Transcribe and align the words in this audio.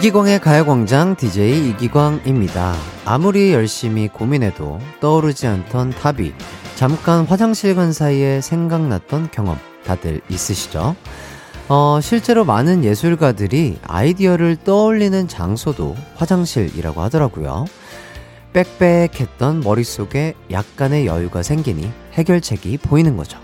이기광의 0.00 0.40
가요광장 0.40 1.14
DJ 1.16 1.68
이기광입니다. 1.68 2.74
아무리 3.04 3.52
열심히 3.52 4.08
고민해도 4.08 4.80
떠오르지 4.98 5.46
않던 5.46 5.90
답이 5.90 6.32
잠깐 6.74 7.26
화장실 7.26 7.74
간 7.74 7.92
사이에 7.92 8.40
생각났던 8.40 9.28
경험 9.30 9.58
다들 9.84 10.22
있으시죠? 10.30 10.96
어, 11.68 11.98
실제로 12.00 12.46
많은 12.46 12.82
예술가들이 12.82 13.78
아이디어를 13.86 14.56
떠올리는 14.64 15.28
장소도 15.28 15.94
화장실이라고 16.14 17.02
하더라고요. 17.02 17.66
빽빽했던 18.54 19.60
머릿속에 19.60 20.32
약간의 20.50 21.04
여유가 21.04 21.42
생기니 21.42 21.92
해결책이 22.14 22.78
보이는 22.78 23.18
거죠. 23.18 23.38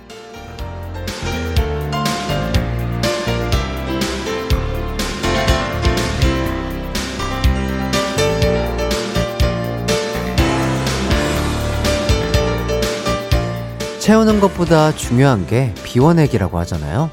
채우는 14.06 14.38
것보다 14.38 14.92
중요한 14.92 15.48
게 15.48 15.74
비워내기라고 15.82 16.60
하잖아요. 16.60 17.10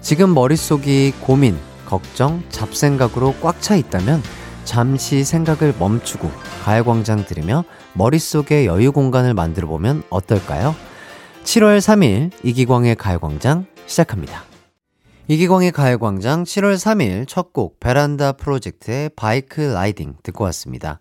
지금 0.00 0.34
머릿속이 0.34 1.12
고민, 1.20 1.56
걱정, 1.86 2.42
잡생각으로 2.48 3.36
꽉 3.40 3.60
차 3.60 3.76
있다면 3.76 4.20
잠시 4.64 5.22
생각을 5.22 5.72
멈추고 5.78 6.28
가요광장 6.64 7.26
들으며 7.26 7.62
머릿속에 7.92 8.66
여유 8.66 8.90
공간을 8.90 9.34
만들어 9.34 9.68
보면 9.68 10.02
어떨까요? 10.10 10.74
7월 11.44 11.78
3일 11.78 12.32
이기광의 12.42 12.96
가요광장 12.96 13.66
시작합니다. 13.86 14.42
이기광의 15.28 15.70
가요광장 15.70 16.42
7월 16.42 16.74
3일 16.74 17.28
첫 17.28 17.52
곡 17.52 17.78
베란다 17.78 18.32
프로젝트의 18.32 19.10
바이크 19.14 19.60
라이딩 19.60 20.16
듣고 20.24 20.42
왔습니다. 20.42 20.98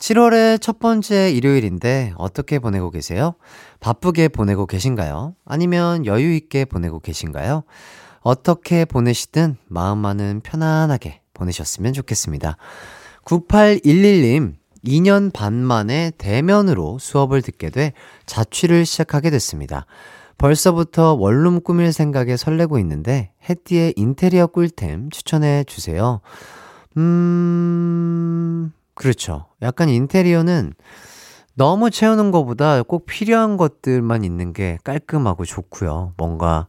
7월의 0.00 0.60
첫 0.62 0.78
번째 0.78 1.30
일요일인데 1.30 2.14
어떻게 2.16 2.58
보내고 2.58 2.90
계세요? 2.90 3.34
바쁘게 3.80 4.28
보내고 4.28 4.66
계신가요? 4.66 5.34
아니면 5.44 6.06
여유 6.06 6.34
있게 6.34 6.64
보내고 6.64 7.00
계신가요? 7.00 7.64
어떻게 8.20 8.86
보내시든 8.86 9.56
마음만은 9.68 10.40
편안하게 10.42 11.20
보내셨으면 11.34 11.92
좋겠습니다. 11.92 12.56
9811님, 13.24 14.54
2년 14.86 15.32
반 15.34 15.52
만에 15.52 16.12
대면으로 16.16 16.98
수업을 16.98 17.42
듣게 17.42 17.68
돼 17.68 17.92
자취를 18.24 18.86
시작하게 18.86 19.28
됐습니다. 19.28 19.84
벌써부터 20.38 21.12
원룸 21.14 21.60
꾸밀 21.60 21.92
생각에 21.92 22.38
설레고 22.38 22.78
있는데 22.78 23.32
해띠의 23.50 23.94
인테리어 23.96 24.46
꿀템 24.46 25.10
추천해 25.10 25.64
주세요. 25.64 26.22
음, 26.96 28.72
그렇죠. 29.00 29.46
약간 29.62 29.88
인테리어는 29.88 30.74
너무 31.54 31.90
채우는 31.90 32.32
것보다 32.32 32.82
꼭 32.82 33.06
필요한 33.06 33.56
것들만 33.56 34.24
있는 34.24 34.52
게 34.52 34.78
깔끔하고 34.84 35.46
좋고요. 35.46 36.12
뭔가 36.18 36.66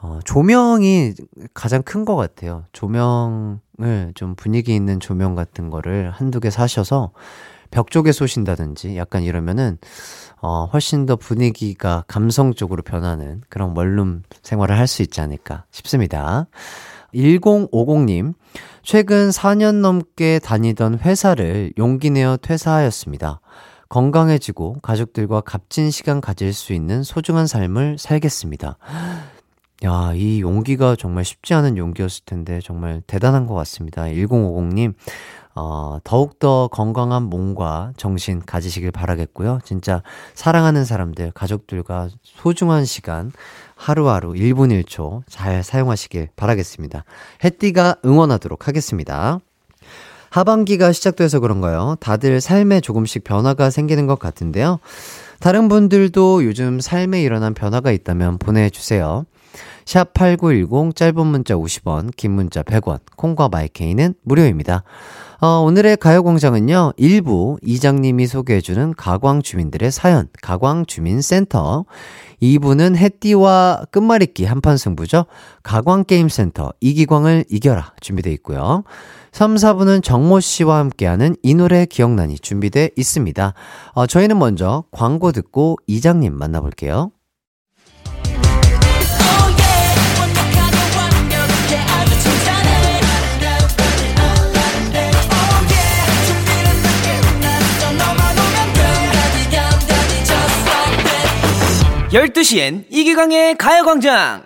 어, 0.00 0.20
조명이 0.24 1.12
가장 1.52 1.82
큰 1.82 2.06
것 2.06 2.16
같아요. 2.16 2.64
조명을 2.72 4.12
좀 4.14 4.34
분위기 4.34 4.74
있는 4.74 4.98
조명 4.98 5.34
같은 5.34 5.68
거를 5.68 6.10
한두 6.10 6.40
개 6.40 6.48
사셔서 6.48 7.12
벽 7.70 7.90
쪽에 7.90 8.12
쏘신다든지 8.12 8.96
약간 8.96 9.22
이러면은 9.22 9.76
어, 10.40 10.70
훨씬 10.72 11.04
더 11.04 11.16
분위기가 11.16 12.02
감성적으로 12.08 12.82
변하는 12.82 13.42
그런 13.50 13.76
원룸 13.76 14.22
생활을 14.42 14.78
할 14.78 14.86
수 14.86 15.02
있지 15.02 15.20
않을까 15.20 15.64
싶습니다. 15.70 16.46
1050님, 17.14 18.34
최근 18.82 19.30
4년 19.30 19.76
넘게 19.80 20.38
다니던 20.40 21.00
회사를 21.00 21.72
용기 21.78 22.10
내어 22.10 22.36
퇴사하였습니다. 22.36 23.40
건강해지고 23.88 24.76
가족들과 24.82 25.40
값진 25.40 25.90
시간 25.90 26.20
가질 26.20 26.52
수 26.52 26.72
있는 26.72 27.02
소중한 27.02 27.46
삶을 27.46 27.96
살겠습니다. 27.98 28.76
야, 29.84 30.12
이 30.14 30.40
용기가 30.40 30.96
정말 30.96 31.24
쉽지 31.24 31.54
않은 31.54 31.76
용기였을 31.76 32.24
텐데 32.24 32.60
정말 32.62 33.00
대단한 33.06 33.46
것 33.46 33.54
같습니다. 33.54 34.02
1050님, 34.04 34.94
어, 35.54 35.98
더욱더 36.04 36.68
건강한 36.70 37.24
몸과 37.24 37.92
정신 37.96 38.40
가지시길 38.44 38.90
바라겠고요. 38.90 39.60
진짜 39.64 40.02
사랑하는 40.34 40.84
사람들, 40.84 41.30
가족들과 41.32 42.08
소중한 42.22 42.84
시간 42.84 43.32
하루하루 43.78 44.32
1분 44.32 44.82
1초 44.82 45.22
잘 45.28 45.62
사용하시길 45.62 46.30
바라겠습니다. 46.34 47.04
해띠가 47.44 47.96
응원하도록 48.04 48.66
하겠습니다. 48.66 49.38
하반기가 50.30 50.92
시작돼서 50.92 51.40
그런가요? 51.40 51.96
다들 52.00 52.40
삶에 52.40 52.80
조금씩 52.80 53.24
변화가 53.24 53.70
생기는 53.70 54.06
것 54.06 54.18
같은데요. 54.18 54.80
다른 55.40 55.68
분들도 55.68 56.44
요즘 56.44 56.80
삶에 56.80 57.22
일어난 57.22 57.54
변화가 57.54 57.92
있다면 57.92 58.38
보내주세요. 58.38 59.24
샵 59.88 60.12
8910 60.12 60.94
짧은 60.94 61.26
문자 61.26 61.54
50원, 61.54 62.14
긴 62.14 62.32
문자 62.32 62.62
100원, 62.62 62.98
콩과 63.16 63.48
마이케이는 63.48 64.16
무료입니다. 64.22 64.82
어, 65.40 65.46
오늘의 65.64 65.96
가요공장은요, 65.96 66.92
일부 66.98 67.56
이장님이 67.62 68.26
소개해주는 68.26 68.92
가광 68.98 69.40
주민들의 69.40 69.90
사연, 69.90 70.28
가광 70.42 70.84
주민센터. 70.84 71.86
2부는 72.42 72.96
해띠와 72.96 73.86
끝말잇기 73.90 74.44
한판 74.44 74.76
승부죠. 74.76 75.24
가광게임센터, 75.62 76.74
이기광을 76.80 77.46
이겨라. 77.48 77.94
준비되어 78.02 78.34
있고요. 78.34 78.84
3, 79.32 79.54
4부는 79.54 80.02
정모 80.04 80.40
씨와 80.40 80.80
함께하는 80.80 81.34
이 81.42 81.54
노래 81.54 81.86
기억나니 81.86 82.38
준비돼 82.40 82.90
있습니다. 82.94 83.54
어, 83.94 84.06
저희는 84.06 84.38
먼저 84.38 84.84
광고 84.90 85.32
듣고 85.32 85.78
이장님 85.86 86.34
만나볼게요. 86.34 87.10
12시엔 102.18 102.84
이기광의 102.90 103.56
가요광장! 103.56 104.42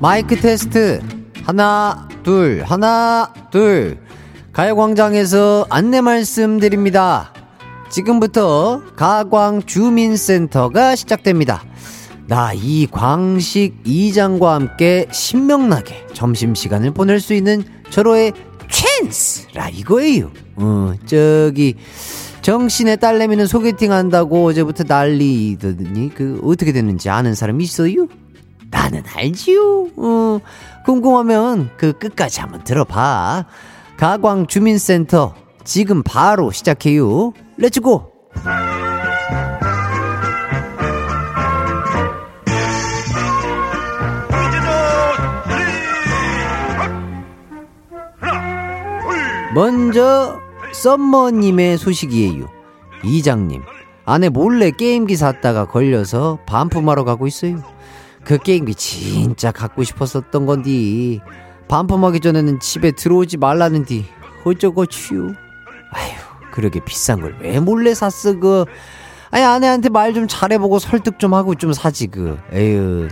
마이크 0.00 0.36
테스트. 0.36 1.02
하나, 1.44 2.08
둘, 2.22 2.62
하나, 2.64 3.30
둘. 3.50 3.98
가요광장에서 4.54 5.66
안내 5.68 6.00
말씀드립니다. 6.00 7.34
지금부터 7.90 8.80
가광 8.96 9.60
주민센터가 9.66 10.96
시작됩니다. 10.96 11.62
나 12.26 12.52
이 12.54 12.86
광식 12.90 13.74
이장과 13.84 14.54
함께 14.54 15.06
신명나게 15.12 16.06
점심시간을 16.14 16.92
보낼 16.92 17.20
수 17.20 17.34
있는 17.34 17.62
절호의 17.90 18.32
찬스라 18.70 19.68
이거예요. 19.68 20.30
어, 20.56 20.94
저기, 21.06 21.74
정신의 22.42 22.96
딸내미는 22.98 23.46
소개팅 23.46 23.92
한다고 23.92 24.44
어제부터 24.46 24.84
난리더니 24.86 26.14
그 26.14 26.40
어떻게 26.44 26.72
됐는지 26.72 27.08
아는 27.10 27.34
사람 27.34 27.60
있어요? 27.60 28.06
나는 28.70 29.02
알지요. 29.06 29.88
어, 29.96 30.40
궁금하면 30.84 31.70
그 31.76 31.92
끝까지 31.92 32.40
한번 32.40 32.64
들어봐. 32.64 33.46
가광 33.96 34.46
주민센터 34.46 35.34
지금 35.64 36.02
바로 36.02 36.50
시작해요. 36.50 37.32
let's 37.56 37.91
go! 37.91 38.12
먼저 49.54 50.40
썸머님의 50.72 51.78
소식이에요. 51.78 52.48
이장님, 53.04 53.62
아내 54.04 54.28
몰래 54.28 54.70
게임기 54.70 55.16
샀다가 55.16 55.66
걸려서 55.66 56.38
반품하러 56.46 57.04
가고 57.04 57.26
있어요. 57.26 57.62
그 58.24 58.38
게임기 58.38 58.74
진짜 58.74 59.52
갖고 59.52 59.84
싶었었던 59.84 60.46
건디. 60.46 61.20
반품하기 61.68 62.20
전에는 62.20 62.60
집에 62.60 62.90
들어오지 62.90 63.36
말라는디. 63.36 64.06
어쩌고추요. 64.44 65.22
아휴, 65.92 66.12
그러게 66.52 66.80
비싼 66.84 67.20
걸 67.20 67.34
왜 67.40 67.60
몰래 67.60 67.94
샀어, 67.94 68.38
그. 68.38 68.64
아니, 69.30 69.42
아내한테 69.44 69.88
말 69.88 70.12
좀 70.14 70.26
잘해보고 70.28 70.78
설득 70.78 71.18
좀 71.18 71.34
하고 71.34 71.54
좀 71.54 71.72
사지, 71.72 72.06
그. 72.06 72.38
에휴. 72.52 73.08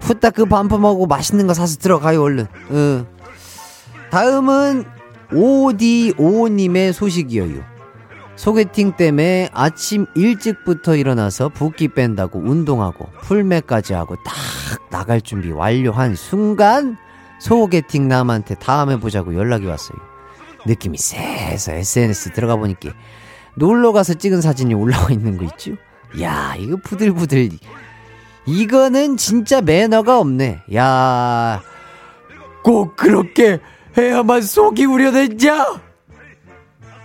후딱 0.00 0.34
그 0.34 0.44
반품하고 0.46 1.06
맛있는 1.06 1.46
거 1.46 1.54
사서 1.54 1.76
들어가요, 1.78 2.22
얼른. 2.22 2.46
어. 2.70 3.06
다음은 4.10 4.84
오디오님의 5.34 6.92
소식이에요. 6.92 7.72
소개팅 8.36 8.92
때문에 8.92 9.50
아침 9.52 10.06
일찍부터 10.14 10.96
일어나서 10.96 11.48
붓기 11.50 11.88
뺀다고 11.88 12.38
운동하고 12.38 13.08
풀매까지 13.22 13.94
하고 13.94 14.16
딱 14.24 14.34
나갈 14.90 15.20
준비 15.20 15.50
완료한 15.50 16.14
순간 16.16 16.96
소개팅 17.40 18.08
남한테 18.08 18.54
다음에 18.56 18.96
보자고 18.98 19.34
연락이 19.34 19.66
왔어요. 19.66 19.98
느낌이 20.66 20.96
쎄서 20.96 21.72
SNS 21.72 22.32
들어가 22.32 22.56
보니까 22.56 22.90
놀러 23.56 23.92
가서 23.92 24.14
찍은 24.14 24.40
사진이 24.40 24.74
올라와 24.74 25.10
있는 25.10 25.36
거 25.36 25.44
있죠? 25.44 25.72
야, 26.20 26.54
이거 26.58 26.76
부들부들. 26.82 27.50
이거는 28.46 29.16
진짜 29.16 29.60
매너가 29.60 30.18
없네. 30.18 30.62
야, 30.74 31.62
꼭 32.62 32.96
그렇게 32.96 33.60
해야만 33.96 34.42
속이 34.42 34.84
우려냈냐? 34.84 35.80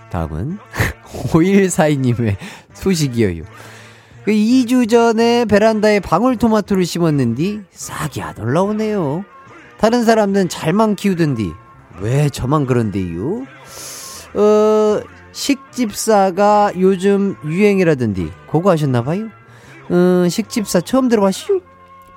다음은 0.10 0.58
5142님의 1.32 2.36
소식이에요. 2.74 3.44
그 4.24 4.32
2주 4.32 4.90
전에 4.90 5.46
베란다에 5.46 6.00
방울토마토를 6.02 6.86
심었는디 6.86 7.62
싹이 7.72 8.22
안 8.22 8.38
올라오네요. 8.38 9.24
다른 9.78 10.04
사람들은 10.04 10.50
잘만 10.50 10.96
키우던디 10.96 11.52
왜 12.02 12.30
저만 12.30 12.66
그런데요? 12.66 13.46
어, 14.34 15.02
식집사가 15.32 16.74
요즘 16.78 17.36
유행이라던디 17.46 18.32
그거 18.52 18.72
하셨나봐요? 18.72 19.30
어, 19.90 20.28
식집사 20.30 20.82
처음 20.82 21.08
들어봤슈? 21.08 21.62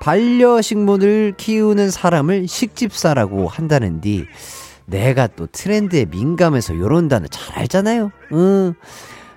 반려식물을 0.01 1.35
키우는 1.37 1.91
사람을 1.91 2.49
식집사라고 2.49 3.47
한다는디 3.49 4.27
내가 4.87 5.29
또 5.29 5.47
트렌드에 5.47 6.07
민감해서 6.07 6.77
요런 6.77 7.09
단어 7.09 7.27
잘 7.29 7.59
알잖아요. 7.59 8.11
응. 8.33 8.75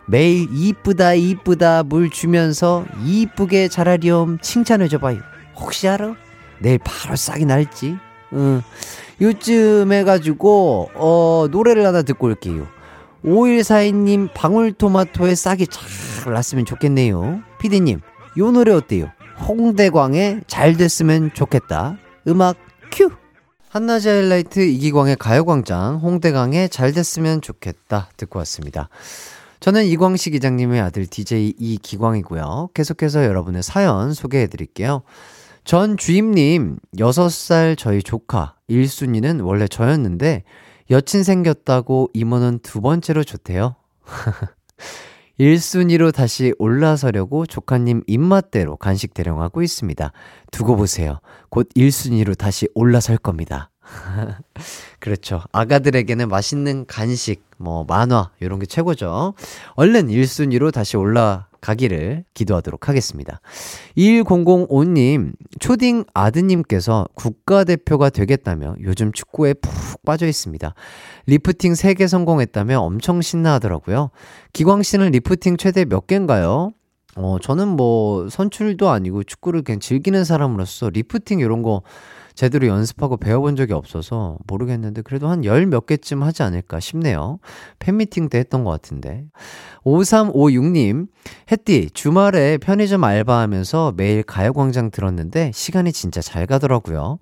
매일 0.07 0.48
이쁘다 0.51 1.13
이쁘다 1.13 1.83
물 1.83 2.10
주면서 2.10 2.86
이쁘게 3.06 3.68
자라렴 3.68 4.39
칭찬해줘봐요. 4.42 5.19
혹시 5.56 5.88
알아? 5.88 6.15
내일 6.60 6.80
바로 6.80 7.15
싹이 7.15 7.45
날지. 7.45 7.98
응. 8.33 8.62
요즘 9.21 9.92
해가지고 9.92 10.89
어 10.95 11.48
노래를 11.51 11.86
하나 11.86 12.01
듣고 12.01 12.27
올게요. 12.27 12.68
5142님 13.24 14.33
방울토마토에 14.33 15.36
싹이 15.36 15.68
잘 15.68 16.33
났으면 16.33 16.65
좋겠네요. 16.65 17.42
피디님 17.60 18.01
요 18.39 18.51
노래 18.51 18.74
어때요? 18.74 19.12
홍대광의 19.40 20.42
잘 20.48 20.76
됐으면 20.76 21.32
좋겠다. 21.34 21.98
음악 22.28 22.58
큐! 22.92 23.10
한낮의 23.70 24.08
하이라이트 24.08 24.60
이기광의 24.60 25.16
가요광장 25.16 25.98
홍대광의 25.98 26.70
잘 26.70 26.92
됐으면 26.94 27.42
좋겠다 27.42 28.10
듣고 28.18 28.40
왔습니다. 28.40 28.90
저는 29.60 29.86
이광식 29.86 30.34
기장님의 30.34 30.80
아들 30.82 31.08
DJ 31.08 31.56
이기광이고요. 31.58 32.70
계속해서 32.74 33.26
여러분의 33.26 33.64
사연 33.64 34.14
소개해 34.14 34.48
드릴게요. 34.48 35.04
전 35.64 35.96
주임님, 35.96 36.78
6살 36.98 37.78
저희 37.78 38.04
조카, 38.04 38.56
1순위는 38.70 39.46
원래 39.46 39.66
저였는데, 39.68 40.44
여친 40.92 41.24
생겼다고 41.24 42.10
이모는 42.14 42.60
두 42.60 42.82
번째로 42.82 43.24
좋대요. 43.24 43.76
1순위로 45.40 46.14
다시 46.14 46.54
올라서려고 46.60 47.46
조카님 47.46 48.04
입맛대로 48.08 48.78
간식 48.78 49.14
대령하고 49.14 49.62
있습니다. 49.62 50.12
두고 50.52 50.76
보세요. 50.76 51.20
곧 51.50 51.68
1순위로 51.76 52.38
다시 52.38 52.68
올라설 52.76 53.18
겁니다. 53.18 53.72
그렇죠. 55.00 55.42
아가들에게는 55.52 56.30
맛있는 56.30 56.86
간식, 56.86 57.44
뭐, 57.58 57.84
만화, 57.84 58.32
이런 58.40 58.60
게 58.60 58.66
최고죠. 58.66 59.34
얼른 59.76 60.08
1순위로 60.08 60.72
다시 60.72 60.98
올라 60.98 61.48
가기를 61.63 62.25
기도하도록 62.33 62.89
하겠습니다. 62.89 63.39
1005님, 63.98 65.31
초딩 65.62 66.04
아드님께서 66.13 67.07
국가대표가 67.15 68.10
되겠다며 68.10 68.75
요즘 68.81 69.13
축구에 69.13 69.54
푹 69.54 70.04
빠져 70.04 70.27
있습니다. 70.27 70.75
리프팅 71.27 71.71
3개 71.71 72.06
성공했다며 72.07 72.80
엄청 72.80 73.21
신나하더라고요. 73.21 74.10
기광 74.51 74.83
씨는 74.83 75.12
리프팅 75.12 75.56
최대 75.56 75.86
몇 75.86 76.06
개인가요? 76.06 76.74
어, 77.15 77.38
저는 77.42 77.69
뭐 77.69 78.27
선출도 78.27 78.89
아니고 78.89 79.24
축구를 79.24 79.62
그냥 79.62 79.80
즐기는 79.80 80.21
사람으로서 80.25 80.89
리프팅 80.89 81.39
이런 81.39 81.62
거 81.62 81.81
제대로 82.36 82.68
연습하고 82.68 83.18
배워본 83.18 83.56
적이 83.56 83.74
없어서 83.74 84.38
모르겠는데 84.48 85.02
그래도 85.04 85.28
한 85.28 85.44
열 85.44 85.66
몇 85.68 85.86
개쯤 85.86 86.24
하지 86.24 86.44
않을까 86.44 86.80
싶네요. 86.80 87.40
팬미팅 87.80 88.30
때 88.30 88.40
했던 88.40 88.64
것 88.64 88.72
같은데. 88.72 89.26
5356님, 89.86 91.08
햇디, 91.52 91.90
주말에 91.94 92.58
편의점 92.58 93.04
알바하면서 93.04 93.94
매일 93.98 94.24
가요광장 94.24 94.92
들었는데 94.92 95.52
시간이 95.54 95.92
진짜 95.92 96.22
잘 96.22 96.46
가더라고요. 96.46 97.20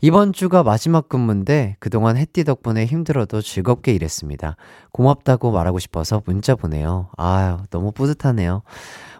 이번 0.00 0.34
주가 0.34 0.62
마지막 0.62 1.08
근무인데 1.08 1.76
그동안 1.80 2.18
햇띠 2.18 2.44
덕분에 2.44 2.84
힘들어도 2.84 3.40
즐겁게 3.40 3.92
일했습니다. 3.94 4.56
고맙다고 4.92 5.50
말하고 5.50 5.78
싶어서 5.78 6.20
문자 6.26 6.54
보내요. 6.54 7.08
아유, 7.16 7.56
너무 7.70 7.90
뿌듯하네요. 7.90 8.62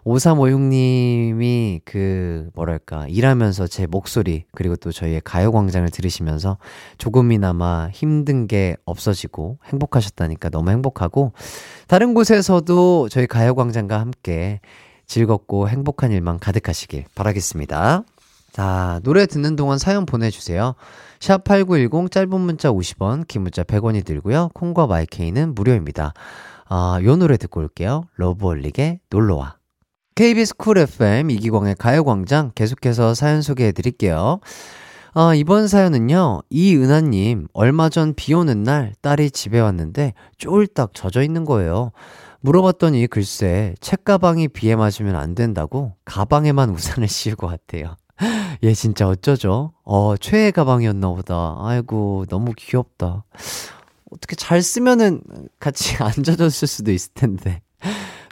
5356님이 0.04 1.80
그, 1.84 2.50
뭐랄까, 2.54 3.06
일하면서 3.08 3.66
제 3.66 3.86
목소리, 3.86 4.44
그리고 4.52 4.76
또 4.76 4.92
저희의 4.92 5.22
가요광장을 5.24 5.88
들으시면서 5.90 6.58
조금이나마 6.98 7.88
힘든 7.90 8.46
게 8.46 8.76
없어지고 8.84 9.58
행복하셨다니까 9.66 10.50
너무 10.50 10.70
행복하고, 10.70 11.32
다른 11.88 12.14
곳에서도 12.14 13.08
저희 13.08 13.26
가요광장과 13.26 13.98
함께 13.98 14.60
즐겁고 15.06 15.68
행복한 15.68 16.12
일만 16.12 16.38
가득하시길 16.38 17.04
바라겠습니다. 17.14 18.04
자, 18.52 19.00
노래 19.02 19.26
듣는 19.26 19.56
동안 19.56 19.78
사연 19.78 20.06
보내주세요. 20.06 20.74
샵8910 21.18 22.10
짧은 22.10 22.40
문자 22.40 22.70
50원, 22.70 23.26
긴 23.26 23.42
문자 23.42 23.64
100원이 23.64 24.04
들고요. 24.04 24.50
콩과 24.54 24.86
마이케이는 24.86 25.54
무료입니다. 25.54 26.12
아, 26.68 27.00
요 27.02 27.16
노래 27.16 27.36
듣고 27.36 27.60
올게요. 27.60 28.04
러브홀릭의 28.16 29.00
놀러와. 29.10 29.63
KBS 30.14 30.54
Cool 30.56 30.78
FM 30.78 31.30
이기광의 31.30 31.74
가요광장 31.76 32.52
계속해서 32.54 33.14
사연 33.14 33.42
소개해 33.42 33.72
드릴게요. 33.72 34.38
아, 35.12 35.34
이번 35.34 35.68
사연은요, 35.68 36.42
이은하님, 36.50 37.48
얼마 37.52 37.88
전 37.88 38.14
비 38.14 38.32
오는 38.34 38.62
날 38.62 38.94
딸이 39.00 39.30
집에 39.32 39.58
왔는데 39.60 40.12
쫄딱 40.38 40.92
젖어 40.94 41.22
있는 41.22 41.44
거예요. 41.44 41.90
물어봤더니 42.40 43.06
글쎄, 43.08 43.74
책가방이 43.80 44.48
비에 44.48 44.76
맞으면 44.76 45.16
안 45.16 45.34
된다고 45.34 45.94
가방에만 46.04 46.70
우산을 46.74 47.08
씌우고 47.08 47.46
왔대요. 47.46 47.96
얘 48.62 48.72
진짜 48.72 49.08
어쩌죠? 49.08 49.72
어, 49.84 50.16
최애 50.16 50.52
가방이었나 50.52 51.08
보다. 51.08 51.56
아이고, 51.58 52.26
너무 52.28 52.52
귀엽다. 52.56 53.24
어떻게 54.12 54.36
잘 54.36 54.62
쓰면은 54.62 55.22
같이 55.58 55.96
안 56.02 56.12
젖었을 56.12 56.68
수도 56.68 56.92
있을 56.92 57.12
텐데. 57.14 57.62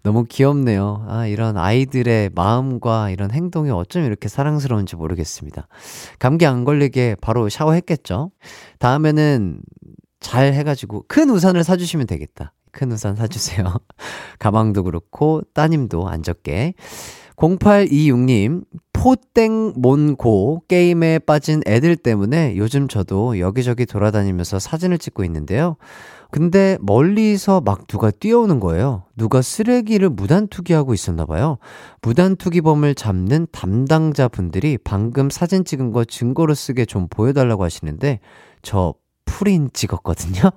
너무 0.02 0.24
귀엽네요. 0.24 1.04
아, 1.08 1.26
이런 1.26 1.56
아이들의 1.56 2.30
마음과 2.34 3.10
이런 3.10 3.30
행동이 3.30 3.70
어쩜 3.70 4.04
이렇게 4.04 4.28
사랑스러운지 4.28 4.96
모르겠습니다. 4.96 5.68
감기 6.18 6.44
안 6.46 6.64
걸리게 6.64 7.16
바로 7.20 7.48
샤워했겠죠? 7.48 8.30
다음에는 8.78 9.60
잘 10.20 10.54
해가지고 10.54 11.04
큰 11.08 11.30
우산을 11.30 11.62
사주시면 11.62 12.06
되겠다. 12.06 12.52
큰 12.72 12.90
우산 12.90 13.14
사주세요. 13.14 13.64
가방도 14.40 14.82
그렇고, 14.82 15.42
따님도 15.54 16.08
안 16.08 16.22
적게. 16.22 16.74
0826님, 17.36 18.64
포땡 18.92 19.74
몬고 19.76 20.62
게임에 20.68 21.18
빠진 21.18 21.60
애들 21.66 21.96
때문에 21.96 22.56
요즘 22.56 22.88
저도 22.88 23.40
여기저기 23.40 23.84
돌아다니면서 23.84 24.58
사진을 24.58 24.98
찍고 24.98 25.24
있는데요. 25.24 25.76
근데 26.32 26.78
멀리서 26.80 27.60
막 27.60 27.86
누가 27.86 28.10
뛰어오는 28.10 28.58
거예요. 28.58 29.04
누가 29.16 29.42
쓰레기를 29.42 30.08
무단투기하고 30.08 30.94
있었나 30.94 31.26
봐요. 31.26 31.58
무단투기범을 32.00 32.94
잡는 32.94 33.46
담당자 33.52 34.28
분들이 34.28 34.78
방금 34.82 35.28
사진 35.30 35.64
찍은 35.64 35.92
거 35.92 36.04
증거로 36.06 36.54
쓰게 36.54 36.86
좀 36.86 37.06
보여달라고 37.10 37.64
하시는데 37.64 38.20
저 38.62 38.94
프린 39.26 39.68
찍었거든요. 39.74 40.50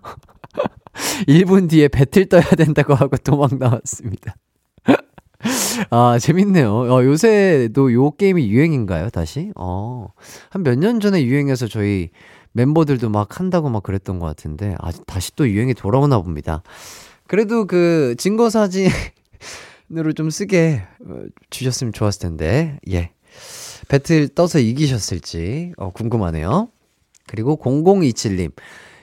1분 1.27 1.69
뒤에 1.69 1.89
배틀 1.89 2.27
떠야 2.29 2.43
된다고 2.57 2.95
하고 2.95 3.17
도망 3.17 3.49
나왔습니다. 3.59 4.35
아, 5.89 6.17
재밌네요. 6.19 6.73
어, 6.73 7.03
요새도 7.03 7.93
요 7.93 8.11
게임이 8.11 8.47
유행인가요, 8.49 9.09
다시? 9.09 9.51
어, 9.57 10.07
한 10.49 10.63
몇 10.63 10.79
년 10.79 10.99
전에 10.99 11.23
유행해서 11.25 11.67
저희 11.67 12.09
멤버들도 12.55 13.09
막 13.09 13.39
한다고 13.39 13.69
막 13.69 13.83
그랬던 13.83 14.17
것 14.17 14.25
같은데, 14.25 14.75
아, 14.79 14.91
다시 15.05 15.35
또 15.35 15.47
유행이 15.47 15.73
돌아오나 15.73 16.21
봅니다. 16.21 16.63
그래도 17.27 17.67
그 17.67 18.15
증거 18.17 18.49
사진으로 18.49 18.93
좀 20.15 20.29
쓰게 20.29 20.81
어, 21.05 21.23
주셨으면 21.49 21.91
좋았을 21.91 22.21
텐데, 22.21 22.79
예. 22.89 23.11
배틀 23.89 24.29
떠서 24.29 24.59
이기셨을지, 24.59 25.73
어, 25.75 25.91
궁금하네요. 25.91 26.69
그리고 27.27 27.57
0027님. 27.57 28.53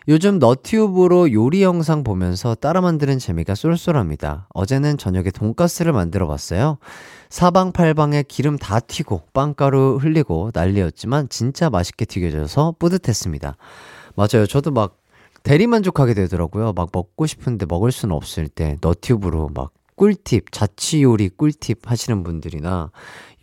요즘 0.08 0.38
너튜브로 0.38 1.32
요리 1.32 1.62
영상 1.62 2.02
보면서 2.02 2.54
따라 2.54 2.80
만드는 2.80 3.18
재미가 3.18 3.54
쏠쏠합니다. 3.54 4.48
어제는 4.52 4.98
저녁에 4.98 5.30
돈가스를 5.30 5.92
만들어 5.92 6.26
봤어요. 6.26 6.78
사방팔방에 7.30 8.24
기름 8.24 8.58
다 8.58 8.80
튀고 8.80 9.22
빵가루 9.32 9.98
흘리고 10.00 10.50
난리였지만 10.52 11.28
진짜 11.28 11.70
맛있게 11.70 12.04
튀겨져서 12.04 12.76
뿌듯했습니다. 12.78 13.56
맞아요. 14.16 14.46
저도 14.46 14.72
막 14.72 14.98
대리만족하게 15.44 16.14
되더라고요. 16.14 16.72
막 16.72 16.90
먹고 16.92 17.26
싶은데 17.26 17.66
먹을 17.68 17.92
수는 17.92 18.14
없을 18.14 18.48
때 18.48 18.78
너튜브로 18.80 19.50
막 19.54 19.70
꿀팁, 19.94 20.50
자취 20.50 21.02
요리 21.02 21.28
꿀팁 21.28 21.88
하시는 21.88 22.22
분들이나 22.24 22.90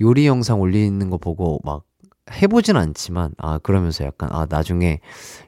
요리 0.01 0.27
영상 0.27 0.59
올리는 0.59 1.09
거 1.09 1.17
보고 1.17 1.59
막 1.63 1.83
해보진 2.31 2.75
않지만, 2.77 3.31
아, 3.37 3.57
그러면서 3.59 4.05
약간, 4.05 4.29
아, 4.31 4.45
나중에 4.49 4.99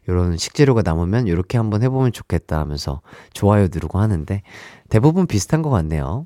이런 0.08 0.38
식재료가 0.38 0.82
남으면 0.84 1.28
이렇게 1.28 1.58
한번 1.58 1.84
해보면 1.84 2.12
좋겠다 2.12 2.60
하면서 2.60 3.02
좋아요 3.34 3.68
누르고 3.72 4.00
하는데 4.00 4.42
대부분 4.90 5.28
비슷한 5.28 5.62
것 5.62 5.70
같네요. 5.70 6.26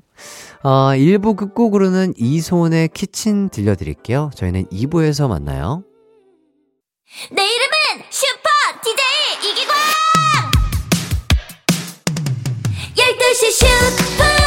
아, 0.62 0.92
1부 0.96 1.36
끝곡으로는 1.36 2.14
이소은의 2.16 2.88
키친 2.88 3.50
들려드릴게요. 3.50 4.30
저희는 4.34 4.66
2부에서 4.66 5.28
만나요. 5.28 5.84
내 7.30 7.42
이름은 7.42 8.04
슈퍼 8.10 8.48
DJ 8.82 9.50
이기광! 9.50 9.76
12시 12.96 13.52
슈퍼, 13.52 14.45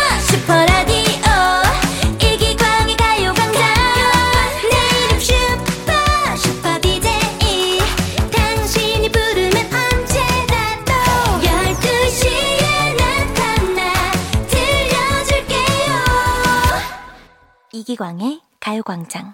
이기광의 17.89 18.41
가요광장. 18.59 19.33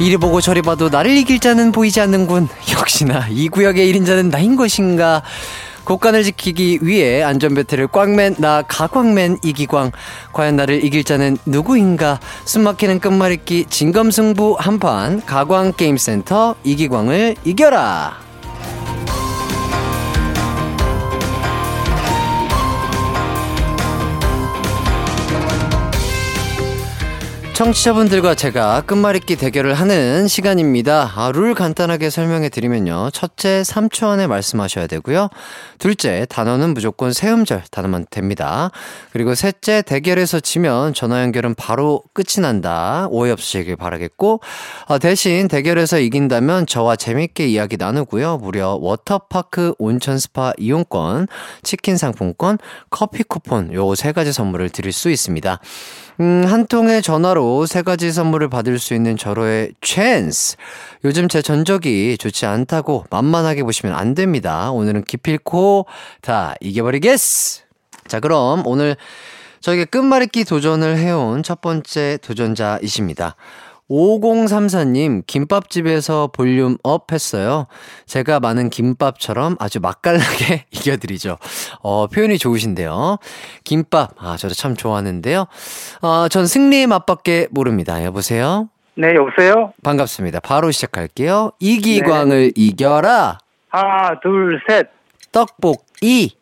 이리 0.00 0.16
보고 0.16 0.40
저리 0.40 0.62
봐도 0.62 0.88
나를 0.88 1.10
이길 1.10 1.40
자는 1.40 1.72
보이지 1.72 2.00
않는군. 2.00 2.48
역시나 2.72 3.28
이 3.28 3.48
구역의 3.48 3.92
1인자는 3.92 4.30
나인 4.30 4.56
것인가. 4.56 5.22
곳간을 5.88 6.22
지키기 6.22 6.80
위해 6.82 7.22
안전벨트를 7.22 7.88
꽉 7.88 8.10
맨 8.10 8.34
나 8.38 8.60
가광맨 8.60 9.38
이기광. 9.42 9.90
과연 10.34 10.56
나를 10.56 10.84
이길 10.84 11.02
자는 11.02 11.38
누구인가? 11.46 12.20
숨막히는 12.44 13.00
끝말잇기 13.00 13.64
진검승부 13.70 14.56
한판 14.58 15.24
가광게임센터 15.24 16.56
이기광을 16.62 17.36
이겨라. 17.42 18.27
청취자분들과 27.58 28.36
제가 28.36 28.82
끝말잇기 28.82 29.34
대결을 29.34 29.74
하는 29.74 30.28
시간입니다. 30.28 31.10
아, 31.16 31.32
룰 31.34 31.56
간단하게 31.56 32.08
설명해 32.08 32.50
드리면요. 32.50 33.10
첫째, 33.12 33.62
3초 33.62 34.06
안에 34.10 34.28
말씀하셔야 34.28 34.86
되고요. 34.86 35.28
둘째, 35.80 36.24
단어는 36.28 36.72
무조건 36.72 37.12
세 37.12 37.28
음절 37.32 37.64
단어만 37.72 38.06
됩니다. 38.12 38.70
그리고 39.12 39.34
셋째, 39.34 39.82
대결에서 39.82 40.38
지면 40.38 40.94
전화 40.94 41.20
연결은 41.22 41.56
바로 41.56 42.04
끝이 42.12 42.40
난다. 42.40 43.08
오해 43.10 43.32
없으시길 43.32 43.74
바라겠고, 43.74 44.40
아, 44.86 44.98
대신 44.98 45.48
대결에서 45.48 45.98
이긴다면 45.98 46.66
저와 46.66 46.94
재밌게 46.94 47.48
이야기 47.48 47.76
나누고요. 47.76 48.36
무려 48.36 48.78
워터파크 48.80 49.74
온천 49.80 50.20
스파 50.20 50.52
이용권, 50.58 51.26
치킨 51.64 51.96
상품권, 51.96 52.58
커피 52.90 53.24
쿠폰 53.24 53.74
요 53.74 53.96
세 53.96 54.12
가지 54.12 54.32
선물을 54.32 54.70
드릴 54.70 54.92
수 54.92 55.10
있습니다. 55.10 55.58
음, 56.20 56.44
한 56.48 56.66
통의 56.66 57.00
전화로 57.00 57.66
세 57.66 57.82
가지 57.82 58.10
선물을 58.10 58.48
받을 58.48 58.80
수 58.80 58.92
있는 58.92 59.16
절호의 59.16 59.74
찬스. 59.80 60.56
요즘 61.04 61.28
제 61.28 61.42
전적이 61.42 62.18
좋지 62.18 62.44
않다고 62.44 63.04
만만하게 63.10 63.62
보시면 63.62 63.94
안 63.94 64.14
됩니다. 64.14 64.72
오늘은 64.72 65.04
기필코 65.04 65.86
다 66.20 66.54
이겨버리겠스! 66.60 67.62
자, 68.08 68.18
그럼 68.18 68.66
오늘 68.66 68.96
저에게 69.60 69.84
끝말잇기 69.84 70.44
도전을 70.44 70.98
해온 70.98 71.44
첫 71.44 71.60
번째 71.60 72.18
도전자이십니다. 72.20 73.36
5034님, 73.90 75.22
김밥집에서 75.26 76.28
volume 76.32 76.76
up 76.82 77.10
했어요. 77.12 77.66
제가 78.06 78.38
많은 78.40 78.68
김밥처럼 78.70 79.56
아주 79.58 79.80
맛깔나게 79.80 80.66
이겨드리죠. 80.72 81.38
어, 81.80 82.06
표현이 82.06 82.38
좋으신데요. 82.38 83.16
김밥, 83.64 84.10
아, 84.18 84.36
저도 84.36 84.54
참 84.54 84.76
좋아하는데요. 84.76 85.46
어, 86.02 86.28
전 86.28 86.46
승리의 86.46 86.86
맛밖에 86.86 87.48
모릅니다. 87.50 88.04
여보세요? 88.04 88.68
네, 88.94 89.14
여보세요? 89.14 89.72
반갑습니다. 89.82 90.40
바로 90.40 90.70
시작할게요. 90.70 91.52
이기광을 91.60 92.52
이겨라. 92.56 93.38
하나, 93.68 94.20
둘, 94.20 94.60
셋. 94.68 94.88
떡볶이. 95.32 96.36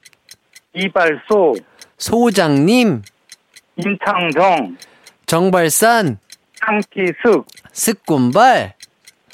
이발소, 0.75 1.55
소장님. 1.99 3.03
임창정, 3.77 4.77
정발산. 5.27 6.19
상키숙, 6.67 7.47
스콘발. 7.73 8.75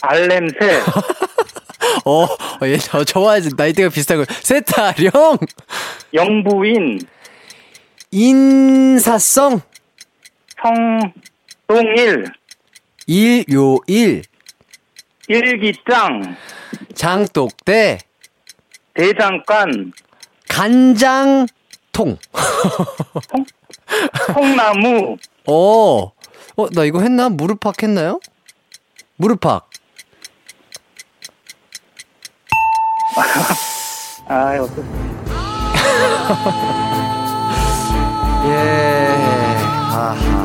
알냄새, 0.03 0.83
어, 2.05 2.27
얘, 2.65 2.77
저, 2.77 3.05
좋아하지. 3.05 3.51
나이대가 3.57 3.89
비슷한 3.89 4.19
거. 4.19 4.25
세타령. 4.43 5.13
영부인, 6.13 7.01
인사성. 8.11 9.63
성동일, 11.69 12.25
일요일. 13.07 14.23
일기장, 15.29 16.37
장독대. 16.95 17.99
대장간, 18.95 19.93
간장통. 20.49 22.19
콩나무, 24.35 25.17
어, 25.47 26.13
어, 26.57 26.69
나 26.71 26.85
이거 26.85 27.01
했나? 27.01 27.29
무릎팍 27.29 27.83
했나요? 27.83 28.21
무릎팍. 29.17 29.69
아, 34.29 34.59
어떡 34.61 34.85
예. 38.47 39.59
아하하. 39.91 40.43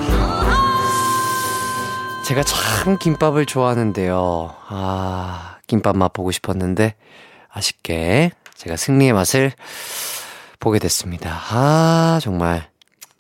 제가 2.26 2.44
참 2.44 2.98
김밥을 2.98 3.46
좋아하는데요. 3.46 4.56
아, 4.68 5.58
김밥 5.68 5.96
맛보고 5.98 6.32
싶었는데, 6.32 6.96
아쉽게 7.50 8.32
제가 8.56 8.76
승리의 8.76 9.14
맛을 9.14 9.54
보게 10.60 10.80
됐습니다. 10.80 11.40
아, 11.50 12.20
정말 12.22 12.70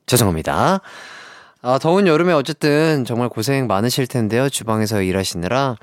죄송합니다. 0.06 0.82
아, 1.62 1.80
더운 1.80 2.08
여름에 2.08 2.34
어쨌든 2.34 3.04
정말 3.06 3.30
고생 3.30 3.68
많으실 3.68 4.08
텐데요. 4.08 4.50
주방에서 4.50 5.02
일하시느라. 5.02 5.76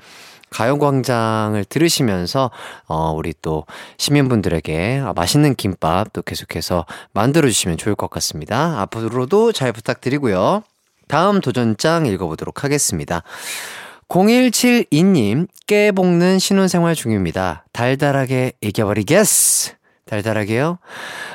가요광장을 0.49 1.65
들으시면서, 1.65 2.49
어, 2.87 3.11
우리 3.11 3.33
또 3.41 3.65
시민분들에게 3.97 5.03
맛있는 5.15 5.55
김밥 5.55 6.13
또 6.13 6.21
계속해서 6.21 6.85
만들어주시면 7.13 7.77
좋을 7.77 7.95
것 7.95 8.09
같습니다. 8.09 8.79
앞으로도 8.81 9.51
잘 9.51 9.73
부탁드리고요. 9.73 10.63
다음 11.07 11.41
도전장 11.41 12.05
읽어보도록 12.05 12.63
하겠습니다. 12.63 13.23
0172님, 14.07 15.47
깨 15.67 15.91
볶는 15.91 16.39
신혼생활 16.39 16.95
중입니다. 16.95 17.65
달달하게 17.73 18.53
이겨버리겠스! 18.61 19.73
달달하게요? 20.05 20.77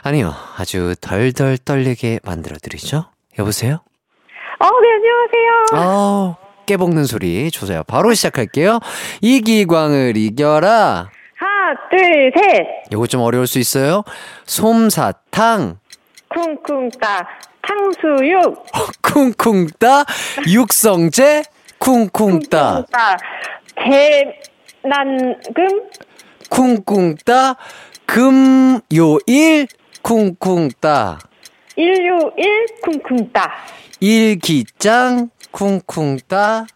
아니요, 0.02 0.34
아주 0.56 0.94
덜덜 1.00 1.58
떨리게 1.58 2.20
만들어드리죠. 2.22 3.06
여보세요? 3.38 3.80
어, 4.62 4.66
네, 4.82 4.88
안녕하세요. 5.72 6.36
아깨 6.62 6.76
볶는 6.76 7.04
소리 7.04 7.50
좋아요. 7.50 7.82
바로 7.84 8.12
시작할게요. 8.12 8.78
이기광을 9.22 10.16
이겨라. 10.16 11.08
하나, 11.36 11.74
둘, 11.90 12.32
셋. 12.36 12.66
요거 12.92 13.06
좀 13.06 13.22
어려울 13.22 13.46
수 13.46 13.58
있어요. 13.58 14.02
솜사탕, 14.44 15.78
쿵쿵 16.28 16.90
따. 17.00 17.26
탕수육. 17.62 18.66
쿵쿵 19.02 19.68
따, 19.78 20.04
육성재, 20.46 21.44
쿵쿵 21.78 22.40
따, 22.50 22.84
따. 22.90 23.16
대난금. 24.82 25.88
쿵쿵 26.50 27.16
따, 27.24 27.56
금요일 28.06 29.66
쿵쿵 30.02 30.70
따. 30.80 31.18
161 31.76 32.66
쿵쿵따. 32.82 33.50
일기장 34.00 35.30
쿵쿵 35.50 36.18
따. 36.28 36.66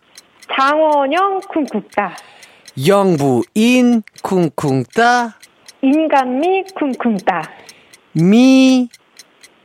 장원영 0.54 1.40
쿵쿵따. 1.40 2.14
영부인 2.86 4.02
쿵쿵 4.22 4.84
따. 4.94 5.34
인간미 5.82 6.64
쿵쿵따. 6.74 7.42
미, 8.12 8.88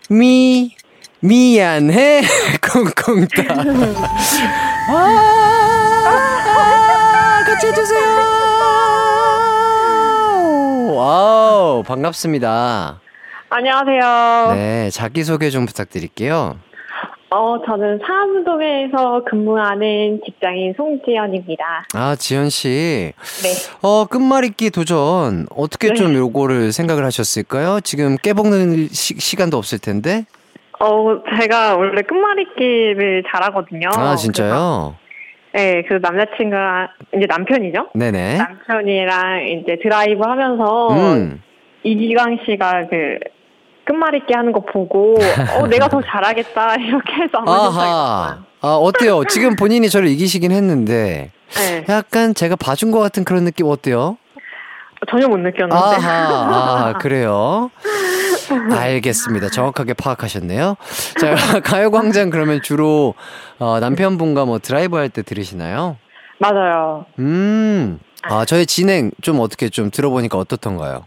미, 0.09 0.75
미안해 1.21 2.21
쿵쿵 2.61 3.27
따. 3.27 3.43
아, 6.51 7.43
같이 7.45 7.67
해주세요. 7.67 7.99
wow, 10.95 11.83
반갑습니다. 11.83 12.99
안녕하세요. 13.51 14.53
네, 14.55 14.89
자기소개 14.91 15.49
좀 15.49 15.65
부탁드릴게요. 15.65 16.57
어, 17.31 17.55
저는 17.65 17.99
사암동에서 18.05 19.23
근무하는 19.25 20.19
직장인 20.25 20.73
송지연입니다. 20.77 21.85
아, 21.95 22.15
지연씨. 22.15 23.13
네. 23.43 23.49
어, 23.81 24.05
끝말잇기 24.05 24.69
도전. 24.71 25.47
어떻게 25.55 25.89
네. 25.89 25.93
좀 25.95 26.13
요거를 26.13 26.71
생각을 26.71 27.03
하셨을까요? 27.05 27.81
지금 27.81 28.17
깨먹는 28.17 28.87
시, 28.89 29.35
간도 29.35 29.57
없을 29.57 29.79
텐데. 29.79 30.25
어, 30.79 31.21
제가 31.39 31.75
원래 31.75 32.01
끝말잇기를 32.03 33.23
잘하거든요. 33.31 33.89
아, 33.95 34.15
진짜요? 34.15 34.95
네, 35.53 35.83
그 35.87 35.95
남자친구가, 35.95 36.89
이제 37.15 37.25
남편이죠? 37.27 37.89
네네. 37.95 38.37
남편이랑 38.37 39.47
이제 39.47 39.77
드라이브 39.81 40.21
하면서 40.23 40.87
음. 40.93 41.41
이기광 41.83 42.39
씨가 42.45 42.87
그 42.89 43.19
끝말 43.89 44.13
잇기 44.13 44.33
하는 44.35 44.51
거 44.51 44.59
보고 44.61 45.15
어 45.57 45.65
내가 45.67 45.87
더 45.89 45.99
잘하겠다 46.01 46.75
이렇게 46.75 47.13
해서 47.23 47.39
아하. 47.45 48.37
아, 48.61 48.67
어때요? 48.75 49.23
지금 49.25 49.55
본인이 49.55 49.89
저를 49.89 50.09
이기시긴 50.09 50.51
했는데. 50.51 51.31
네, 51.55 51.85
약간 51.89 52.35
제가 52.35 52.55
봐준 52.55 52.91
것 52.91 52.99
같은 52.99 53.23
그런 53.23 53.45
느낌 53.45 53.65
어때요? 53.67 54.17
전혀 55.09 55.27
못 55.27 55.37
느꼈는데. 55.37 55.73
아하, 55.75 56.89
아, 56.89 56.93
그래요? 57.01 57.71
알겠습니다. 58.71 59.49
정확하게 59.49 59.93
파악하셨네요. 59.93 60.75
자, 61.19 61.35
가요광장 61.63 62.29
그러면 62.29 62.61
주로 62.61 63.15
어, 63.59 63.79
남편분과 63.79 64.45
뭐 64.45 64.59
드라이브 64.59 64.97
할 64.97 65.09
때 65.09 65.21
들으시나요? 65.23 65.97
맞아요. 66.39 67.05
음, 67.17 67.99
아, 68.23 68.43
저의 68.45 68.65
진행 68.65 69.11
좀 69.21 69.39
어떻게 69.39 69.69
좀 69.69 69.89
들어보니까 69.89 70.37
어떻던가요? 70.37 71.05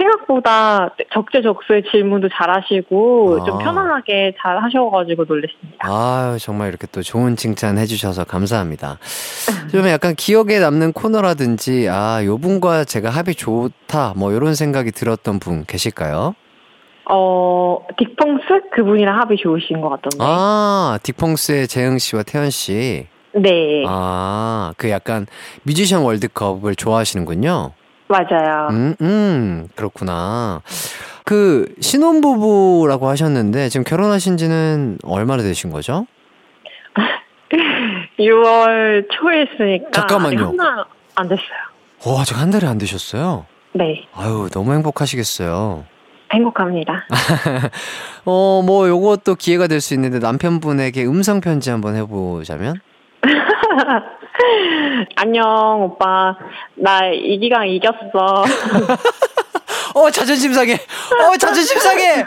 생각보다 0.00 0.90
적재적소에 1.12 1.82
질문도 1.90 2.28
잘하시고 2.32 3.38
아. 3.40 3.44
좀 3.44 3.58
편안하게 3.58 4.34
잘 4.40 4.62
하셔가지고 4.62 5.24
놀랬습니다. 5.28 5.78
아유, 5.80 6.38
정말 6.38 6.68
이렇게 6.68 6.86
또 6.90 7.02
좋은 7.02 7.36
칭찬 7.36 7.78
해주셔서 7.78 8.24
감사합니다. 8.24 8.98
좀 9.70 9.86
약간 9.88 10.14
기억에 10.14 10.58
남는 10.58 10.92
코너라든지, 10.92 11.88
아, 11.90 12.24
요 12.24 12.38
분과 12.38 12.84
제가 12.84 13.10
합이 13.10 13.34
좋다, 13.34 14.14
뭐, 14.16 14.32
이런 14.32 14.54
생각이 14.54 14.90
들었던 14.92 15.38
분 15.38 15.64
계실까요? 15.66 16.34
어 17.12 17.78
딕펑스 17.98 18.70
그분이랑 18.70 19.18
합이 19.18 19.36
좋으신 19.42 19.80
것 19.80 19.88
같던데. 19.88 20.18
아, 20.20 20.98
딕펑스의 21.02 21.68
재흥 21.68 21.98
씨와 21.98 22.22
태연 22.22 22.50
씨. 22.50 23.08
네, 23.34 23.84
아, 23.86 24.72
그 24.76 24.90
약간 24.90 25.26
뮤지션 25.64 26.02
월드컵을 26.02 26.76
좋아하시는군요. 26.76 27.72
맞아요. 28.10 28.68
음, 28.70 28.94
음, 29.00 29.68
그렇구나. 29.76 30.60
그, 31.24 31.72
신혼부부라고 31.80 33.08
하셨는데, 33.08 33.68
지금 33.68 33.84
결혼하신 33.84 34.36
지는 34.36 34.98
얼마나 35.04 35.42
되신 35.44 35.70
거죠? 35.70 36.06
6월 38.18 39.06
초에 39.12 39.46
했으니까 39.46 39.90
잠깐만요. 39.92 40.54
하나 40.58 40.84
안 41.14 41.28
됐어요. 41.28 41.46
와, 42.06 42.22
아직 42.22 42.36
한 42.38 42.50
달이 42.50 42.66
안 42.66 42.78
되셨어요? 42.78 43.46
네, 43.74 44.04
아유, 44.14 44.48
너무 44.52 44.72
행복하시겠어요. 44.74 45.84
행복합니다. 46.32 47.06
어, 48.24 48.62
뭐, 48.64 48.88
요것도 48.88 49.36
기회가 49.36 49.66
될 49.68 49.80
수 49.80 49.94
있는데, 49.94 50.18
남편분에게 50.18 51.04
음성 51.06 51.40
편지 51.40 51.70
한번 51.70 51.94
해 51.96 52.04
보자면? 52.04 52.74
안녕, 55.16 55.82
오빠. 55.82 56.36
나 56.74 57.06
이기강 57.06 57.68
이겼어. 57.68 58.44
어, 59.94 60.10
자존심 60.10 60.52
상해! 60.52 60.74
어, 60.74 61.36
자존심 61.36 61.78
상해! 61.78 62.24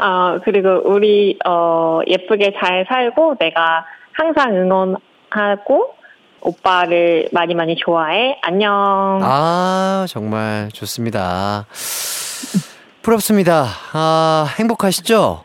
어, 0.00 0.38
그리고 0.44 0.80
우리, 0.84 1.38
어, 1.46 2.00
예쁘게 2.06 2.54
잘 2.60 2.84
살고 2.88 3.36
내가 3.38 3.84
항상 4.12 4.54
응원하고 4.54 5.94
오빠를 6.40 7.28
많이 7.32 7.54
많이 7.54 7.76
좋아해. 7.76 8.38
안녕. 8.42 9.20
아, 9.22 10.06
정말 10.08 10.68
좋습니다. 10.72 11.66
부럽습니다. 13.02 13.66
아, 13.92 14.46
행복하시죠? 14.58 15.44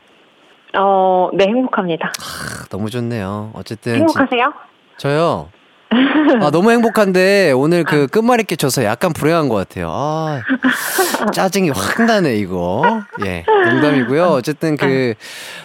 어, 0.78 1.30
네, 1.34 1.46
행복합니다. 1.48 2.08
아, 2.20 2.66
너무 2.70 2.90
좋네요. 2.90 3.52
어쨌든. 3.54 3.94
지- 3.94 4.00
행복하세요? 4.00 4.54
저요? 4.98 5.50
아, 6.42 6.52
너무 6.52 6.70
행복한데, 6.72 7.52
오늘 7.54 7.84
그 7.84 8.06
끝말잇기 8.06 8.58
쳐서 8.58 8.84
약간 8.84 9.12
불행한 9.12 9.50
것 9.50 9.56
같아요. 9.56 9.90
아, 9.92 10.42
짜증이 11.34 11.72
확 11.72 12.04
나네, 12.06 12.36
이거. 12.36 13.02
예, 13.26 13.44
농담이고요. 13.48 14.26
어쨌든 14.26 14.78
그, 14.78 15.16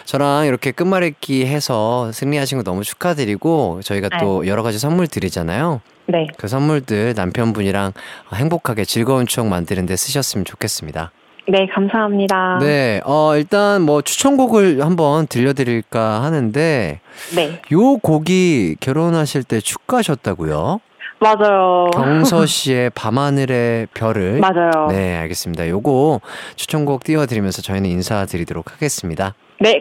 저랑 0.05 0.47
이렇게 0.47 0.71
끝말잇기 0.71 1.45
해서 1.45 2.11
승리하신 2.11 2.57
거 2.57 2.63
너무 2.63 2.83
축하드리고, 2.83 3.81
저희가 3.83 4.09
또 4.19 4.47
여러 4.47 4.63
가지 4.63 4.79
선물 4.79 5.05
드리잖아요. 5.07 5.81
네. 6.07 6.25
그 6.37 6.47
선물들 6.47 7.13
남편분이랑 7.15 7.93
행복하게 8.33 8.85
즐거운 8.85 9.27
추억 9.27 9.45
만드는데 9.47 9.95
쓰셨으면 9.95 10.45
좋겠습니다. 10.45 11.11
네, 11.47 11.67
감사합니다. 11.67 12.57
네, 12.59 13.01
어, 13.05 13.35
일단 13.35 13.81
뭐 13.83 14.01
추천곡을 14.01 14.83
한번 14.83 15.27
들려드릴까 15.27 16.23
하는데, 16.23 16.99
네. 17.35 17.61
요 17.71 17.97
곡이 17.97 18.77
결혼하실 18.79 19.43
때 19.43 19.59
축가셨다고요? 19.59 20.79
맞아요. 21.19 21.89
경서 21.93 22.45
씨의 22.47 22.89
밤하늘의 22.91 23.87
별을. 23.93 24.39
맞아요. 24.39 24.87
네. 24.89 24.95
네, 24.95 25.17
알겠습니다. 25.17 25.67
요거 25.69 26.21
추천곡 26.55 27.03
띄워드리면서 27.03 27.61
저희는 27.61 27.89
인사드리도록 27.89 28.73
하겠습니다. 28.73 29.33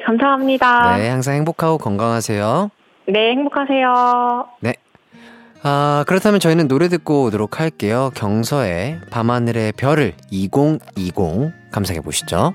감사합니다. 0.07 0.97
네, 0.97 1.09
항상 1.09 1.35
행복하고 1.35 1.79
건강하세요. 1.79 2.71
네, 3.09 3.31
행복하세요. 3.33 4.47
네. 4.61 4.75
아, 5.67 6.05
그렇다면 6.07 6.41
저희는 6.41 6.69
노래 6.69 6.89
듣고 6.89 7.23
오도록 7.25 7.59
할게요. 7.59 8.11
경서의 8.15 9.01
밤하늘의 9.11 9.73
별을 9.73 10.13
2020 10.31 11.15
감상해 11.73 12.03
보시죠. 12.03 12.53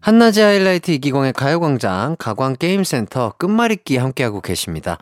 한낮의 0.00 0.42
하이라이트 0.42 0.90
이기광의 0.92 1.34
가요광장 1.34 2.16
가광게임센터 2.18 3.34
끝말잇기 3.36 3.98
함께하고 3.98 4.40
계십니다. 4.40 4.96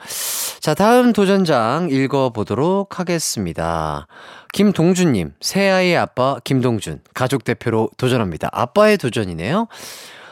자, 0.59 0.75
다음 0.75 1.13
도전장 1.13 1.91
읽어보도록 1.93 2.99
하겠습니다. 2.99 4.09
김동준님, 4.53 5.35
새아이의 5.41 5.97
아빠 5.97 6.39
김동준, 6.43 7.03
가족 7.15 7.45
대표로 7.45 7.91
도전합니다. 7.99 8.49
아빠의 8.51 8.99
도전이네요. 8.99 9.69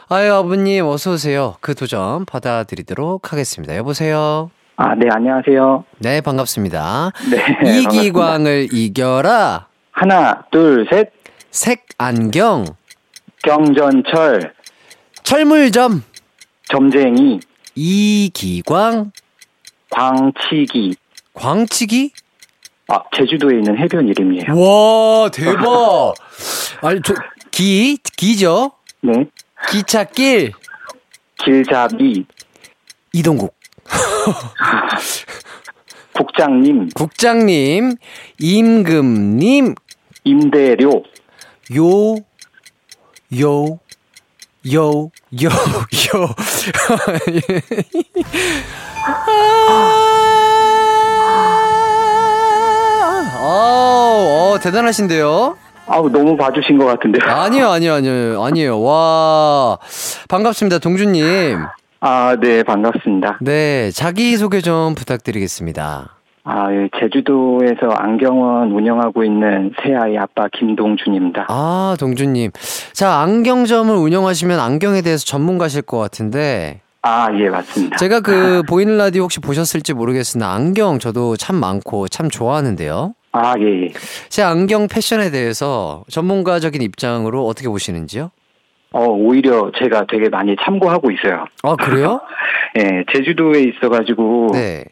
아유, 0.09 0.33
아버님, 0.33 0.85
어서오세요. 0.85 1.55
그 1.61 1.73
도전 1.73 2.25
받아드리도록 2.25 3.31
하겠습니다. 3.31 3.77
여보세요? 3.77 4.51
아, 4.83 4.95
네, 4.95 5.07
안녕하세요. 5.11 5.85
네, 5.99 6.21
반갑습니다. 6.21 7.11
네. 7.29 7.37
반갑습니다. 7.37 7.91
이기광을 7.91 8.69
이겨라. 8.73 9.67
하나, 9.91 10.43
둘, 10.51 10.87
셋. 10.89 11.11
색 11.51 11.85
안경. 11.99 12.65
경전철, 13.43 14.55
철물점. 15.21 16.03
점쟁이, 16.63 17.39
이기광. 17.75 19.11
광치기. 19.91 20.95
광치기? 21.35 22.11
아, 22.87 23.03
제주도에 23.15 23.57
있는 23.57 23.77
해변 23.77 24.07
이름이에요. 24.07 24.59
와, 24.59 25.29
대박. 25.29 26.15
아니, 26.81 26.99
저, 27.05 27.13
기, 27.51 27.99
기죠? 28.17 28.71
네. 29.01 29.13
기찻길. 29.69 30.53
길잡이, 31.43 32.25
이동국. 33.13 33.60
국장님, 36.13 36.89
국장님. 36.89 37.95
임금님. 38.39 39.75
임대료, 40.23 41.03
요, 41.75 42.15
요, 43.39 43.79
요, 44.71 44.71
요, 44.71 44.79
요. 45.41 45.41
아, 53.43 54.53
어, 54.53 54.59
대단하신데요? 54.61 55.57
아우, 55.87 56.09
너무 56.09 56.37
봐주신 56.37 56.77
것 56.77 56.85
같은데요. 56.85 57.29
아니요, 57.29 57.69
아니요, 57.69 57.93
아니요, 57.93 58.43
아니에요. 58.43 58.81
와, 58.81 59.77
반갑습니다, 60.29 60.79
동준님. 60.79 61.57
아, 62.01 62.35
네, 62.39 62.63
반갑습니다. 62.63 63.37
네, 63.41 63.91
자기소개 63.91 64.61
좀 64.61 64.95
부탁드리겠습니다. 64.95 66.15
아, 66.43 66.73
예, 66.73 66.89
제주도에서 66.99 67.89
안경원 67.95 68.71
운영하고 68.71 69.23
있는 69.23 69.71
새아이 69.83 70.17
아빠 70.17 70.47
김동준입니다. 70.51 71.45
아, 71.49 71.95
동준님. 71.99 72.49
자, 72.93 73.19
안경점을 73.19 73.95
운영하시면 73.95 74.59
안경에 74.59 75.03
대해서 75.03 75.23
전문가실 75.25 75.83
것 75.83 75.99
같은데, 75.99 76.81
아, 77.03 77.27
예, 77.39 77.49
맞습니다. 77.49 77.97
제가 77.97 78.21
그 78.21 78.63
보이는 78.67 78.97
라디오 78.97 79.23
혹시 79.23 79.39
보셨을지 79.39 79.93
모르겠으나 79.93 80.51
안경 80.53 80.97
저도 80.97 81.37
참 81.37 81.55
많고 81.57 82.07
참 82.07 82.29
좋아하는데요. 82.29 83.13
아, 83.33 83.53
예, 83.59 83.83
예. 83.83 83.87
제 84.29 84.41
안경 84.41 84.87
패션에 84.87 85.29
대해서 85.29 86.03
전문가적인 86.09 86.81
입장으로 86.81 87.45
어떻게 87.45 87.69
보시는지요? 87.69 88.31
어, 88.93 89.05
오히려 89.05 89.71
제가 89.77 90.05
되게 90.09 90.29
많이 90.29 90.55
참고하고 90.63 91.11
있어요. 91.11 91.45
아, 91.63 91.75
그래요? 91.75 92.21
예, 92.77 93.03
제주도에 93.13 93.61
있어가지고, 93.61 94.49
네. 94.53 94.83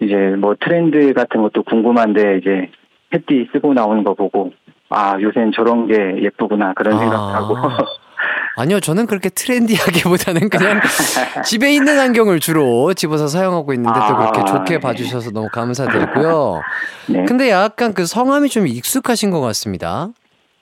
이제 0.00 0.14
뭐 0.38 0.54
트렌드 0.60 1.12
같은 1.12 1.42
것도 1.42 1.62
궁금한데, 1.62 2.38
이제 2.38 2.70
햇띠 3.14 3.48
쓰고 3.52 3.74
나오는 3.74 4.02
거 4.02 4.14
보고, 4.14 4.52
아, 4.90 5.16
요새는 5.20 5.52
저런 5.54 5.86
게 5.86 5.94
예쁘구나, 6.24 6.72
그런 6.74 6.94
아. 6.94 6.98
생각하고. 6.98 7.56
아니요, 8.56 8.80
저는 8.80 9.06
그렇게 9.06 9.28
트렌디하기보다는 9.28 10.48
그냥 10.48 10.80
집에 11.46 11.72
있는 11.72 12.00
안경을 12.00 12.40
주로 12.40 12.92
집어서 12.92 13.28
사용하고 13.28 13.72
있는데 13.74 14.00
또 14.08 14.16
그렇게 14.16 14.40
아, 14.40 14.44
좋게 14.44 14.74
네. 14.74 14.80
봐주셔서 14.80 15.30
너무 15.30 15.48
감사드리고요. 15.48 16.60
네. 17.06 17.24
근데 17.24 17.50
약간 17.50 17.94
그 17.94 18.04
성함이 18.04 18.48
좀 18.48 18.66
익숙하신 18.66 19.30
것 19.30 19.40
같습니다. 19.40 20.08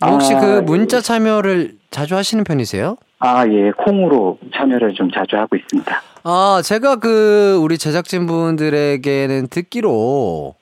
혹시 0.04 0.34
아, 0.34 0.40
그 0.40 0.56
예. 0.56 0.60
문자 0.60 1.00
참여를 1.00 1.76
자주 1.90 2.16
하시는 2.16 2.44
편이세요? 2.44 2.96
아, 3.18 3.46
예, 3.48 3.70
콩으로 3.70 4.38
참여를 4.54 4.94
좀 4.94 5.10
자주 5.10 5.36
하고 5.36 5.56
있습니다. 5.56 6.02
아, 6.24 6.60
제가 6.64 6.96
그 6.96 7.58
우리 7.62 7.78
제작진 7.78 8.26
분들에게는 8.26 9.48
듣기로 9.48 10.54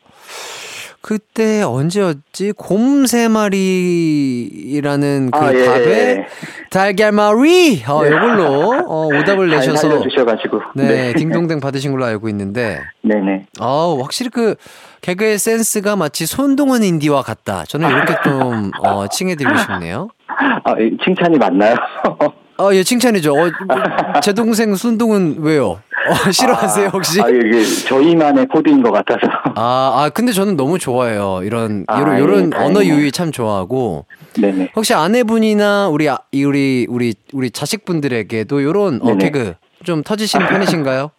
그때 1.04 1.60
언제였지? 1.62 2.52
곰 2.56 3.04
세 3.06 3.28
마리라는 3.28 5.30
그 5.30 5.38
아, 5.38 5.52
예. 5.52 5.64
답에 5.66 6.26
달걀말이 6.70 7.82
어, 7.86 8.00
네. 8.02 8.08
이걸로 8.08 8.46
어, 8.88 9.06
오답을 9.08 9.50
잘 9.50 9.58
내셔서 9.60 9.90
살려주셔가지고. 9.90 10.60
네, 10.76 11.12
딩동댕 11.12 11.60
받으신 11.60 11.92
걸로 11.92 12.06
알고 12.06 12.30
있는데 12.30 12.80
네네. 13.02 13.44
아우, 13.60 14.00
확실히 14.00 14.30
그 14.30 14.54
개그의 15.02 15.36
센스가 15.38 15.96
마치 15.96 16.24
손동원 16.24 16.82
인디와 16.82 17.20
같다. 17.20 17.64
저는 17.66 17.90
이렇게 17.90 18.14
좀 18.24 18.70
어, 18.82 19.06
칭해드리고 19.06 19.58
싶네요. 19.58 20.08
아, 20.64 20.72
이 20.80 20.96
칭찬이 21.04 21.36
맞나요? 21.36 21.74
아, 22.56 22.70
예, 22.72 22.82
칭찬이죠. 22.84 23.34
어, 23.34 23.50
제 24.22 24.32
동생 24.32 24.74
손동은 24.74 25.36
왜요? 25.40 25.80
어, 26.06 26.30
싫어하세요, 26.30 26.88
혹시? 26.92 27.20
아, 27.20 27.28
이게 27.28 27.62
저희만의 27.88 28.46
코드인 28.46 28.82
것 28.82 28.92
같아서. 28.92 29.20
아, 29.56 30.04
아, 30.04 30.10
근데 30.10 30.32
저는 30.32 30.56
너무 30.56 30.78
좋아해요. 30.78 31.40
이런, 31.42 31.84
아, 31.88 32.00
요런, 32.00 32.16
예, 32.16 32.20
요런 32.20 32.50
다행이네요. 32.50 32.78
언어 32.80 32.84
유희 32.84 33.10
참 33.10 33.32
좋아하고. 33.32 34.06
네네. 34.40 34.72
혹시 34.76 34.94
아내분이나 34.94 35.88
우리, 35.88 36.08
아- 36.08 36.18
이 36.30 36.44
우리, 36.44 36.86
우리, 36.88 37.14
우리 37.32 37.50
자식분들에게도 37.50 38.62
요런 38.62 39.00
어. 39.02 39.16
개그 39.16 39.54
좀 39.84 40.02
터지시는 40.02 40.46
편이신가요? 40.46 41.10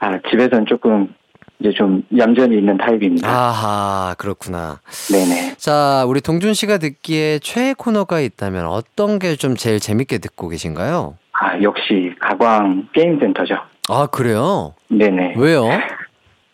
아, 0.00 0.12
집에서는 0.30 0.66
조금 0.68 1.14
이제 1.58 1.72
좀 1.72 2.02
얌전히 2.16 2.58
있는 2.58 2.76
타입입니다. 2.76 3.28
아하, 3.28 4.14
그렇구나. 4.18 4.80
네네. 5.10 5.54
자, 5.56 6.04
우리 6.06 6.20
동준 6.20 6.52
씨가 6.54 6.78
듣기에 6.78 7.38
최애 7.38 7.74
코너가 7.78 8.20
있다면 8.20 8.66
어떤 8.66 9.18
게 9.18 9.36
좀 9.36 9.56
제일 9.56 9.80
재밌게 9.80 10.18
듣고 10.18 10.48
계신가요? 10.48 11.16
아, 11.32 11.60
역시 11.62 12.14
가광 12.20 12.88
게임센터죠. 12.92 13.56
아, 13.88 14.06
그래요? 14.06 14.74
네네. 14.88 15.34
왜요? 15.36 15.68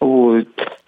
오, 0.01 0.41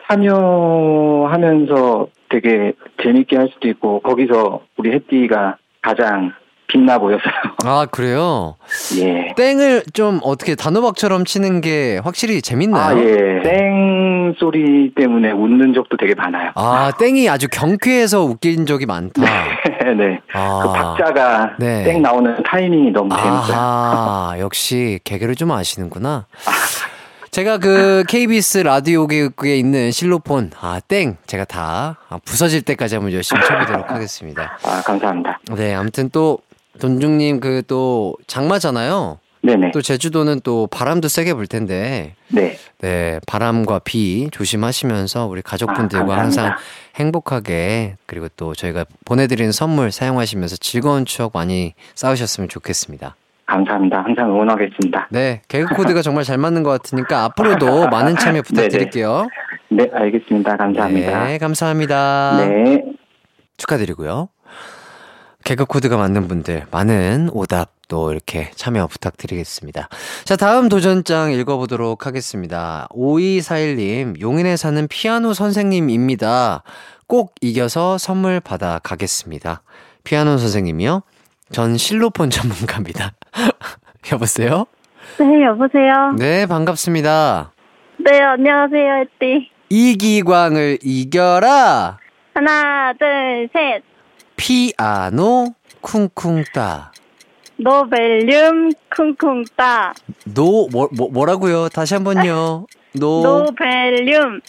참여하면서 0.08 2.08
되게 2.30 2.72
재밌게 3.02 3.36
할 3.36 3.48
수도 3.52 3.68
있고, 3.68 4.00
거기서 4.00 4.62
우리 4.76 4.92
혜띠가 4.92 5.56
가장 5.82 6.32
빛나 6.66 6.98
보여서요. 6.98 7.32
아, 7.64 7.86
그래요? 7.90 8.56
예. 8.98 9.32
땡을 9.36 9.84
좀 9.92 10.20
어떻게 10.22 10.54
단호박처럼 10.54 11.24
치는 11.24 11.60
게 11.60 11.98
확실히 12.02 12.42
재밌나요? 12.42 12.96
아, 12.96 13.00
예. 13.00 13.42
땡 13.42 14.34
소리 14.38 14.92
때문에 14.94 15.32
웃는 15.32 15.74
적도 15.74 15.96
되게 15.96 16.14
많아요. 16.14 16.50
아, 16.54 16.90
땡이 16.98 17.28
아주 17.28 17.48
경쾌해서 17.48 18.22
웃긴 18.24 18.66
적이 18.66 18.86
많다. 18.86 19.22
네. 19.96 20.20
아. 20.32 20.60
그 20.62 20.72
박자가 20.72 21.56
네. 21.58 21.84
땡 21.84 22.02
나오는 22.02 22.34
타이밍이 22.42 22.90
너무 22.90 23.10
재밌어요. 23.14 23.56
아하, 23.56 24.36
역시 24.40 24.98
개그를 25.04 25.34
좀 25.34 25.52
아시는구나. 25.52 26.26
제가 27.30 27.58
그 27.58 28.04
KBS 28.06 28.58
라디오국에 28.58 29.56
있는 29.56 29.90
실로폰, 29.90 30.52
아, 30.60 30.78
땡, 30.86 31.16
제가 31.26 31.44
다 31.44 31.98
아, 32.08 32.18
부서질 32.24 32.62
때까지 32.62 32.94
한번 32.94 33.12
열심히 33.12 33.42
쳐보도록 33.42 33.90
하겠습니다. 33.90 34.56
아, 34.64 34.80
감사합니다. 34.86 35.40
네, 35.56 35.74
아무튼 35.74 36.10
또, 36.10 36.38
돈중님 36.80 37.40
그 37.40 37.62
또 37.66 38.16
장마잖아요. 38.26 39.18
네네. 39.42 39.72
또 39.72 39.82
제주도는 39.82 40.40
또 40.42 40.66
바람도 40.68 41.08
세게 41.08 41.34
불 41.34 41.46
텐데, 41.46 42.14
네. 42.28 42.56
네, 42.80 43.20
바람과 43.26 43.80
비 43.80 44.28
조심하시면서 44.32 45.26
우리 45.26 45.42
가족분들과 45.42 46.14
아. 46.14 46.18
항상 46.18 46.54
행복하게 46.96 47.96
그리고 48.06 48.28
또 48.36 48.54
저희가 48.54 48.86
보내드리는 49.04 49.52
선물 49.52 49.92
사용하시면서 49.92 50.56
즐거운 50.56 51.04
추억 51.04 51.32
많이 51.34 51.74
쌓으셨으면 51.94 52.48
좋겠습니다. 52.48 53.16
감사합니다. 53.46 54.02
항상 54.02 54.30
응원하겠습니다. 54.30 55.08
네, 55.10 55.42
개그 55.48 55.74
코드가 55.74 56.00
정말 56.00 56.24
잘 56.24 56.38
맞는 56.38 56.62
것 56.62 56.70
같으니까 56.70 57.24
앞으로도 57.24 57.88
많은 57.88 58.16
참여 58.16 58.40
부탁드릴게요. 58.48 59.28
네, 59.68 59.90
알겠습니다. 59.92 60.56
감사합니다. 60.56 61.24
네, 61.26 61.38
감사합니다. 61.38 62.36
네. 62.38 62.82
축하드리고요. 63.58 64.28
개그 65.44 65.66
코드가 65.66 65.98
맞는 65.98 66.26
분들 66.26 66.64
많은 66.70 67.28
오답 67.32 67.70
또 67.88 68.10
이렇게 68.10 68.50
참여 68.54 68.86
부탁드리겠습니다. 68.86 69.88
자, 70.24 70.36
다음 70.36 70.70
도전장 70.70 71.32
읽어보도록 71.32 72.06
하겠습니다. 72.06 72.88
5241님, 72.92 74.20
용인에 74.20 74.56
사는 74.56 74.88
피아노 74.88 75.34
선생님입니다. 75.34 76.62
꼭 77.06 77.34
이겨서 77.42 77.98
선물 77.98 78.40
받아 78.40 78.80
가겠습니다. 78.82 79.60
피아노 80.02 80.38
선생님이요? 80.38 81.02
전 81.52 81.76
실로폰 81.76 82.30
전문가입니다. 82.30 83.12
여보세요? 84.12 84.64
네, 85.18 85.44
여보세요. 85.44 86.14
네, 86.18 86.46
반갑습니다. 86.46 87.52
네, 87.98 88.18
안녕하세요, 88.18 89.06
혜띠. 89.20 89.50
이기광을 89.68 90.78
이겨라! 90.82 91.98
하나, 92.34 92.92
둘, 92.98 93.48
셋. 93.52 93.93
피아노 94.36 95.54
쿵쿵따. 95.80 96.92
노벨륨 97.56 98.72
쿵쿵 98.90 99.44
따. 99.56 99.94
노, 100.24 100.68
뭐, 100.72 100.88
뭐, 100.92 101.08
뭐라고요? 101.10 101.68
다시 101.68 101.94
한 101.94 102.02
번요. 102.04 102.66
노, 102.94 103.22
노벨륨 103.46 104.40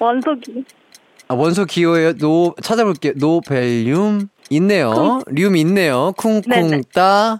원소기. 0.00 0.64
아, 1.28 1.34
원소 1.34 1.64
기호예요. 1.64 2.14
노, 2.14 2.54
찾아볼게요. 2.62 3.14
노벨륨. 3.16 4.28
있네요. 4.50 5.20
륨 5.28 5.56
있네요. 5.56 6.12
쿵쿵따. 6.16 7.38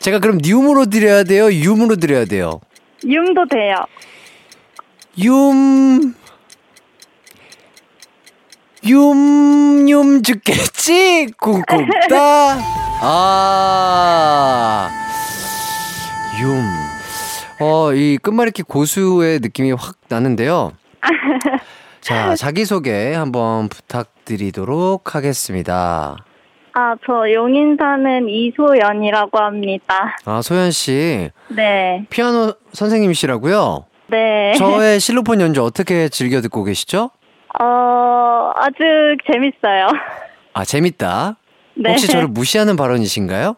제가 0.00 0.18
그럼 0.18 0.38
륨으로 0.42 0.86
드려야 0.86 1.22
돼요? 1.24 1.46
윰으로 1.46 2.00
드려야 2.00 2.24
돼요? 2.24 2.60
융도 3.04 3.46
돼요. 3.48 3.76
윰, 5.18 6.14
윰, 8.88 9.88
윰 9.88 10.22
죽겠지? 10.22 11.26
쿵쿵따. 11.40 12.56
아, 13.00 14.88
윰. 16.40 17.66
어, 17.66 17.92
이 17.94 18.16
끝말잇기 18.18 18.62
고수의 18.62 19.40
느낌이 19.40 19.72
확 19.72 19.96
나는데요. 20.08 20.72
자, 22.00 22.36
자기소개 22.38 23.14
한번 23.14 23.68
부탁드리도록 23.68 25.14
하겠습니다. 25.16 26.16
아, 26.74 26.94
저 27.06 27.32
용인 27.32 27.76
사는 27.80 28.28
이소연이라고 28.28 29.38
합니다. 29.38 30.16
아, 30.26 30.42
소연 30.42 30.70
씨. 30.70 31.30
네. 31.48 32.06
피아노 32.10 32.52
선생님이시라고요? 32.72 33.86
네. 34.08 34.52
저의 34.56 35.00
실로폰 35.00 35.40
연주 35.40 35.64
어떻게 35.64 36.08
즐겨 36.08 36.40
듣고 36.40 36.62
계시죠? 36.62 37.10
어, 37.60 38.50
아주 38.54 38.76
재밌어요. 39.30 39.88
아, 40.52 40.64
재밌다. 40.64 41.36
네. 41.78 41.90
혹시 41.90 42.06
저를 42.08 42.28
무시하는 42.28 42.76
발언이신가요? 42.76 43.56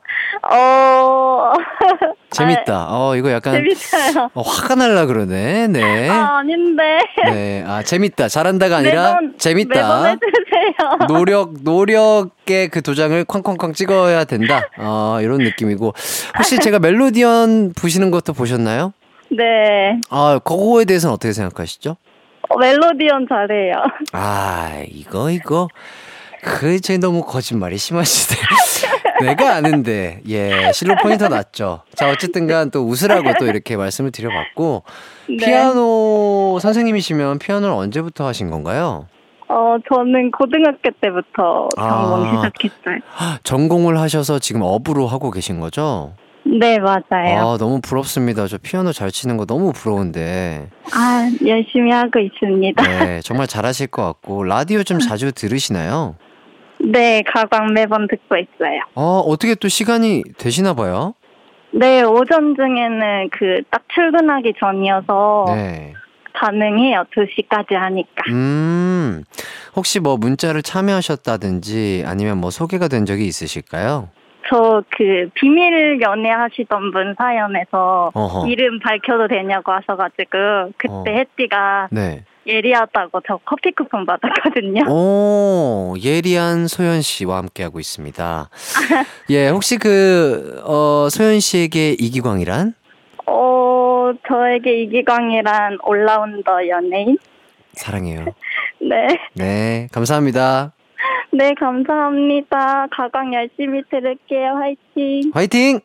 어, 0.51 1.53
재밌다. 2.31 2.87
어, 2.91 3.15
이거 3.17 3.29
아, 3.29 3.33
약간 3.33 3.55
재밌어요. 3.55 4.31
어, 4.35 4.43
화가 4.43 4.75
날라 4.75 5.07
그러네. 5.07 5.69
네. 5.69 6.09
아, 6.11 6.39
아닌데. 6.39 6.83
네. 7.25 7.65
아, 7.67 7.83
재밌다. 7.83 8.29
잘한다가 8.29 8.79
아니라 8.79 9.15
매번, 9.21 9.39
재밌다. 9.39 9.75
매번 10.03 10.07
해주세요. 10.27 11.07
노력, 11.07 11.55
노력의 11.63 12.69
그 12.71 12.83
도장을 12.83 13.25
쾅쾅쾅 13.25 13.73
찍어야 13.73 14.25
된다. 14.25 14.69
어, 14.79 15.19
이런 15.23 15.39
느낌이고. 15.39 15.95
혹시 16.39 16.59
제가 16.59 16.81
멜로디언 16.81 17.73
부시는 17.75 18.11
것도 18.11 18.33
보셨나요? 18.33 18.93
네. 19.31 20.01
아, 20.11 20.41
그거에 20.43 20.85
대해서는 20.87 21.15
어떻게 21.15 21.33
생각하시죠? 21.33 21.97
어, 22.49 22.59
멜로디언 22.59 23.27
잘해요. 23.29 23.75
아, 24.13 24.83
이거, 24.89 25.31
이거. 25.31 25.69
그, 26.43 26.81
제 26.81 26.99
너무 26.99 27.23
거짓말이 27.25 27.77
심하시네. 27.79 28.41
내가 29.27 29.57
아는데, 29.57 30.21
예, 30.29 30.71
실로 30.73 30.95
포인터 31.03 31.29
났죠. 31.29 31.83
자, 31.95 32.09
어쨌든 32.11 32.47
간 32.47 32.71
또 32.71 32.87
웃으라고 32.87 33.33
또 33.41 33.47
이렇게 33.47 33.77
말씀을 33.77 34.13
드려봤고, 34.13 34.85
네. 35.29 35.37
피아노 35.37 36.59
선생님이시면 36.63 37.41
피아노를 37.41 37.75
언제부터 37.75 38.27
하신 38.27 38.51
건가요? 38.51 39.09
어, 39.49 39.77
저는 39.89 40.31
고등학교 40.31 40.91
때부터 41.01 41.69
전공 41.77 42.25
아. 42.25 42.51
시작했어요. 42.53 43.01
전공을 43.43 43.99
하셔서 43.99 44.39
지금 44.39 44.61
업으로 44.63 45.07
하고 45.07 45.31
계신 45.31 45.59
거죠? 45.59 46.13
네, 46.59 46.79
맞아요. 46.79 47.03
아, 47.39 47.57
너무 47.59 47.81
부럽습니다. 47.81 48.47
저 48.47 48.57
피아노 48.59 48.93
잘 48.93 49.11
치는 49.11 49.37
거 49.37 49.45
너무 49.45 49.73
부러운데. 49.73 50.69
아, 50.95 51.31
열심히 51.47 51.93
하고 51.93 52.19
있습니다. 52.21 52.83
네, 52.83 53.21
정말 53.23 53.47
잘하실 53.47 53.89
것 53.89 54.03
같고, 54.05 54.45
라디오 54.45 54.83
좀 54.83 54.99
자주 54.99 55.31
들으시나요? 55.33 56.17
네, 56.81 57.23
가광 57.23 57.75
매번 57.75 58.09
듣고 58.09 58.37
있어요. 58.37 58.81
어, 58.95 59.19
어떻게 59.27 59.55
또 59.57 59.69
시간이 59.69 60.23
되시나 60.39 60.73
봐요? 60.75 61.15
네, 61.73 62.03
오전 62.03 62.55
중에는 62.57 63.29
그 63.31 63.63
딱 63.71 63.83
출근하기 63.95 64.55
전이어서 64.59 65.45
네. 65.49 65.93
가능해요. 66.33 67.05
2시까지 67.15 67.75
하니까. 67.75 68.23
음, 68.31 69.23
혹시 69.77 70.01
뭐 70.01 70.17
문자를 70.17 70.63
참여하셨다든지 70.63 72.05
아니면 72.07 72.39
뭐 72.39 72.51
소개가 72.51 72.89
된 72.89 73.05
적이 73.05 73.27
있으실까요? 73.27 74.09
저 74.51 74.83
그 74.97 75.29
비밀 75.35 76.01
연애 76.01 76.31
하시던 76.31 76.91
분 76.93 77.15
사연에서 77.17 78.11
어허. 78.15 78.49
이름 78.49 78.81
밝혀도 78.81 79.29
되냐고 79.29 79.73
하셔가지고 79.73 80.73
그때 80.77 80.93
어. 80.93 81.05
혜띠가 81.07 81.89
네. 81.93 82.25
예리하다고 82.47 83.21
저 83.29 83.39
커피 83.45 83.73
쿠폰 83.73 84.07
받았거든요. 84.07 84.91
오, 84.91 85.95
예리한 86.03 86.67
소연 86.67 87.03
씨와 87.03 87.37
함께하고 87.39 87.79
있습니다. 87.79 88.49
예, 89.31 89.49
혹시 89.49 89.77
그, 89.77 90.63
어, 90.65 91.09
소연 91.11 91.41
씨에게 91.41 91.93
이기광이란? 91.93 92.73
어, 93.27 94.13
저에게 94.27 94.83
이기광이란 94.83 95.79
올라운더 95.85 96.69
연예인? 96.69 97.19
사랑해요. 97.75 98.25
네. 98.81 99.07
네, 99.35 99.89
감사합니다. 99.93 100.73
네, 101.33 101.53
감사합니다. 101.55 102.87
가광 102.91 103.35
열심히 103.35 103.83
들을게요. 103.91 104.55
화이팅! 104.57 105.31
화이팅! 105.35 105.81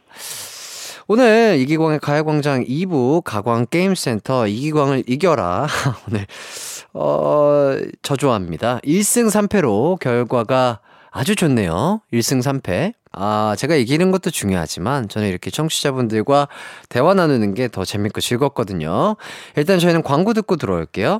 오늘 1.07 1.57
이기광의 1.59 1.99
가요광장 1.99 2.63
2부 2.63 3.23
가광 3.23 3.65
게임센터 3.69 4.47
이기광을 4.47 5.03
이겨라. 5.05 5.67
오늘, 6.07 6.25
어, 6.93 7.75
저 8.01 8.15
좋아합니다. 8.15 8.79
1승 8.85 9.27
3패로 9.29 9.99
결과가 9.99 10.79
아주 11.11 11.35
좋네요. 11.35 12.01
1승 12.13 12.39
3패. 12.41 12.93
아, 13.11 13.53
제가 13.57 13.75
이기는 13.75 14.11
것도 14.11 14.31
중요하지만 14.31 15.07
저는 15.09 15.27
이렇게 15.27 15.51
청취자분들과 15.51 16.47
대화 16.89 17.13
나누는 17.13 17.53
게 17.53 17.67
더 17.67 17.83
재밌고 17.85 18.21
즐겁거든요. 18.21 19.17
일단 19.57 19.77
저희는 19.77 20.03
광고 20.03 20.33
듣고 20.33 20.55
들어올게요. 20.55 21.19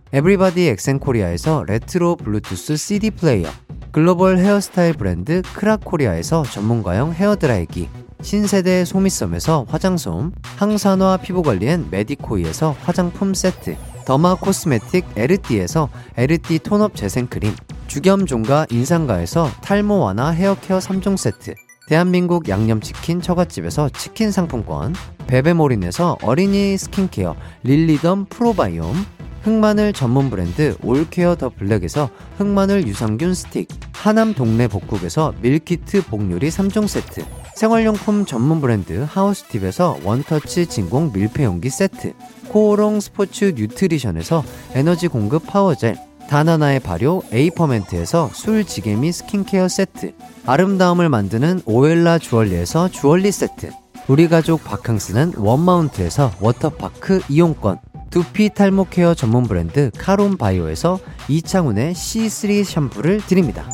에브리바디 0.13 0.67
엑센코리아에서 0.67 1.63
레트로 1.65 2.17
블루투스 2.17 2.75
CD 2.75 3.11
플레이어 3.11 3.49
글로벌 3.91 4.39
헤어스타일 4.39 4.93
브랜드 4.93 5.41
크라코리아에서 5.53 6.43
전문가용 6.43 7.13
헤어드라이기 7.13 7.87
신세대 8.21 8.83
소미섬에서 8.83 9.65
화장솜 9.69 10.33
항산화 10.57 11.17
피부관리엔 11.17 11.87
메디코이에서 11.91 12.75
화장품 12.81 13.33
세트 13.33 13.77
derma 14.05 14.35
cosmetic 14.35 15.05
에르띠에서 15.15 15.89
에르띠 16.17 16.59
tone 16.59 16.83
up 16.83 16.95
재생크림 16.95 17.53
주겸 17.87 18.25
종가 18.25 18.67
인상가에서 18.69 19.49
탈모 19.61 19.99
완화 19.99 20.31
헤어케어 20.31 20.79
3종 20.79 21.15
세트 21.15 21.55
대한민국 21.91 22.47
양념치킨 22.47 23.19
처갓집에서 23.19 23.89
치킨 23.89 24.31
상품권 24.31 24.95
베베몰인에서 25.27 26.19
어린이 26.23 26.77
skin 26.77 27.06
care 27.06 27.35
릴리덤 27.63 28.27
프로바이옴 28.29 28.95
흑마늘 29.43 29.91
전문 29.91 30.29
브랜드 30.29 30.77
올케어 30.83 31.35
더 31.35 31.49
블랙에서 31.49 32.09
흑마늘 32.37 32.87
유산균 32.87 33.33
스틱 33.33 33.67
하남 33.91 34.33
동네 34.33 34.69
복국에서 34.69 35.33
밀키트 35.41 36.05
복요리 36.05 36.47
3종 36.47 36.87
세트 36.87 37.25
생활용품 37.57 38.25
전문 38.25 38.61
브랜드 38.61 39.05
하우스팁에서 39.09 39.99
원터치 40.05 40.67
진공 40.67 41.11
밀폐용기 41.13 41.69
세트 41.69 42.13
코오롱 42.47 43.01
스포츠 43.01 43.53
뉴트리션에서 43.53 44.45
에너지 44.75 45.09
공급 45.09 45.45
power 45.45 45.78
gel 45.78 45.97
다나나의 46.29 46.79
발효 46.79 47.23
에이퍼멘트에서 47.31 48.29
술지개미 48.33 49.11
스킨케어 49.11 49.67
세트 49.67 50.13
아름다움을 50.45 51.09
만드는 51.09 51.61
오엘라 51.65 52.19
주얼리에서 52.19 52.89
주얼리 52.89 53.31
세트 53.31 53.71
우리 54.07 54.27
가족 54.27 54.63
바캉스는 54.63 55.33
원마운트에서 55.37 56.31
워터파크 56.39 57.21
이용권 57.29 57.79
두피 58.09 58.49
탈모 58.53 58.87
케어 58.89 59.13
전문 59.13 59.43
브랜드 59.43 59.89
카론 59.97 60.37
바이오에서 60.37 60.99
이창훈의 61.29 61.93
C3 61.93 62.63
샴푸를 62.65 63.21
드립니다. 63.25 63.69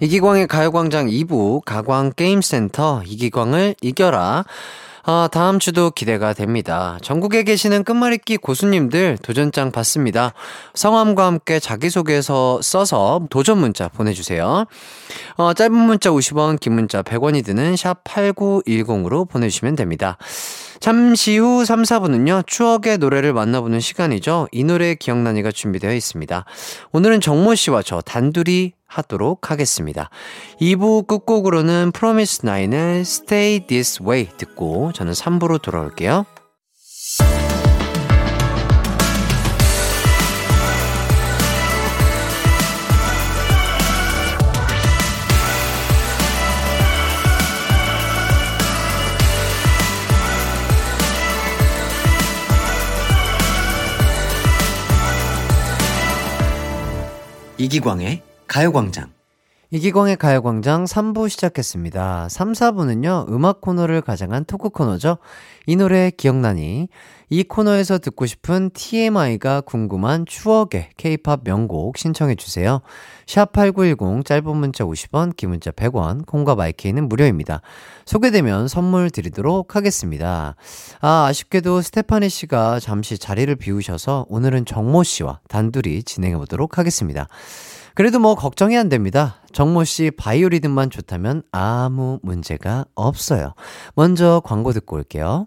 이기광의 0.00 0.48
가요광장 0.48 1.06
2부 1.06 1.64
가광 1.64 2.12
게임센터 2.14 3.04
이기광을 3.06 3.76
이겨라. 3.80 4.44
아, 5.06 5.28
다음 5.30 5.58
주도 5.58 5.90
기대가 5.90 6.32
됩니다. 6.32 6.96
전국에 7.02 7.42
계시는 7.42 7.84
끝말잇기 7.84 8.38
고수님들 8.38 9.18
도전장 9.20 9.70
받습니다. 9.70 10.32
성함과 10.72 11.26
함께 11.26 11.60
자기소개서 11.60 12.62
써서 12.62 13.20
도전 13.28 13.58
문자 13.58 13.88
보내주세요. 13.88 14.64
어, 15.36 15.52
짧은 15.52 15.74
문자 15.74 16.08
50원, 16.08 16.58
긴 16.58 16.72
문자 16.72 17.02
100원이 17.02 17.44
드는 17.44 17.76
샵 17.76 18.02
8910으로 18.04 19.28
보내주시면 19.28 19.76
됩니다. 19.76 20.16
잠시 20.80 21.36
후 21.36 21.66
3, 21.66 21.82
4분은요, 21.82 22.46
추억의 22.46 22.96
노래를 22.96 23.34
만나보는 23.34 23.80
시간이죠. 23.80 24.48
이 24.52 24.64
노래 24.64 24.94
기억나니가 24.94 25.52
준비되어 25.52 25.92
있습니다. 25.92 26.46
오늘은 26.92 27.20
정모 27.20 27.54
씨와 27.56 27.82
저 27.82 28.00
단둘이 28.00 28.72
하도록 28.94 29.50
하겠습니다. 29.50 30.10
2부 30.60 31.06
끝곡으로는 31.06 31.92
프로미스 31.92 32.46
나인의 32.46 33.00
Stay 33.00 33.66
This 33.66 34.02
Way 34.02 34.28
듣고 34.36 34.92
저는 34.92 35.12
3부로 35.12 35.60
돌아올게요. 35.60 36.26
이기광의 57.56 58.33
가요광장. 58.46 59.14
이기광의 59.70 60.16
가요광장 60.16 60.84
3부 60.84 61.28
시작했습니다. 61.28 62.28
3, 62.28 62.52
4부는요, 62.52 63.28
음악 63.28 63.60
코너를 63.60 64.02
가장한 64.02 64.44
토크 64.44 64.68
코너죠. 64.68 65.18
이 65.66 65.74
노래 65.74 66.12
기억나니? 66.16 66.88
이 67.28 67.42
코너에서 67.42 67.98
듣고 67.98 68.26
싶은 68.26 68.70
TMI가 68.70 69.62
궁금한 69.62 70.26
추억의 70.26 70.90
K-팝 70.96 71.40
명곡 71.42 71.98
신청해 71.98 72.36
주세요. 72.36 72.82
샵8910 73.26 74.24
짧은 74.24 74.56
문자 74.56 74.84
50원, 74.84 75.34
긴 75.34 75.50
문자 75.50 75.72
100원, 75.72 76.24
콩과 76.24 76.54
마이케이는 76.54 77.08
무료입니다. 77.08 77.60
소개되면 78.06 78.68
선물 78.68 79.10
드리도록 79.10 79.74
하겠습니다. 79.74 80.54
아, 81.00 81.26
아쉽게도 81.26 81.82
스테파니 81.82 82.28
씨가 82.28 82.78
잠시 82.78 83.18
자리를 83.18 83.52
비우셔서 83.56 84.26
오늘은 84.28 84.66
정모 84.66 85.02
씨와 85.02 85.40
단둘이 85.48 86.04
진행해 86.04 86.36
보도록 86.36 86.78
하겠습니다. 86.78 87.26
그래도 87.94 88.18
뭐 88.18 88.34
걱정이 88.34 88.76
안 88.76 88.88
됩니다. 88.88 89.36
정모 89.52 89.84
씨 89.84 90.10
바이오 90.10 90.48
리듬만 90.48 90.90
좋다면 90.90 91.42
아무 91.52 92.18
문제가 92.22 92.84
없어요. 92.94 93.54
먼저 93.94 94.42
광고 94.44 94.72
듣고 94.72 94.96
올게요. 94.96 95.46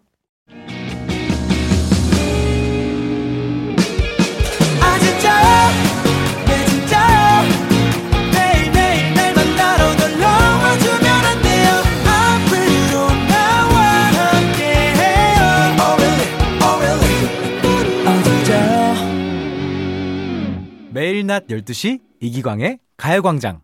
매일 21.18 21.26
낮 21.26 21.48
12시 21.48 22.00
이기광의 22.20 22.78
가요광장. 22.96 23.62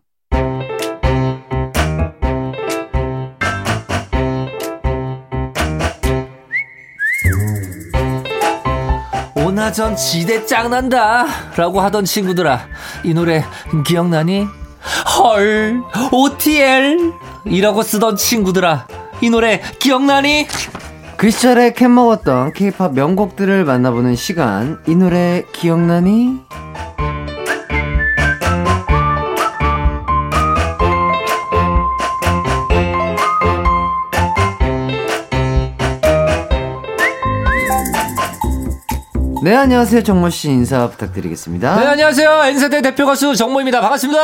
오나전 9.36 9.94
지대 9.94 10.44
짱난다 10.44 11.26
라고 11.56 11.80
하던 11.80 12.04
친구들아 12.04 12.66
이 13.04 13.14
노래 13.14 13.44
기억나니? 13.86 14.48
헐 15.16 15.80
OTL 16.10 17.12
이라고 17.46 17.84
쓰던 17.84 18.16
친구들아 18.16 18.88
이 19.20 19.30
노래 19.30 19.60
기억나니? 19.78 20.48
그 21.16 21.30
시절에 21.30 21.72
캔 21.72 21.94
먹었던 21.94 22.52
K-팝 22.52 22.94
명곡들을 22.94 23.64
만나보는 23.64 24.16
시간. 24.16 24.82
이 24.88 24.96
노래 24.96 25.44
기억나니? 25.52 26.40
네, 39.44 39.54
안녕하세요. 39.54 40.02
정모 40.02 40.30
씨 40.30 40.48
인사 40.48 40.88
부탁드리겠습니다. 40.88 41.78
네 41.78 41.84
안녕하세요 41.86 42.44
N세대 42.46 42.80
대표 42.80 43.04
가수 43.04 43.36
정모입니다 43.36 43.82
반갑습니다 43.82 44.18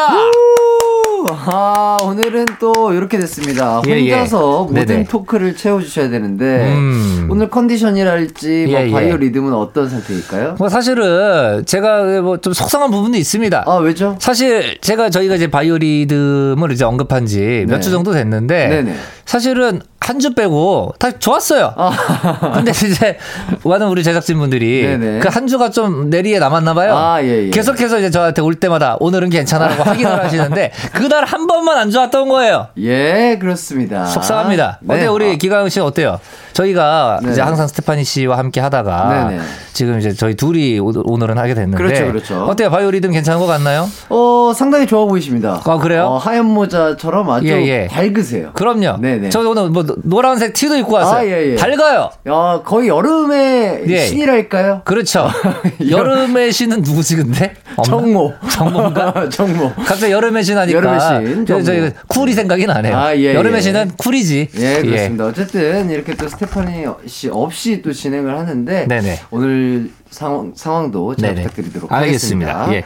아, 1.29 1.99
오늘은 2.03 2.47
또 2.59 2.95
이렇게 2.95 3.19
됐습니다. 3.19 3.83
예, 3.87 4.01
예. 4.01 4.13
혼자서 4.15 4.65
모든 4.71 4.87
네네. 4.87 5.05
토크를 5.05 5.55
채워주셔야 5.55 6.09
되는데, 6.09 6.73
음. 6.75 7.29
오늘 7.31 7.51
컨디션이랄지, 7.51 8.69
뭐 8.71 8.81
예, 8.81 8.87
예. 8.87 8.91
바이오 8.91 9.19
리듬은 9.19 9.53
어떤 9.53 9.91
상태일까요? 9.91 10.55
뭐 10.59 10.71
사실은 10.71 11.67
제가 11.67 12.23
뭐 12.23 12.39
좀 12.39 12.55
속상한 12.55 12.91
부분도 12.91 13.19
있습니다 13.19 13.65
아, 13.67 13.77
왜죠? 13.77 14.17
사실 14.19 14.79
제가 14.81 15.11
저희가 15.11 15.35
이제 15.35 15.51
바이오 15.51 15.77
리듬을 15.77 16.73
이제 16.73 16.87
언급한 16.87 17.27
지몇 17.27 17.67
네. 17.69 17.81
주 17.81 17.91
정도 17.91 18.13
됐는데 18.13 18.69
네네. 18.69 18.95
사실은 19.35 19.81
한 20.01 20.19
주 20.19 20.35
빼고 20.35 20.95
다 20.99 21.13
좋았어요. 21.13 21.73
아, 21.77 21.91
근데 22.55 22.73
이제 22.73 23.17
많은 23.65 23.87
우리 23.87 24.03
제작진분들이. 24.03 25.21
그 25.23 25.29
한 25.29 25.47
주가 25.47 25.71
좀 25.71 26.11
뇌리에 26.11 26.41
남았나 26.41 26.75
봐요. 26.75 26.97
아, 26.97 27.23
예, 27.23 27.47
예. 27.47 27.51
계속해서 27.51 28.01
이제 28.01 28.11
저한테 28.11 28.43
올 28.43 28.57
때마다 28.57 28.97
오늘은 28.99 29.31
괜찮아라고 29.31 29.85
확인을 29.85 30.25
하시는데 30.25 30.73
그날 30.95 31.25
한 31.25 31.47
번만 31.47 31.79
안 31.79 31.91
좋았던 31.93 32.29
거예요. 32.29 32.67
예, 32.79 33.39
그렇습니다. 33.41 34.05
속상합니다. 34.07 34.81
네. 34.83 34.95
어때 34.95 35.07
우리 35.07 35.39
기강 35.39 35.69
씨 35.69 35.79
어때요? 35.79 36.19
저희가 36.55 37.21
네. 37.23 37.31
이제 37.31 37.41
항상 37.41 37.69
스테파니 37.69 38.03
씨와 38.03 38.37
함께 38.37 38.61
하다가 38.61 39.29
네네. 39.29 39.41
지금 39.73 39.99
이제 40.01 40.13
저희 40.13 40.35
둘이 40.35 40.81
오- 40.81 40.93
오늘은 41.05 41.39
하게 41.39 41.55
됐는데 41.55 41.77
그렇죠, 41.77 42.07
그렇죠. 42.07 42.45
어때요? 42.47 42.69
바이오리듬 42.71 43.13
괜찮은 43.13 43.39
것 43.39 43.47
같나요? 43.47 43.89
어, 44.09 44.53
상당히 44.57 44.87
좋아 44.89 45.05
보이십니다. 45.05 45.61
아, 45.65 45.79
그래요? 45.79 46.07
어, 46.07 46.19
하얀 46.19 46.47
모자처럼 46.47 47.31
아주 47.31 47.47
예, 47.47 47.53
예. 47.69 47.87
밝으세요. 47.89 48.51
그럼요. 48.55 48.97
네 48.99 49.19
네. 49.21 49.29
저 49.31 49.41
오늘 49.41 49.71
뭐 49.71 49.85
노- 49.85 49.97
노란색 50.03 50.53
티도 50.55 50.77
입고 50.77 50.95
왔어요. 50.95 51.17
아, 51.21 51.25
예, 51.27 51.53
예. 51.53 51.57
밝아요. 51.57 52.11
야, 52.29 52.63
거의 52.65 52.89
여름의 52.89 53.85
예. 53.89 54.07
신이랄까요? 54.07 54.83
그렇죠. 54.85 55.29
여름의 55.89 56.53
신은 56.53 56.83
누구지 56.83 57.17
근데? 57.17 57.55
없나? 57.77 57.85
정모. 57.97 58.33
정모인가? 58.51 59.29
정모. 59.31 59.73
갑자기 59.87 60.13
여름의 60.13 60.43
신 60.45 60.57
하니까 60.59 60.77
여름의 60.77 61.01
신, 61.01 61.47
저, 61.47 61.63
저, 61.63 61.73
정모. 61.75 61.91
쿨이 62.09 62.33
생각이 62.33 62.67
나네요. 62.67 62.97
아, 62.97 63.17
예, 63.17 63.35
여름의 63.35 63.59
예. 63.59 63.63
신은 63.63 63.93
쿨이지. 63.97 64.49
예, 64.57 64.83
그렇습니다. 64.83 65.27
어쨌든 65.27 65.91
이렇게 65.91 66.15
또 66.15 66.29
스테파니 66.29 66.85
씨 67.07 67.29
없이 67.29 67.83
또 67.83 67.93
진행을 67.93 68.37
하는데 68.39 68.87
네네. 68.87 69.21
오늘 69.31 69.91
상황, 70.11 70.53
상황도 70.55 71.15
잘 71.17 71.31
네네. 71.35 71.43
부탁드리도록 71.43 71.93
알겠습니다. 71.93 72.63
하겠습니다. 72.65 72.75
예. 72.75 72.85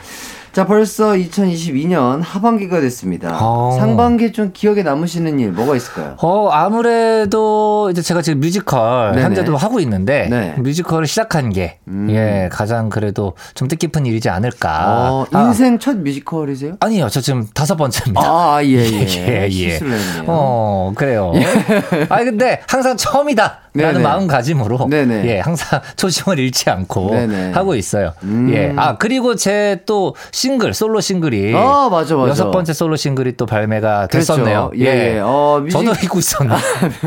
자, 0.55 0.65
벌써 0.65 1.15
2022년 1.15 2.21
하반기가 2.23 2.81
됐습니다. 2.81 3.37
어. 3.41 3.73
상반기에 3.77 4.31
좀 4.31 4.51
기억에 4.53 4.85
남으시는 4.85 5.41
일 5.41 5.51
뭐가 5.51 5.75
있을까요? 5.75 6.15
어, 6.23 6.49
아무래도 6.49 7.89
이제 7.91 8.01
제가 8.03 8.23
지금 8.23 8.39
뮤지컬 8.39 9.11
네네. 9.17 9.25
현재도 9.25 9.57
하고 9.57 9.81
있는데 9.81 10.29
네. 10.31 10.55
뮤지컬을 10.59 11.09
시작한 11.09 11.51
게 11.51 11.81
음. 11.89 12.07
예, 12.11 12.49
가장 12.53 12.89
그래도 12.89 13.33
좀 13.55 13.67
뜻깊은 13.67 14.07
일이지 14.07 14.29
않을까. 14.29 15.11
어, 15.11 15.27
아, 15.33 15.43
인생 15.43 15.81
첫 15.81 15.97
뮤지컬이세요? 15.97 16.77
아니요. 16.79 17.09
저 17.09 17.21
지금 17.21 17.49
다섯 17.53 17.75
번째입니다. 17.75 18.21
아, 18.25 18.61
예, 18.63 18.69
예. 18.69 19.07
예, 19.27 19.49
예. 19.51 19.71
했네요. 19.75 20.25
어, 20.29 20.93
그래요. 20.95 21.33
아니, 22.11 22.27
근데 22.27 22.63
항상 22.69 22.97
처음이다. 22.97 23.64
라는 23.77 23.95
네네. 23.95 24.05
마음가짐으로. 24.05 24.87
네네. 24.89 25.27
예, 25.27 25.41
항상 25.41 25.81
초심을 25.97 26.39
잃지 26.39 26.71
않고 26.71 27.11
네네. 27.11 27.51
하고 27.53 27.75
있어요. 27.75 28.13
음. 28.23 28.53
예. 28.55 28.73
아, 28.77 28.97
그리고 28.97 29.35
제 29.35 29.65
또 29.87 30.15
싱글, 30.33 30.73
솔로 30.75 31.01
싱글이. 31.01 31.53
아, 31.57 31.89
맞아, 31.91 32.15
맞아. 32.17 32.31
여섯 32.31 32.51
번째 32.51 32.73
솔로 32.73 32.97
싱글이 32.97 33.37
또 33.37 33.47
발매가 33.47 34.07
그렇죠. 34.07 34.35
됐었네요. 34.35 34.71
예, 34.79 35.17
예. 35.17 35.21
어, 35.23 35.61
뮤직, 35.63 35.73
저도 35.73 35.93
잊고 36.03 36.19
있었나. 36.21 36.57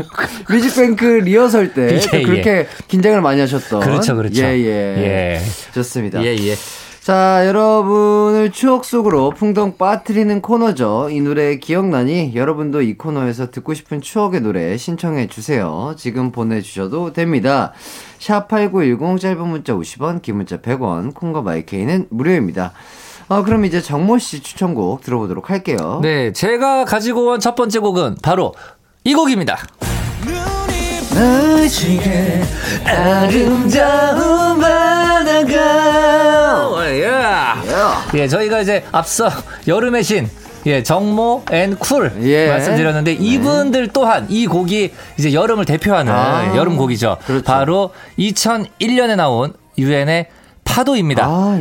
뮤직뱅크 0.50 1.04
리허설 1.04 1.72
때 1.74 1.94
예, 1.94 2.00
또 2.10 2.18
예. 2.18 2.22
그렇게 2.22 2.66
긴장을 2.88 3.20
많이 3.20 3.40
하셨던. 3.40 3.80
그렇죠, 3.80 4.16
그렇죠. 4.16 4.42
예, 4.42 4.48
예. 4.58 5.36
예. 5.36 5.40
좋습니다. 5.74 6.22
예, 6.22 6.34
예. 6.36 6.54
자, 7.08 7.46
여러분을 7.46 8.52
추억 8.52 8.84
속으로 8.84 9.30
풍덩 9.30 9.78
빠뜨리는 9.78 10.42
코너죠. 10.42 11.08
이 11.10 11.22
노래 11.22 11.56
기억나니? 11.56 12.32
여러분도 12.34 12.82
이 12.82 12.98
코너에서 12.98 13.50
듣고 13.50 13.72
싶은 13.72 14.02
추억의 14.02 14.42
노래 14.42 14.76
신청해 14.76 15.28
주세요. 15.28 15.94
지금 15.96 16.32
보내주셔도 16.32 17.14
됩니다. 17.14 17.72
샵8910 18.18 19.18
짧은 19.20 19.48
문자 19.48 19.72
50원, 19.72 20.20
긴 20.20 20.36
문자 20.36 20.58
100원, 20.58 21.14
콩과 21.14 21.40
마이케이는 21.40 22.08
무료입니다. 22.10 22.74
어, 23.28 23.42
그럼 23.42 23.64
이제 23.64 23.80
정모 23.80 24.18
씨 24.18 24.42
추천곡 24.42 25.00
들어보도록 25.00 25.48
할게요. 25.48 26.00
네, 26.02 26.34
제가 26.34 26.84
가지고 26.84 27.28
온 27.30 27.40
첫 27.40 27.54
번째 27.54 27.78
곡은 27.78 28.16
바로 28.22 28.52
이 29.04 29.14
곡입니다. 29.14 29.56
나지게 31.18 32.42
아름다운 32.84 34.60
바다가 34.60 36.08
예. 36.90 37.08
예, 38.14 38.28
저희가 38.28 38.60
이제 38.60 38.84
앞서 38.92 39.28
여름의 39.66 40.04
신 40.04 40.30
예, 40.66 40.82
정모 40.82 41.44
and 41.50 41.81
쿨 41.81 42.12
예. 42.22 42.48
말씀드렸는데 42.48 43.12
이분들 43.14 43.88
또한 43.88 44.26
이 44.28 44.46
곡이 44.46 44.92
이제 45.18 45.32
여름을 45.32 45.64
대표하는 45.64 46.12
아. 46.12 46.54
여름 46.56 46.76
곡이죠. 46.76 47.16
그렇죠. 47.26 47.44
바로 47.44 47.90
2001년에 48.18 49.16
나온 49.16 49.52
유엔의 49.76 50.26
파도입니다. 50.64 51.24
아, 51.26 51.58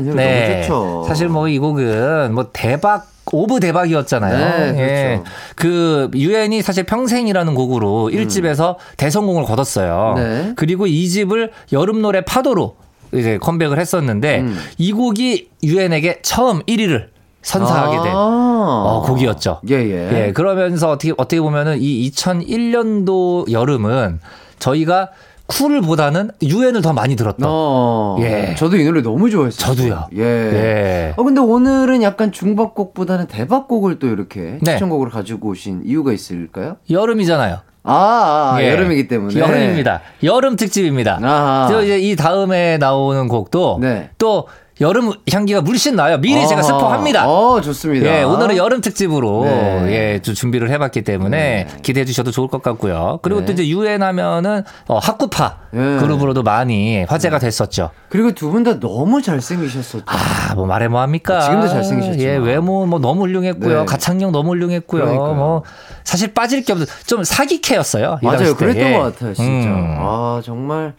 좋죠. 0.61 1.05
사실 1.07 1.29
뭐 1.29 1.47
이 1.47 1.57
곡은 1.59 2.33
뭐 2.33 2.49
대박 2.53 3.07
of 3.35 3.59
대박이었잖아요. 3.59 4.73
네, 4.73 4.79
예. 4.79 5.15
그렇죠. 5.17 5.23
그 5.55 6.11
유엔이 6.13 6.61
사실 6.61 6.83
평생이라는 6.83 7.55
곡으로 7.55 8.09
1집에서 8.11 8.75
대성공을 8.97 9.43
거뒀어요. 9.45 10.15
음. 10.17 10.21
네. 10.21 10.53
그리고 10.55 10.85
2집을 10.85 11.51
여름 11.73 12.01
노래 12.01 12.21
파도로 12.21 12.75
이제 13.13 13.37
컴백을 13.37 13.79
했었는데 13.79 14.41
음. 14.41 14.57
이 14.77 14.91
곡이 14.91 15.49
유엔에게 15.63 16.19
처음 16.21 16.61
1위를 16.63 17.07
선사하게 17.41 18.03
된 18.03 18.13
아. 18.13 18.17
어, 18.17 19.03
곡이었죠. 19.07 19.61
예, 19.69 19.75
예. 19.75 20.27
예, 20.27 20.33
그러면서 20.33 20.91
어떻게 20.91 21.13
어떻게 21.15 21.39
보면은 21.39 21.77
이 21.79 22.09
2001년도 22.11 23.49
여름은 23.51 24.19
저희가 24.59 25.09
쿨보다는 25.47 26.31
유엔을 26.43 26.81
더 26.81 26.93
많이 26.93 27.15
들었던. 27.15 27.47
어. 27.49 28.17
예. 28.19 28.53
저도 28.57 28.77
이 28.77 28.83
노래 28.83 29.01
너무 29.01 29.29
좋아했어요. 29.29 29.75
저도요. 29.75 30.07
예. 30.17 30.21
예. 30.21 31.13
어, 31.15 31.23
근데 31.23 31.39
오늘은 31.41 32.03
약간 32.03 32.31
중박곡보다는 32.31 33.27
대박곡을 33.27 33.99
또 33.99 34.07
이렇게 34.07 34.59
네. 34.61 34.73
추천곡으로 34.73 35.09
가지고 35.09 35.49
오신 35.49 35.83
이유가 35.85 36.11
있을까요? 36.11 36.77
여름이잖아요. 36.89 37.59
아, 37.83 38.53
아, 38.55 38.61
예. 38.61 38.69
여름이기 38.71 39.07
때문에. 39.07 39.39
여름입니다. 39.39 40.01
여름 40.23 40.57
특집입니다. 40.57 41.67
또 41.71 41.81
이제 41.81 41.97
이 41.99 42.15
다음에 42.17 42.77
나오는 42.77 43.29
곡도 43.29 43.79
네. 43.81 44.09
또 44.17 44.47
여름 44.79 45.11
향기가 45.31 45.61
물씬 45.61 45.95
나요. 45.95 46.17
미리 46.19 46.47
제가 46.47 46.61
아하. 46.61 46.63
스포합니다. 46.63 47.27
어, 47.27 47.61
좋습니다. 47.61 48.05
예, 48.19 48.23
오늘은 48.23 48.57
여름 48.57 48.81
특집으로 48.81 49.43
네. 49.45 49.85
예, 50.15 50.21
좀 50.21 50.35
준비를 50.35 50.69
해봤기 50.69 51.01
때문에 51.03 51.67
기대해 51.81 52.05
주셔도 52.05 52.31
좋을 52.31 52.47
것 52.47 52.61
같고요. 52.61 53.19
그리고 53.23 53.39
네. 53.41 53.45
또 53.47 53.51
이제 53.53 53.67
유엔 53.69 54.03
하면은 54.03 54.63
어, 54.87 54.99
학구파 54.99 55.57
예. 55.73 55.77
그룹으로도 55.99 56.43
많이 56.43 57.03
화제가 57.05 57.39
됐었죠. 57.39 57.89
그리고 58.09 58.31
두 58.33 58.51
분 58.51 58.63
다 58.63 58.79
너무 58.79 59.21
잘생기셨었죠. 59.21 60.05
아, 60.07 60.53
뭐 60.55 60.65
말해 60.65 60.87
뭐 60.87 61.01
합니까? 61.01 61.41
지금도 61.41 61.67
잘생기셨지만. 61.67 62.19
예, 62.25 62.37
외모 62.37 62.85
뭐 62.85 62.99
너무 62.99 63.21
훌륭했고요. 63.23 63.79
네. 63.79 63.85
가창력 63.85 64.31
너무 64.31 64.51
훌륭했고요. 64.51 65.01
그러니까요. 65.03 65.33
뭐 65.35 65.63
사실 66.03 66.33
빠질 66.33 66.63
게 66.63 66.73
없어. 66.73 66.85
좀 67.05 67.23
사기캐였어요. 67.23 68.19
이 68.21 68.25
맞아요. 68.25 68.55
그랬던 68.55 68.83
예. 68.83 68.93
것 68.93 69.01
같아요, 69.03 69.33
진짜. 69.33 69.69
음. 69.69 69.95
아, 69.99 70.41
정말. 70.45 70.93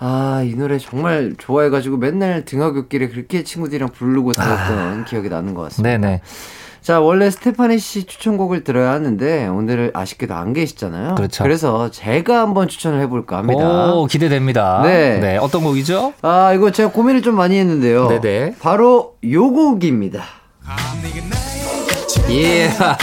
아, 0.00 0.42
이 0.44 0.54
노래 0.54 0.78
정말 0.78 1.34
좋아해가지고 1.36 1.96
맨날 1.96 2.44
등하굣길에 2.44 3.08
그렇게 3.08 3.42
친구들이랑 3.42 3.90
부르고 3.90 4.32
다녔던 4.32 5.04
기억이 5.06 5.28
나는 5.28 5.54
것 5.54 5.62
같습니다. 5.62 5.88
아. 5.88 5.98
네네. 5.98 6.20
자, 6.80 7.00
원래 7.00 7.28
스테파니 7.28 7.78
씨 7.78 8.04
추천곡을 8.04 8.64
들어야 8.64 8.92
하는데 8.92 9.46
오늘 9.48 9.90
아쉽게도 9.92 10.34
안 10.34 10.52
계시잖아요. 10.52 11.16
그렇죠. 11.16 11.42
그래서 11.42 11.90
제가 11.90 12.40
한번 12.40 12.68
추천을 12.68 13.00
해볼까 13.02 13.38
합니다. 13.38 13.92
오, 13.92 14.06
기대됩니다. 14.06 14.80
네. 14.82 15.36
어떤 15.36 15.64
곡이죠? 15.64 16.14
아, 16.22 16.52
이거 16.54 16.70
제가 16.70 16.90
고민을 16.92 17.20
좀 17.20 17.34
많이 17.34 17.58
했는데요. 17.58 18.08
네네. 18.08 18.54
바로 18.60 19.16
요 19.30 19.50
곡입니다. 19.50 20.22
예. 22.30 22.68
사 22.68 23.02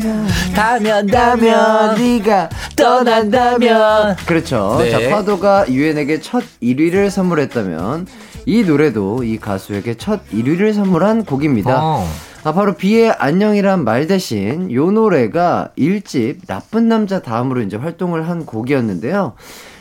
간다면 0.00 1.06
다면 1.06 1.94
네가 1.96 2.48
떠난다면. 2.76 4.16
그렇죠. 4.26 4.76
네. 4.78 4.90
자, 4.90 5.10
파도가 5.10 5.66
유엔에게 5.68 6.20
첫 6.20 6.42
1위를 6.62 7.10
선물했다면 7.10 8.06
이 8.46 8.64
노래도 8.64 9.22
이 9.22 9.38
가수에게 9.38 9.94
첫 9.94 10.26
1위를 10.30 10.72
선물한 10.72 11.24
곡입니다. 11.24 11.80
어. 11.82 12.08
아, 12.42 12.52
바로 12.52 12.74
비의 12.74 13.12
안녕이란 13.18 13.84
말 13.84 14.06
대신 14.06 14.72
요 14.72 14.90
노래가 14.90 15.70
1집 15.76 16.46
나쁜 16.46 16.88
남자 16.88 17.20
다음으로 17.20 17.60
이제 17.60 17.76
활동을 17.76 18.28
한 18.28 18.46
곡이었는데요. 18.46 19.34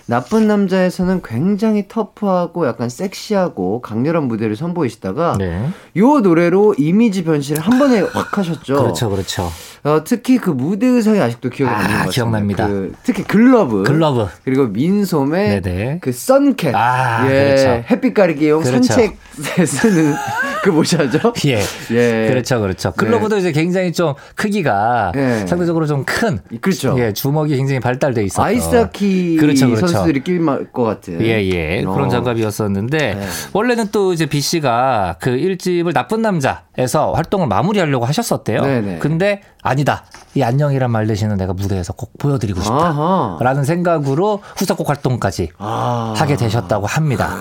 나쁜 0.10 0.48
남자에서는 0.48 1.22
굉장히 1.24 1.88
터프하고 1.88 2.66
약간 2.66 2.90
섹시하고 2.90 3.80
강렬한 3.82 4.24
무대를 4.24 4.56
선보이시다가 4.56 5.36
네. 5.38 5.70
요 5.98 6.20
노래로 6.20 6.74
이미지 6.80 7.24
변신을 7.24 7.62
한 7.62 7.78
번에 7.78 8.02
확 8.02 8.36
하셨죠. 8.36 8.74
그렇죠, 8.74 9.10
그렇죠. 9.12 9.52
어, 9.84 10.04
특히 10.04 10.38
그 10.38 10.50
무대 10.50 10.88
의상이 10.88 11.20
아직도 11.20 11.50
기억이 11.50 11.74
아, 11.74 11.78
나는 11.78 11.88
것 11.88 11.94
같습니다. 12.06 12.12
기억납니다. 12.12 12.68
그, 12.68 12.94
특히 13.04 13.24
글러브. 13.24 13.84
글러브. 13.84 14.28
그리고 14.44 14.68
민소매. 14.68 15.62
네네. 15.62 16.00
그 16.02 16.12
선캡. 16.12 16.74
아, 16.76 17.26
예. 17.30 17.56
그렇죠. 17.56 17.84
햇빛 17.90 18.14
가리기용 18.14 18.64
그렇죠. 18.64 18.94
산책에 18.94 19.66
쓰는 19.66 20.14
그 20.64 20.70
뭐지 20.70 20.98
하죠? 20.98 21.34
예. 21.46 21.62
예. 21.92 22.28
그렇죠, 22.30 22.60
그렇죠. 22.60 22.92
글러브도 22.92 23.38
이제 23.38 23.52
굉장히 23.52 23.94
좀 23.94 24.14
크기가 24.36 25.14
예. 25.16 25.46
상대적으로 25.48 25.86
좀 25.86 26.04
큰. 26.04 26.40
그렇죠. 26.62 26.96
예, 27.00 27.14
주먹이 27.14 27.56
굉장히 27.56 27.80
발달돼 27.80 28.24
있었던. 28.24 28.46
아이스하키 28.46 29.38
그렇죠, 29.38 29.68
그렇죠. 29.68 29.88
선수들이 29.88 30.24
낄것 30.24 30.74
같은. 30.74 31.22
예, 31.22 31.42
예. 31.46 31.84
어. 31.86 31.94
그런 31.94 32.10
장갑이었었는데, 32.10 32.98
네. 32.98 33.28
원래는 33.54 33.88
또 33.92 34.14
이제 34.14 34.26
B 34.26 34.42
씨가 34.42 35.18
그 35.22 35.32
1집을 35.32 35.94
나쁜 35.94 36.22
남자에서 36.22 37.14
활동을 37.14 37.48
마무리하려고 37.48 38.06
하셨었대요. 38.06 38.62
네네. 38.62 38.98
근데 39.00 39.42
아니다. 39.62 40.06
이 40.36 40.42
안녕이란 40.42 40.90
말 40.90 41.06
대신은 41.08 41.36
내가 41.38 41.54
무대에서 41.54 41.92
꼭 41.94 42.18
보여드리고 42.18 42.62
싶다. 42.62 42.76
아하. 42.76 43.38
라는 43.42 43.64
생각으로 43.66 44.42
후속곡 44.56 44.88
활동까지 44.90 45.50
아. 45.58 46.14
하게 46.16 46.38
되셨다고 46.38 46.88
합니다. 46.88 47.36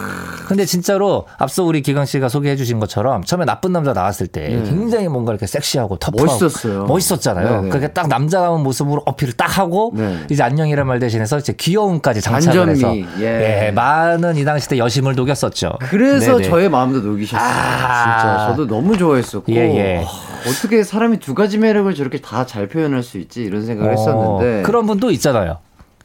근데 0.49 0.64
진짜로 0.64 1.27
앞서 1.37 1.62
우리 1.62 1.83
기강 1.83 2.07
씨가 2.07 2.31
소개해 2.31 2.57
주신 2.57 2.81
것처럼 2.81 3.23
처음에 3.23 3.45
나쁜 3.45 3.73
남자 3.73 3.93
나왔을 3.93 4.27
때 4.27 4.49
네. 4.49 4.62
굉장히 4.62 5.07
뭔가 5.07 5.33
이렇게 5.33 5.47
섹시하고 5.47 5.99
터프하고 5.99 6.25
멋있었어요. 6.25 6.85
멋있었잖아요. 6.87 7.49
네네. 7.49 7.69
그게 7.69 7.89
딱 7.89 8.09
남자다운 8.09 8.62
모습으로 8.62 9.03
어필을 9.05 9.35
딱 9.35 9.59
하고 9.59 9.93
네. 9.95 10.25
이제 10.31 10.43
안녕이란 10.43 10.87
말 10.87 10.99
대신해서 11.01 11.39
이제 11.39 11.53
귀여움까지 11.53 12.23
장착을 12.23 12.71
해서 12.71 12.97
예. 13.21 13.66
예, 13.66 13.71
많은 13.73 14.37
이 14.37 14.45
당시 14.47 14.69
때 14.71 14.79
여심을 14.79 15.14
녹였었죠. 15.14 15.73
그래서 15.91 16.39
네네. 16.39 16.49
저의 16.49 16.71
마음도 16.71 17.01
녹이셨어요. 17.01 17.47
아. 17.47 18.19
진짜 18.19 18.47
저도 18.49 18.66
너무 18.66 18.97
좋아했었고 18.97 19.53
예, 19.53 19.57
예. 19.77 19.97
와, 19.99 20.05
어떻게 20.49 20.83
사람이 20.83 21.19
두 21.19 21.35
가지 21.35 21.59
매력을 21.59 21.95
저렇게 21.95 22.08
다 22.17 22.47
잘 22.47 22.67
표현할 22.67 23.03
수 23.03 23.19
있지 23.19 23.43
이런 23.43 23.67
생각을 23.67 23.93
했었는데 23.93 24.61
어, 24.61 24.63
그런 24.65 24.87
분도 24.87 25.11
있잖아요. 25.11 25.59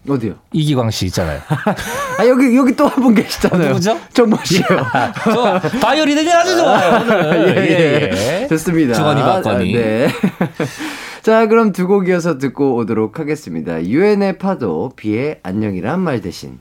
어디요? 0.10 0.34
이기광 0.52 0.92
씨 0.92 1.06
있잖아요. 1.06 1.40
아 2.20 2.28
여기 2.28 2.54
여기 2.58 2.76
또 2.76 2.88
한 2.90 3.02
분 3.02 3.16
계시잖아요. 3.16 3.70
누구죠? 3.70 3.98
정모 4.14 4.36
씨요. 4.44 4.64
저 5.24 5.62
바이올린이 5.80 6.30
아주 6.30 6.58
좋아요. 6.58 7.02
오늘. 7.06 7.58
예, 7.58 8.42
예. 8.42 8.48
좋습니다. 8.50 8.94
주거니 8.96 9.22
받거니. 9.22 9.74
아, 9.78 9.80
네. 9.80 10.08
자, 11.24 11.48
그럼 11.48 11.72
두 11.72 11.88
곡 11.88 12.10
이어서 12.10 12.38
듣고 12.38 12.76
오도록 12.76 13.18
하겠습니다. 13.18 13.82
유엔의 13.82 14.40
파도, 14.40 14.92
비의 14.98 15.40
안녕이란 15.42 16.02
말 16.02 16.20
대신. 16.20 16.60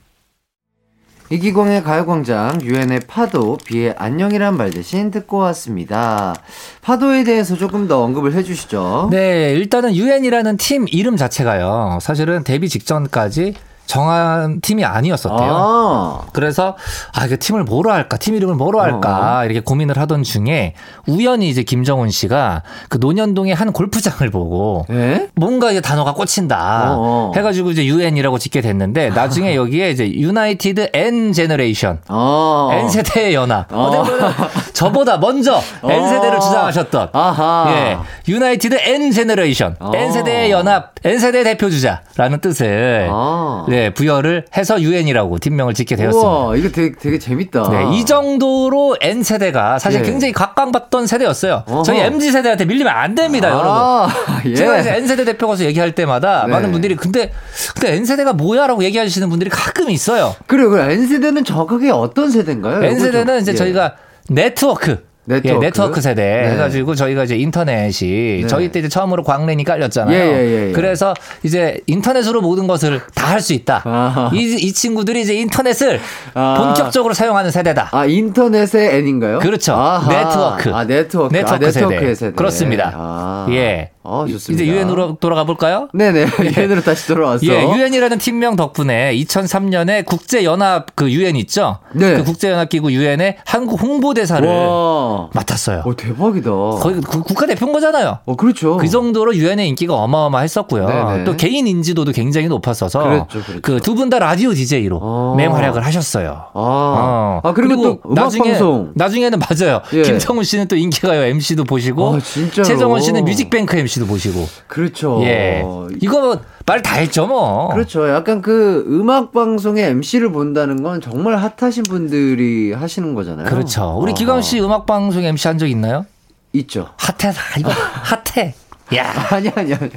이기광의 1.32 1.82
가요광장, 1.82 2.60
유엔의 2.60 3.00
파도, 3.06 3.56
비의 3.64 3.94
안녕이란 3.96 4.54
말 4.54 4.70
대신 4.70 5.10
듣고 5.10 5.38
왔습니다. 5.38 6.34
파도에 6.82 7.24
대해서 7.24 7.56
조금 7.56 7.88
더 7.88 8.02
언급을 8.02 8.34
해주시죠. 8.34 9.08
네, 9.10 9.54
일단은 9.54 9.96
유엔이라는 9.96 10.58
팀 10.58 10.84
이름 10.90 11.16
자체가요. 11.16 12.00
사실은 12.02 12.44
데뷔 12.44 12.68
직전까지 12.68 13.54
정한 13.86 14.60
팀이 14.60 14.84
아니었었대요. 14.84 15.50
아, 15.52 16.20
그래서 16.32 16.76
아 17.14 17.26
이거 17.26 17.36
팀을 17.38 17.64
뭐로 17.64 17.92
할까 17.92 18.16
팀 18.16 18.34
이름을 18.34 18.54
뭐로 18.54 18.80
할까 18.80 19.44
이렇게 19.44 19.60
고민을 19.60 19.98
하던 19.98 20.22
중에 20.22 20.74
우연히 21.06 21.48
이제 21.50 21.62
김정훈 21.62 22.10
씨가 22.10 22.62
그 22.88 22.98
논현동의 22.98 23.54
한 23.54 23.72
골프장을 23.72 24.28
보고 24.30 24.86
예? 24.90 25.28
뭔가 25.34 25.70
이제 25.70 25.80
단어가 25.80 26.14
꽂힌다 26.14 26.94
어어. 26.96 27.32
해가지고 27.36 27.70
이제 27.72 27.84
유엔이라고 27.84 28.38
짓게 28.38 28.60
됐는데 28.62 29.10
나중에 29.10 29.54
여기에 29.56 29.90
이제 29.90 30.10
United 30.10 30.90
N 30.94 31.32
Generation 31.32 32.00
어. 32.08 32.70
N 32.72 32.88
세대의 32.88 33.34
연합 33.34 33.66
어. 33.72 34.04
저보다 34.72 35.18
먼저 35.18 35.60
N 35.84 36.08
세대를 36.08 36.36
어. 36.36 36.40
주장하셨던 36.40 37.08
아하. 37.12 37.66
예, 37.68 37.98
United 38.32 38.74
N 38.80 39.10
Generation 39.12 39.76
어. 39.80 39.90
N 39.94 40.12
세대의 40.12 40.50
연합 40.50 40.92
N 41.04 41.18
세대 41.18 41.42
대표 41.44 41.68
주자라는 41.68 42.40
뜻을 42.40 43.08
아. 43.10 43.66
네, 43.72 43.88
부여를 43.88 44.44
해서 44.54 44.82
유엔이라고 44.82 45.38
팀명을 45.38 45.72
짓게 45.72 45.96
되었습니다. 45.96 46.28
우와, 46.28 46.56
이거 46.56 46.68
되게, 46.68 46.92
되게 46.94 47.18
재밌다. 47.18 47.70
네, 47.70 47.96
이 47.96 48.04
정도로 48.04 48.98
N 49.00 49.22
세대가 49.22 49.78
사실 49.78 50.00
예. 50.00 50.04
굉장히 50.04 50.34
각광받던 50.34 51.06
세대였어요. 51.06 51.64
어허. 51.66 51.82
저희 51.82 52.00
MZ 52.00 52.32
세대한테 52.32 52.66
밀리면 52.66 52.92
안 52.92 53.14
됩니다, 53.14 53.48
여러분. 53.48 53.70
아, 53.70 54.08
예. 54.44 54.54
제가 54.54 54.80
이제 54.80 54.94
N 54.94 55.06
세대 55.06 55.24
대표 55.24 55.48
가서 55.48 55.64
얘기할 55.64 55.94
때마다 55.94 56.44
네. 56.46 56.52
많은 56.52 56.70
분들이 56.70 56.96
근데 56.96 57.32
근데 57.74 57.94
N 57.94 58.04
세대가 58.04 58.34
뭐야라고 58.34 58.84
얘기하시는 58.84 59.26
분들이 59.30 59.48
가끔 59.48 59.88
있어요. 59.88 60.36
그래요, 60.46 60.68
그래. 60.68 60.92
N세대는 60.92 61.44
정확하게 61.44 61.92
어떤 61.92 62.30
세대인가요? 62.30 62.84
N 62.84 63.00
세대는 63.00 63.40
이제 63.40 63.52
예. 63.52 63.56
저희가 63.56 63.94
네트워크 64.28 65.02
네트워크. 65.24 65.64
예, 65.64 65.66
네트워크 65.68 66.00
세대 66.00 66.22
네. 66.22 66.50
해가지고 66.52 66.94
저희가 66.94 67.24
이제 67.24 67.36
인터넷이 67.36 68.42
네. 68.42 68.46
저희 68.46 68.70
때 68.70 68.80
이제 68.80 68.88
처음으로 68.88 69.22
광랜이 69.22 69.64
깔렸잖아요. 69.64 70.16
예, 70.16 70.20
예, 70.20 70.68
예. 70.68 70.72
그래서 70.72 71.14
이제 71.44 71.80
인터넷으로 71.86 72.40
모든 72.40 72.66
것을 72.66 73.00
다 73.14 73.32
할 73.32 73.40
수 73.40 73.54
있다. 73.54 73.82
아하. 73.84 74.30
이, 74.34 74.54
이 74.54 74.72
친구들이 74.72 75.22
이제 75.22 75.34
인터넷을 75.34 76.00
아. 76.34 76.54
본격적으로 76.58 77.14
사용하는 77.14 77.50
세대다. 77.50 77.88
아, 77.92 78.04
인터넷의 78.04 78.96
N인가요? 78.98 79.38
그렇죠. 79.38 79.72
아하. 79.74 80.08
네트워크. 80.08 80.70
아, 80.74 80.84
네트워크. 80.86 81.32
네트워크 81.32 81.66
아, 81.66 81.70
세대. 81.70 82.14
세대. 82.14 82.36
그렇습니다. 82.36 82.92
아. 82.94 83.46
예. 83.50 83.90
아, 84.04 84.26
좋습니다. 84.28 84.62
이제 84.64 84.70
유엔으로 84.72 85.16
돌아가 85.20 85.44
볼까요? 85.44 85.88
네네. 85.94 86.26
유엔으로 86.56 86.82
다시 86.82 87.06
돌아왔어. 87.06 87.46
예, 87.46 87.62
유엔이라는 87.62 88.18
팀명 88.18 88.56
덕분에 88.56 89.14
2003년에 89.16 90.04
국제연합 90.04 90.94
그 90.96 91.10
유엔 91.10 91.36
있죠? 91.36 91.78
네. 91.94 92.16
그 92.16 92.24
국제연합기구 92.24 92.92
유엔의 92.92 93.38
한국 93.46 93.80
홍보대사를 93.80 94.46
와. 94.46 95.11
맡았어요. 95.32 95.82
오, 95.86 95.94
대박이다. 95.94 96.50
거의 96.50 97.00
그 97.00 97.22
국가 97.22 97.46
대표인 97.46 97.72
거잖아요. 97.72 98.18
어, 98.24 98.36
그렇죠. 98.36 98.76
그 98.76 98.88
정도로 98.88 99.34
유엔의 99.34 99.68
인기가 99.68 99.94
어마어마했었고요. 99.94 100.86
네네. 100.86 101.24
또 101.24 101.36
개인 101.36 101.66
인지도도 101.66 102.12
굉장히 102.12 102.48
높았어서. 102.48 103.26
그 103.62 103.80
두 103.80 103.94
분 103.94 104.10
다 104.10 104.18
라디오 104.18 104.52
DJ로 104.52 104.98
어. 105.02 105.34
맹활약을 105.36 105.84
하셨어요. 105.84 106.30
아, 106.30 106.50
어. 106.54 107.40
아 107.42 107.52
그리고, 107.52 107.82
또 107.82 107.98
음악 108.06 108.24
나중에, 108.24 108.50
방송. 108.50 108.92
나중에는 108.94 109.38
맞아요. 109.38 109.80
예. 109.94 110.02
김정훈 110.02 110.44
씨는 110.44 110.68
또 110.68 110.76
인기가요 110.76 111.22
MC도 111.22 111.64
보시고 111.64 112.16
아. 112.16 112.18
최정원 112.62 113.00
씨는 113.00 113.24
뮤직뱅크 113.24 113.76
MC도 113.76 114.06
보시고. 114.06 114.46
그렇죠. 114.66 115.20
예. 115.22 115.62
이거 116.00 116.38
말다 116.66 116.94
했죠 116.96 117.26
뭐. 117.26 117.68
그렇죠. 117.72 118.08
약간 118.08 118.40
그 118.42 118.84
음악 118.88 119.32
방송의 119.32 119.84
MC를 119.90 120.30
본다는 120.32 120.82
건 120.82 121.00
정말 121.00 121.36
핫하신 121.36 121.84
분들이 121.84 122.72
하시는 122.72 123.14
거잖아요. 123.14 123.46
그렇죠. 123.46 123.96
우리 124.00 124.10
아하. 124.12 124.14
기광 124.18 124.42
씨 124.42 124.60
음악 124.60 124.86
방송 124.86 125.22
MC 125.24 125.48
한 125.48 125.58
적 125.58 125.66
있나요? 125.68 126.06
있죠. 126.54 126.88
핫해. 126.98 127.34
아, 127.34 127.58
이거 127.58 127.70
핫해. 127.70 128.54
야, 128.96 129.12
아니 129.30 129.48
아니 129.54 129.74
아니. 129.74 129.90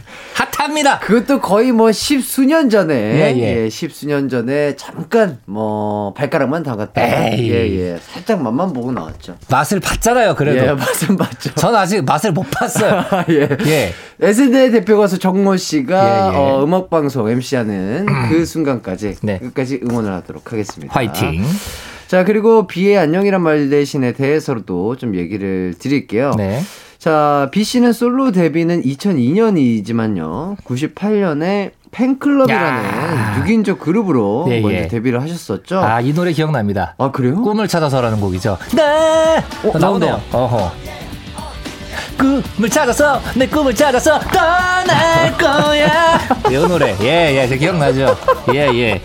합니다. 0.65 0.97
그것도 0.97 1.41
거의 1.41 1.71
뭐 1.71 1.91
십수년 1.91 2.71
전에 2.71 2.93
예, 2.95 3.35
예, 3.37 3.63
예. 3.65 3.69
십수년 3.69 4.29
전에 4.29 4.75
잠깐 4.75 5.37
뭐 5.45 6.11
발가락만 6.15 6.63
담갔다 6.63 7.03
에이. 7.35 7.51
예 7.51 7.75
예 7.77 7.99
살짝 8.01 8.41
맛만 8.41 8.73
보고 8.73 8.91
나왔죠. 8.91 9.35
맛을 9.49 9.79
봤잖아요. 9.79 10.33
그래도 10.33 10.65
예 10.65 10.71
맛은 10.73 11.17
봤죠. 11.17 11.53
전 11.55 11.75
아직 11.75 12.03
맛을 12.03 12.31
못 12.31 12.49
봤어요. 12.49 13.03
예. 13.29 13.47
예. 13.67 13.93
SNL 14.19 14.71
대표 14.71 14.97
가수 14.97 15.19
정모 15.19 15.55
씨가 15.57 16.31
예, 16.33 16.33
예. 16.33 16.37
어, 16.39 16.63
음악 16.63 16.89
방송 16.89 17.29
MC하는 17.29 18.07
그 18.29 18.43
순간까지 18.43 19.17
네. 19.21 19.37
끝까지 19.37 19.81
응원을 19.87 20.11
하도록 20.13 20.51
하겠습니다. 20.51 20.91
화이팅. 20.95 21.43
자 22.07 22.23
그리고 22.23 22.65
비의 22.65 22.97
안녕이란 22.97 23.41
말 23.41 23.69
대신에 23.69 24.13
대해서도 24.13 24.95
좀 24.97 25.15
얘기를 25.15 25.75
드릴게요. 25.77 26.31
네. 26.37 26.61
자, 27.09 27.49
B 27.51 27.63
씨는 27.63 27.93
솔로 27.93 28.31
데뷔는 28.31 28.81
2002년이지만요. 28.81 30.57
98년에 30.63 31.69
팬클럽이라는 31.91 32.83
야. 32.83 33.43
6인조 33.45 33.77
그룹으로 33.77 34.47
예, 34.49 34.59
먼저 34.59 34.75
예. 34.75 34.87
데뷔를 34.87 35.21
하셨었죠. 35.21 35.77
아, 35.81 36.01
이 36.01 36.15
노래 36.15 36.31
기억납니다. 36.31 36.95
아, 36.97 37.11
그래요? 37.11 37.43
꿈을 37.43 37.67
찾아서라는 37.67 38.19
곡이죠. 38.19 38.57
네. 38.75 39.37
어, 39.71 39.77
나오네요. 39.77 40.19
어허. 40.31 40.71
꿈을 42.17 42.69
찾아서 42.71 43.21
내 43.35 43.45
꿈을 43.47 43.75
찾아서 43.75 44.19
떠날 44.21 45.31
거야. 45.37 46.19
이 46.49 46.55
노래. 46.67 46.95
예, 47.01 47.37
예, 47.37 47.47
제 47.47 47.55
기억나죠. 47.55 48.17
예, 48.55 48.61
예. 48.73 49.01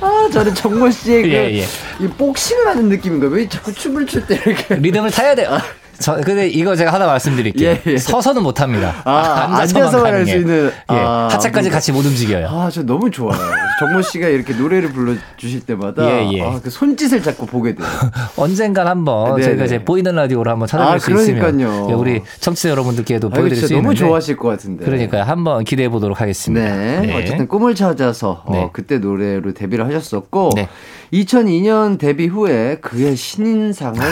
아, 0.00 0.28
저는 0.32 0.54
정모 0.54 0.92
씨의 0.92 1.22
그, 1.22 1.28
예, 1.28 1.58
예. 1.58 1.64
이 1.98 2.06
복싱을 2.06 2.68
하는 2.68 2.88
느낌인가? 2.88 3.26
왜 3.26 3.48
자꾸 3.48 3.72
춤을 3.74 4.06
출 4.06 4.24
때 4.28 4.36
이렇게. 4.46 4.76
리듬을 4.76 5.10
타야 5.10 5.34
돼요. 5.34 5.58
저, 6.02 6.16
근데 6.20 6.48
이거 6.48 6.74
제가 6.76 6.92
하나 6.92 7.06
말씀드릴게요. 7.06 7.70
예, 7.70 7.82
예. 7.86 7.96
서서는 7.96 8.42
못 8.42 8.60
합니다. 8.60 9.00
아, 9.04 9.46
앉아서만 9.58 9.60
앉아서만 9.60 10.12
할수 10.14 10.32
가능해. 10.32 10.36
있는, 10.36 10.66
예. 10.66 10.94
아, 10.94 11.24
하체까지 11.30 11.50
그러니까. 11.52 11.74
같이 11.76 11.92
못 11.92 12.04
움직여요. 12.04 12.46
아, 12.48 12.68
저 12.72 12.82
너무 12.82 13.10
좋아요. 13.10 13.38
정모 13.78 14.02
씨가 14.02 14.28
이렇게 14.28 14.52
노래를 14.54 14.92
불러주실 14.92 15.60
때마다. 15.60 16.04
예, 16.04 16.30
예. 16.32 16.42
아, 16.42 16.60
그 16.62 16.68
손짓을 16.70 17.22
자꾸 17.22 17.46
보게 17.46 17.74
돼요. 17.74 17.86
언젠간 18.36 18.86
한번 18.86 19.36
네, 19.36 19.42
제가 19.42 19.56
네. 19.56 19.64
이제 19.64 19.84
보이는 19.84 20.14
라디오로 20.14 20.50
한번 20.50 20.68
찾아뵐 20.68 20.80
아, 20.80 20.98
수 20.98 21.10
있으면 21.12 21.40
그러니까요. 21.56 21.86
예, 21.90 21.94
우리 21.94 22.22
청취자 22.40 22.70
여러분들께도 22.70 23.28
아, 23.28 23.30
보여드릴 23.30 23.56
수 23.56 23.68
너무 23.74 23.92
있는데 23.92 23.98
좋아하실 24.00 24.36
것 24.36 24.48
같은데. 24.48 24.84
그러니까요. 24.84 25.22
한번 25.22 25.64
기대해 25.64 25.88
보도록 25.88 26.20
하겠습니다. 26.20 26.66
네. 26.76 27.14
어쨌든 27.16 27.46
꿈을 27.46 27.74
찾아서 27.74 28.42
어, 28.46 28.52
네. 28.52 28.70
그때 28.72 28.98
노래로 28.98 29.54
데뷔를 29.54 29.86
하셨었고 29.86 30.50
네. 30.56 30.68
2002년 31.12 31.98
데뷔 31.98 32.26
후에 32.26 32.76
그의 32.80 33.16
신인상을 33.16 34.00
다 34.00 34.06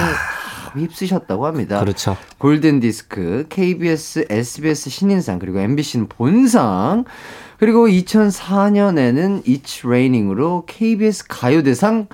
휩쓰셨다고 0.77 1.47
합니다. 1.47 1.81
그렇죠. 1.81 2.16
골든 2.39 2.81
디스크, 2.81 3.47
KBS, 3.49 4.27
SBS 4.31 4.91
신인상 4.91 5.39
그리고 5.39 5.59
MBC는 5.61 6.09
본상 6.09 7.05
그리고 7.59 7.87
2004년에는 7.89 9.45
It's 9.47 9.85
Raining으로 9.85 10.64
KBS 10.66 11.25
가요대상 11.29 12.07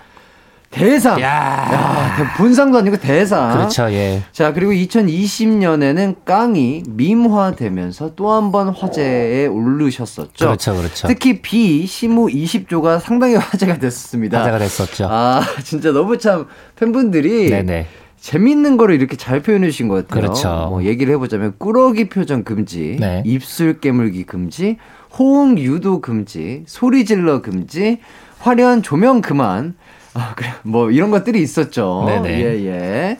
대상. 0.68 1.18
야. 1.22 1.26
야, 1.72 2.16
대- 2.16 2.36
본상도 2.36 2.76
아니고 2.78 2.96
대상. 2.98 3.52
그렇죠. 3.56 3.90
예. 3.92 4.22
자, 4.32 4.52
그리고 4.52 4.72
2020년에는 4.72 6.16
깡이 6.24 6.82
밈화되면서 6.88 8.14
또 8.14 8.26
한 8.32 8.50
번 8.52 8.68
화제에 8.70 9.46
오르셨었죠. 9.46 10.32
그렇죠. 10.36 10.74
그렇죠. 10.76 11.06
특히 11.08 11.40
B 11.40 11.86
시무 11.86 12.26
20조가 12.26 13.00
상당히 13.00 13.36
화제가 13.36 13.78
됐었습니다. 13.78 14.40
화제가 14.40 14.58
됐었죠. 14.58 15.08
아, 15.10 15.40
진짜 15.62 15.92
너무 15.92 16.18
참 16.18 16.46
팬분들이 16.74 17.48
네네. 17.48 17.86
재밌는 18.20 18.76
거를 18.76 18.94
이렇게 18.94 19.16
잘 19.16 19.40
표현해 19.40 19.70
주신 19.70 19.88
것 19.88 20.06
같아요. 20.06 20.22
그렇죠. 20.22 20.66
뭐 20.70 20.84
얘기를 20.84 21.12
해보자면 21.14 21.54
꾸러기 21.58 22.08
표정 22.08 22.44
금지, 22.44 22.96
네. 22.98 23.22
입술 23.24 23.80
깨물기 23.80 24.24
금지, 24.24 24.78
호응 25.18 25.58
유도 25.58 26.00
금지, 26.00 26.64
소리 26.66 27.04
질러 27.04 27.42
금지, 27.42 27.98
화려한 28.38 28.82
조명 28.82 29.20
그만. 29.20 29.74
아, 30.14 30.34
그래. 30.34 30.48
뭐 30.62 30.90
이런 30.90 31.10
것들이 31.10 31.40
있었죠. 31.42 32.04
네네. 32.06 32.40
예, 32.40 32.66
예. 32.66 33.18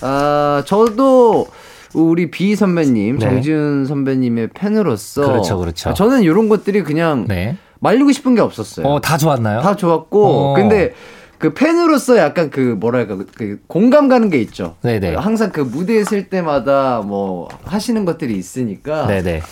아, 0.00 0.62
저도 0.66 1.46
우리 1.94 2.30
비 2.30 2.56
선배님, 2.56 3.18
네. 3.18 3.26
정지훈 3.26 3.86
선배님의 3.86 4.48
팬으로서 4.54 5.26
그렇죠, 5.26 5.58
그렇죠. 5.58 5.90
아, 5.90 5.94
저는 5.94 6.22
이런 6.22 6.48
것들이 6.48 6.82
그냥 6.82 7.26
네. 7.28 7.56
말리고 7.80 8.12
싶은 8.12 8.34
게 8.34 8.40
없었어요. 8.40 8.86
어, 8.86 9.00
다 9.00 9.16
좋았나요? 9.16 9.60
다 9.60 9.76
좋았고 9.76 10.26
어. 10.26 10.54
근데 10.54 10.94
그 11.38 11.52
팬으로서 11.52 12.16
약간 12.18 12.50
그 12.50 12.60
뭐랄까 12.60 13.16
그- 13.16 13.26
그 13.36 13.60
공감 13.66 14.08
가는 14.08 14.30
게 14.30 14.38
있죠. 14.40 14.76
네네. 14.82 15.14
항상 15.16 15.50
그 15.50 15.60
무대에 15.60 16.04
쓸 16.04 16.28
때마다 16.28 17.02
뭐 17.04 17.48
하시는 17.64 18.04
것들이 18.04 18.36
있으니까 18.36 19.06
네네. 19.06 19.42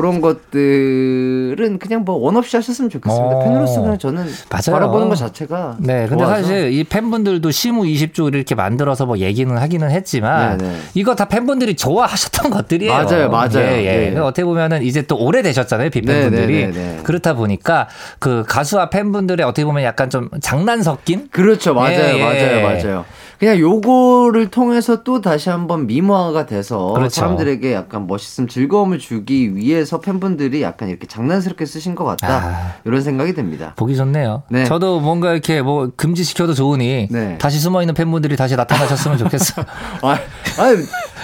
그런 0.00 0.20
것들은 0.20 1.78
그냥 1.78 2.04
뭐 2.04 2.18
원 2.18 2.36
없이 2.36 2.56
하셨으면 2.56 2.90
좋겠습니다. 2.90 3.36
어. 3.36 3.44
팬으로서 3.44 3.80
그냥 3.80 3.96
저는 3.98 4.24
맞아요. 4.50 4.72
바라보는 4.78 5.08
것 5.08 5.14
자체가 5.16 5.76
네, 5.78 6.06
근데 6.08 6.24
좋아서. 6.24 6.42
사실 6.42 6.72
이 6.72 6.84
팬분들도 6.84 7.50
시무 7.50 7.82
20조 7.84 8.34
이렇게 8.34 8.54
만들어서 8.54 9.06
뭐 9.06 9.18
얘기는 9.18 9.56
하기는 9.56 9.90
했지만 9.90 10.58
네네. 10.58 10.76
이거 10.94 11.14
다 11.14 11.26
팬분들이 11.26 11.74
좋아하셨던 11.76 12.50
것들이에요. 12.50 12.92
맞아요, 12.92 13.30
맞아요. 13.30 13.58
예, 13.58 13.82
예. 13.84 14.02
예. 14.02 14.06
근데 14.06 14.20
어떻게 14.20 14.44
보면은 14.44 14.82
이제 14.82 15.02
또 15.02 15.16
오래 15.16 15.42
되셨잖아요, 15.42 15.90
빅팬분들이. 15.90 16.66
네네네네. 16.66 17.00
그렇다 17.04 17.34
보니까 17.34 17.88
그 18.18 18.44
가수와 18.46 18.90
팬분들의 18.90 19.46
어떻게 19.46 19.64
보면 19.64 19.84
약간 19.84 20.10
좀 20.10 20.28
장난 20.40 20.82
섞인 20.82 21.28
그렇죠. 21.30 21.72
맞아요. 21.74 21.92
예, 21.92 22.18
예. 22.18 22.22
맞아요. 22.62 22.62
맞아요. 22.82 23.04
그냥 23.38 23.58
요거를 23.58 24.48
통해서 24.48 25.04
또 25.04 25.20
다시 25.20 25.48
한번 25.48 25.86
미모화가 25.86 26.46
돼서 26.46 26.92
그렇죠. 26.92 27.20
사람들에게 27.20 27.72
약간 27.72 28.06
멋있음, 28.08 28.48
즐거움을 28.48 28.98
주기 28.98 29.54
위해서 29.54 30.00
팬분들이 30.00 30.62
약간 30.62 30.88
이렇게 30.88 31.06
장난스럽게 31.06 31.64
쓰신 31.64 31.94
것 31.94 32.04
같다. 32.04 32.28
아. 32.28 32.74
이런 32.84 33.00
생각이 33.00 33.34
듭니다. 33.34 33.74
보기 33.76 33.94
좋네요. 33.96 34.42
네. 34.50 34.64
저도 34.64 34.98
뭔가 35.00 35.32
이렇게 35.32 35.62
뭐 35.62 35.90
금지시켜도 35.96 36.54
좋으니 36.54 37.08
네. 37.10 37.38
다시 37.38 37.60
숨어 37.60 37.80
있는 37.82 37.94
팬분들이 37.94 38.36
다시 38.36 38.56
나타나셨으면 38.56 39.18
좋겠어요. 39.18 39.64
아, 40.02 40.10
아 40.10 40.76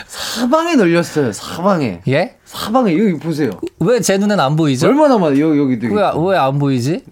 사방에 0.06 0.76
널렸어요. 0.76 1.32
사방에. 1.32 2.00
예? 2.06 2.36
사방에 2.54 2.92
여기 2.96 3.14
보세요. 3.18 3.50
왜 3.80 4.00
제 4.00 4.16
눈엔 4.16 4.38
안 4.38 4.54
보이죠? 4.56 4.86
얼마나 4.86 5.18
많아. 5.18 5.38
여기 5.38 5.58
여기도. 5.58 5.94
왜 5.94 6.36
안 6.36 6.58
보이지? 6.58 7.02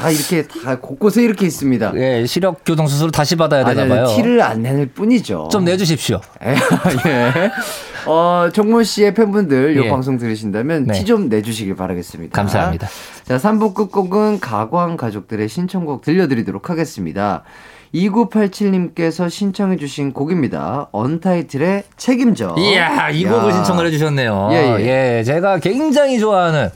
다 0.00 0.10
이렇게 0.10 0.46
다 0.46 0.78
곳곳에 0.78 1.22
이렇게 1.22 1.46
있습니다. 1.46 1.92
예, 1.96 2.24
시력 2.26 2.64
교정 2.64 2.86
수술 2.86 3.10
다시 3.10 3.36
받아야 3.36 3.64
되나 3.64 3.82
아니, 3.82 3.90
봐요. 3.90 4.06
티를 4.16 4.40
안 4.42 4.62
내낼 4.62 4.86
뿐이죠. 4.86 5.48
좀 5.52 5.64
내주십시오. 5.64 6.20
예. 6.44 6.54
어, 8.08 8.48
정모 8.52 8.84
씨의 8.84 9.14
팬분들 9.14 9.76
이 9.76 9.84
예. 9.84 9.90
방송 9.90 10.16
들으신다면 10.16 10.84
네. 10.86 10.94
티좀 10.94 11.28
내주시길 11.28 11.74
바라겠습니다. 11.74 12.34
감사합니다. 12.34 12.88
자, 13.24 13.36
3부 13.36 13.74
끝곡은 13.74 14.38
가광 14.40 14.96
가족들의 14.96 15.48
신청곡 15.48 16.02
들려드리도록 16.02 16.70
하겠습니다. 16.70 17.42
2987님께서 17.94 19.30
신청해주신 19.30 20.12
곡입니다. 20.12 20.88
언타이틀의 20.92 21.84
책임져. 21.96 22.54
이야, 22.58 23.10
이 23.10 23.24
곡을 23.24 23.50
야. 23.50 23.52
신청을 23.52 23.86
해주셨네요. 23.86 24.48
예, 24.52 24.56
예. 24.80 25.18
예, 25.18 25.22
제가 25.24 25.58
굉장히 25.58 26.18
좋아하는, 26.18 26.70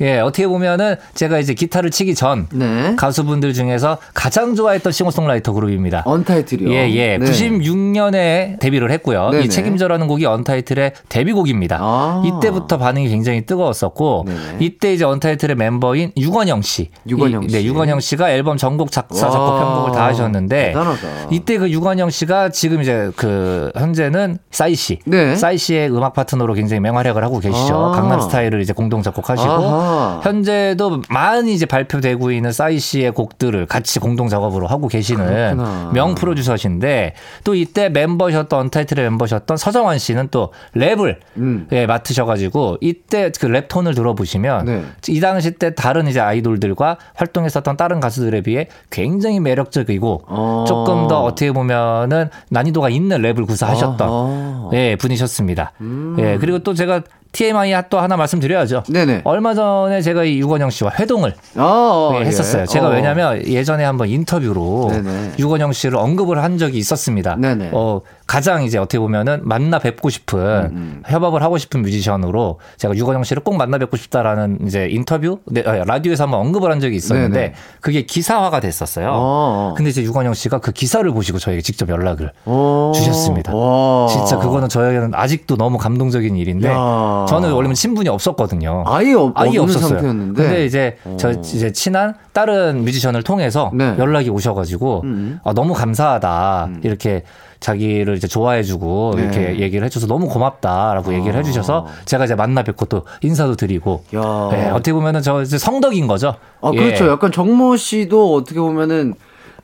예, 0.00 0.18
어떻게 0.20 0.46
보면은 0.46 0.96
제가 1.14 1.38
이제 1.38 1.54
기타를 1.54 1.90
치기 1.90 2.14
전 2.14 2.46
네. 2.52 2.94
가수분들 2.96 3.52
중에서 3.54 3.98
가장 4.14 4.54
좋아했던 4.54 4.92
싱어송라이터 4.92 5.52
그룹입니다. 5.52 6.02
언타이틀이요. 6.04 6.70
예, 6.70 6.90
예. 6.90 7.18
네. 7.18 7.24
96년에 7.26 8.58
데뷔를 8.60 8.90
했고요. 8.90 9.30
네네. 9.30 9.44
이 9.44 9.48
책임져라는 9.48 10.06
곡이 10.06 10.26
언타이틀의 10.26 10.92
데뷔곡입니다. 11.08 11.78
아. 11.80 12.22
이때부터 12.26 12.78
반응이 12.78 13.08
굉장히 13.08 13.46
뜨거웠었고, 13.46 14.24
네네. 14.26 14.40
이때 14.60 14.92
이제 14.92 15.04
언타이틀의 15.04 15.56
멤버인 15.56 16.12
유건영 16.16 16.62
씨. 16.62 16.90
유건영 17.08 17.44
이- 17.44 17.48
씨. 17.48 17.56
네, 17.56 17.64
유건영 17.64 18.00
씨가 18.00 18.30
앨범 18.30 18.56
전곡 18.56 18.90
작사, 18.92 19.26
와, 19.26 19.32
작곡, 19.32 19.58
편곡을 19.58 19.92
다 19.92 20.04
하셨는데, 20.06 20.66
대단하다. 20.68 21.08
이때 21.30 21.58
그 21.58 21.70
유건영 21.70 22.10
씨가 22.10 22.50
지금 22.50 22.82
이제 22.82 23.10
그 23.16 23.70
현재는 23.76 24.38
싸이 24.50 24.74
씨, 24.74 24.98
네. 25.06 25.36
싸이 25.36 25.58
씨의 25.58 25.90
음악 25.90 26.12
파트너로 26.14 26.54
굉장히 26.54 26.80
맹활약을 26.80 27.22
하고 27.24 27.38
계시죠. 27.40 27.74
아. 27.74 27.90
강남 27.92 28.20
스타일을 28.20 28.60
이제 28.60 28.72
공동 28.72 29.02
작곡하시고 29.02 29.50
아하. 29.50 29.85
현재도 30.22 31.02
많이 31.08 31.54
이제 31.54 31.66
발표되고 31.66 32.30
있는 32.32 32.52
싸이 32.52 32.78
씨의 32.78 33.12
곡들을 33.12 33.66
같이 33.66 33.98
공동 33.98 34.28
작업으로 34.28 34.66
하고 34.66 34.88
계시는 34.88 35.26
그렇구나. 35.26 35.90
명 35.92 36.14
프로듀서신데 36.14 37.14
또 37.44 37.54
이때 37.54 37.88
멤버셨던 37.88 38.58
언타이틀의 38.60 39.04
멤버셨던 39.10 39.56
서정환 39.56 39.98
씨는 39.98 40.28
또 40.30 40.52
랩을 40.74 41.16
음. 41.36 41.66
예, 41.72 41.86
맡으셔가지고 41.86 42.78
이때 42.80 43.30
그 43.40 43.46
랩 43.46 43.68
톤을 43.68 43.94
들어보시면 43.94 44.64
네. 44.66 44.82
이 45.08 45.20
당시 45.20 45.52
때 45.52 45.74
다른 45.74 46.06
이제 46.08 46.20
아이돌들과 46.20 46.98
활동했었던 47.14 47.76
다른 47.76 48.00
가수들에 48.00 48.40
비해 48.42 48.68
굉장히 48.90 49.40
매력적이고 49.40 50.22
어. 50.26 50.64
조금 50.66 51.08
더 51.08 51.22
어떻게 51.22 51.52
보면은 51.52 52.28
난이도가 52.50 52.88
있는 52.90 53.22
랩을 53.22 53.46
구사하셨던 53.46 54.08
아하. 54.08 54.70
예, 54.74 54.96
분이셨습니다. 54.96 55.72
음. 55.80 56.16
예, 56.18 56.38
그리고 56.38 56.58
또 56.58 56.74
제가 56.74 57.02
TMI 57.36 57.82
또 57.90 58.00
하나 58.00 58.16
말씀드려야죠. 58.16 58.84
네네. 58.88 59.20
얼마 59.24 59.52
전에 59.54 60.00
제가 60.00 60.24
이 60.24 60.38
유건영 60.38 60.70
씨와 60.70 60.92
회동을 60.98 61.34
아, 61.56 62.08
네, 62.12 62.20
예. 62.20 62.24
했었어요. 62.24 62.64
제가 62.64 62.86
어. 62.88 62.90
왜냐면 62.90 63.46
예전에 63.46 63.84
한번 63.84 64.08
인터뷰로 64.08 64.88
네네. 64.90 65.32
유건영 65.38 65.72
씨를 65.72 65.98
언급을 65.98 66.42
한 66.42 66.56
적이 66.56 66.78
있었습니다. 66.78 67.36
네네. 67.36 67.70
어, 67.72 68.00
가장 68.26 68.64
이제 68.64 68.76
어떻게 68.76 68.98
보면은 68.98 69.40
만나 69.44 69.78
뵙고 69.78 70.10
싶은 70.10 70.38
음, 70.40 71.02
협업을 71.06 71.42
하고 71.42 71.58
싶은 71.58 71.82
뮤지션으로 71.82 72.58
제가 72.76 72.96
유건영 72.96 73.22
씨를 73.22 73.44
꼭 73.44 73.56
만나 73.56 73.78
뵙고 73.78 73.96
싶다라는 73.96 74.58
이제 74.66 74.88
인터뷰 74.90 75.38
네, 75.46 75.62
아, 75.64 75.84
라디오에서 75.84 76.24
한번 76.24 76.40
언급을 76.40 76.72
한 76.72 76.80
적이 76.80 76.96
있었는데 76.96 77.38
네네. 77.38 77.54
그게 77.80 78.02
기사화가 78.02 78.58
됐었어요. 78.58 79.10
어. 79.12 79.74
근데 79.76 79.90
이제 79.90 80.02
유건영 80.02 80.34
씨가 80.34 80.58
그 80.58 80.72
기사를 80.72 81.08
보시고 81.12 81.38
저에게 81.38 81.62
직접 81.62 81.88
연락을 81.88 82.32
어. 82.46 82.92
주셨습니다. 82.94 83.54
와. 83.54 84.08
진짜 84.08 84.38
그거는 84.38 84.68
저에게는 84.68 85.12
아직도 85.14 85.56
너무 85.56 85.78
감동적인 85.78 86.36
일인데 86.36 86.68
야. 86.68 87.26
저는 87.28 87.52
원래는 87.52 87.76
친분이 87.76 88.08
없었거든요. 88.08 88.82
아예 88.86 89.12
없, 89.14 89.32
아예 89.36 89.56
없었어요. 89.58 89.88
상태였는데. 89.88 90.42
근데 90.42 90.64
이제 90.64 90.96
저 91.16 91.30
이제 91.30 91.70
친한 91.70 92.14
다른 92.32 92.84
뮤지션을 92.84 93.22
통해서 93.22 93.70
네. 93.72 93.94
연락이 93.98 94.30
오셔가지고 94.30 95.02
음. 95.04 95.40
아, 95.44 95.52
너무 95.52 95.74
감사하다 95.74 96.70
이렇게 96.82 97.22
자기를 97.60 98.16
이제 98.16 98.26
좋아해주고 98.26 99.14
네. 99.16 99.22
이렇게 99.22 99.60
얘기를 99.60 99.84
해줘서 99.84 100.06
너무 100.06 100.28
고맙다라고 100.28 101.14
얘기를 101.14 101.36
해주셔서 101.38 101.86
제가 102.04 102.24
이제 102.24 102.34
만나 102.34 102.62
뵙고 102.62 102.86
또 102.86 103.02
인사도 103.22 103.56
드리고 103.56 104.04
야. 104.14 104.48
네, 104.52 104.70
어떻게 104.70 104.92
보면은 104.92 105.22
저 105.22 105.42
이제 105.42 105.58
성덕인 105.58 106.06
거죠. 106.06 106.34
아, 106.60 106.70
예. 106.74 106.76
그렇죠. 106.76 107.08
약간 107.08 107.32
정모 107.32 107.76
씨도 107.76 108.34
어떻게 108.34 108.60
보면은 108.60 109.14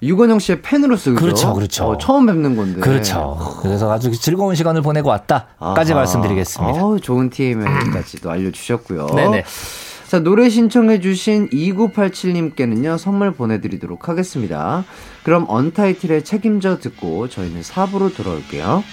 유건영 0.03 0.41
씨의 0.41 0.63
팬으로서 0.63 1.13
그죠? 1.13 1.25
그렇죠, 1.25 1.55
그렇죠. 1.55 1.85
어, 1.85 1.99
처음 1.99 2.27
뵙는 2.27 2.57
건데. 2.57 2.81
그렇죠. 2.81 3.39
그래서 3.63 3.93
아주 3.93 4.11
즐거운 4.19 4.57
시간을 4.57 4.83
보내고 4.83 5.11
왔다까지 5.11 5.93
아하. 5.93 6.01
말씀드리겠습니다. 6.01 6.83
어우, 6.85 7.01
좋은 7.01 7.31
TMA까지도 7.31 8.29
알려주셨고요. 8.31 9.07
네네. 9.15 9.45
자, 10.13 10.21
노래 10.21 10.51
신청해주신 10.51 11.49
2987님께는요, 11.49 12.99
선물 12.99 13.33
보내드리도록 13.33 14.11
하겠습니다. 14.11 14.85
그럼 15.23 15.47
언타이틀의 15.49 16.23
책임져 16.23 16.81
듣고 16.81 17.31
저희는 17.31 17.63
4부로 17.63 18.15
돌아올게요. 18.15 18.85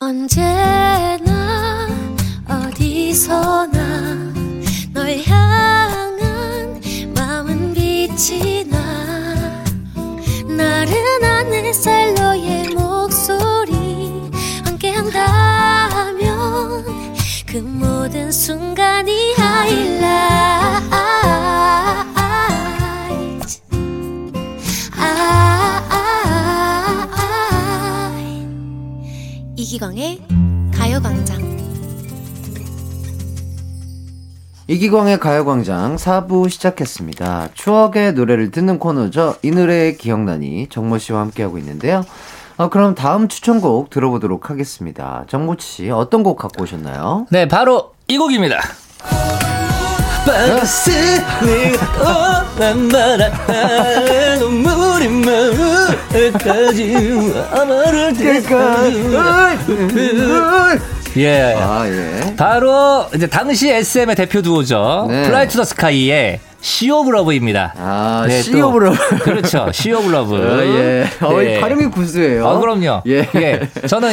언제나 0.00 1.86
어디서나 2.48 4.34
널 4.92 5.16
향한 5.24 6.80
마음은 7.14 7.72
빛이 7.72 8.64
나 8.64 9.62
나른한 10.48 11.52
햇살 11.52 12.19
그 17.50 17.56
모든 17.56 18.30
순간이 18.30 19.34
하이라이트 19.34 20.00
아, 24.96 25.66
이기광의 29.56 30.22
가요광장 30.72 31.40
이기광의 34.68 35.18
가요광장 35.18 35.96
4부 35.96 36.48
시작했습니다. 36.48 37.48
추억의 37.54 38.12
노래를 38.12 38.52
듣는 38.52 38.78
코너죠. 38.78 39.34
이 39.42 39.50
노래 39.50 39.94
기억나니 39.96 40.68
정모 40.70 40.98
씨와 40.98 41.22
함께하고 41.22 41.58
있는데요. 41.58 42.04
어, 42.60 42.68
그럼 42.68 42.94
다음 42.94 43.26
추천곡 43.26 43.88
들어보도록 43.88 44.50
하겠습니다. 44.50 45.24
정모 45.30 45.56
씨, 45.58 45.88
어떤 45.88 46.22
곡 46.22 46.36
갖고 46.36 46.64
오셨나요? 46.64 47.26
네, 47.30 47.48
바로 47.48 47.92
이 48.06 48.18
곡입니다. 48.18 48.60
예. 61.16 61.54
아, 61.58 61.88
예. 61.88 62.36
바로 62.36 63.06
이제 63.14 63.26
당시 63.26 63.70
SM의 63.70 64.14
대표 64.16 64.42
두오죠. 64.42 65.06
네. 65.08 65.22
Fly 65.22 65.48
to 65.48 65.56
the 65.56 65.64
Sky의 65.64 66.40
Sea 66.60 66.90
of 66.90 67.10
Love입니다. 67.10 67.74
아, 67.78 68.24
네, 68.28 68.42
Sea 68.42 68.52
또- 68.52 68.68
of 68.68 68.78
Love. 68.78 68.96
그렇죠. 69.20 69.68
Sea 69.72 69.92
of 69.92 70.10
Love. 70.10 70.34
어, 70.36 70.62
예. 70.62 71.06
어, 71.22 71.38
네. 71.40 71.60
발음이 71.60 71.86
구수해요. 71.86 72.46
아, 72.46 72.58
그럼요. 72.60 73.02
예. 73.06 73.26
저는 73.88 74.10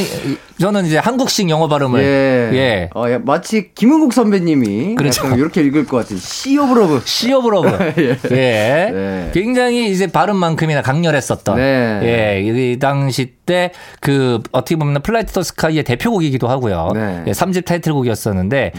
저는 0.60 0.86
이제 0.86 0.98
한국식 0.98 1.50
영어 1.50 1.68
발음을 1.68 2.02
예. 2.02 2.58
예. 2.58 2.90
어, 2.96 3.10
야, 3.12 3.20
마치 3.24 3.72
김은국 3.76 4.14
선배님이 4.14 4.96
그렇죠. 4.96 5.28
이렇게 5.36 5.62
읽을 5.62 5.86
것 5.86 5.98
같은 5.98 6.18
Sea 6.18 6.58
of 6.58 6.74
Love. 6.74 7.02
Sea 7.06 7.32
of 7.32 7.48
Love. 7.50 7.94
예. 7.98 8.18
네. 8.92 9.32
굉장히 9.34 9.92
이제 9.92 10.08
발음만큼이나 10.08 10.82
강렬했었던. 10.82 11.56
네. 11.58 12.00
예. 12.04 12.42
이 12.42 12.80
당시 12.80 13.26
때 13.46 13.72
그 14.02 14.42
어떻게 14.52 14.76
보면 14.76 15.02
Fly 15.02 15.20
to 15.20 15.32
the 15.32 15.42
Sky의 15.42 15.84
대표곡이기도 15.86 16.48
하고요. 16.50 16.92
네. 16.94 17.24
예, 17.28 17.32
3집 17.32 17.64
타이틀곡이었었는데 17.66 18.74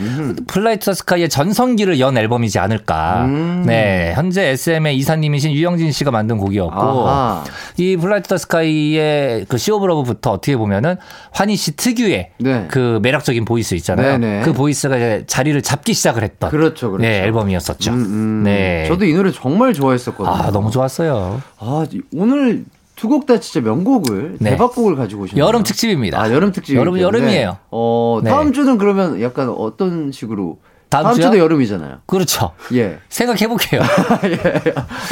Fly 0.47 0.69
to 0.69 0.85
the 0.87 0.93
Sky의 0.93 1.29
전성기를 1.31 1.99
연 2.01 2.17
앨범이지 2.19 2.59
않을까. 2.59 3.25
음. 3.25 3.65
네. 3.67 4.13
현재 4.15 4.49
SM의 4.49 4.97
이사님이신 4.99 5.53
유영진 5.53 5.91
씨가 5.93 6.11
만든 6.11 6.37
곡이었고 6.37 7.09
아하. 7.09 7.45
이 7.79 7.97
Fly 7.97 8.16
to 8.16 8.29
the 8.29 8.37
Sky의 8.37 9.47
그 9.47 9.57
Sea 9.59 9.73
of 9.73 9.87
Love부터 9.87 10.31
어떻게 10.33 10.57
보면은 10.57 10.97
환희 11.33 11.57
씨 11.57 11.68
특유의 11.77 12.31
네. 12.39 12.67
그 12.71 12.99
매력적인 13.03 13.45
voice 13.45 13.75
있잖아요. 13.77 14.19
네네. 14.19 14.43
그 14.45 14.53
voice가 14.53 14.97
이제 14.97 15.25
자리를 15.27 15.61
잡기 15.63 15.93
시작을 15.95 16.23
했던 16.23 16.51
그렇죠, 16.51 16.91
그렇죠. 16.91 17.09
네, 17.09 17.23
앨범이었었죠. 17.25 17.93
음, 17.93 17.97
음. 17.97 18.43
네. 18.45 18.85
저도 18.89 19.05
이 19.05 19.15
노래 19.15 19.31
정말 19.33 19.73
좋아했었거든요. 19.75 20.35
아, 20.35 20.51
너무 20.51 20.71
좋았어요. 20.71 21.43
아, 21.59 21.87
오늘 22.15 22.65
두 22.97 23.09
곡 23.09 23.27
다 23.27 23.39
진짜 23.39 23.61
명곡을 23.61 24.39
네. 24.41 24.51
대박곡을 24.51 24.97
가지고 24.97 25.23
오셨네요. 25.23 25.45
여름 25.45 25.63
특집입니다. 25.63 26.21
아, 26.21 26.33
여름 26.33 26.51
특집. 26.51 26.75
여름, 26.77 26.99
여름이에요. 26.99 27.57
어, 27.71 28.21
네. 28.25 28.29
다음 28.31 28.53
주는 28.53 28.77
그러면 28.77 29.23
약간 29.23 29.49
어떤 29.49 30.11
식으로 30.11 30.59
다음 30.91 31.05
다음? 31.05 31.17
주도 31.17 31.39
여름이잖아요. 31.39 31.99
그렇죠. 32.07 32.53
예. 32.73 32.99
생각해 33.11 33.47
볼게요. 33.47 33.83
예. 34.25 34.39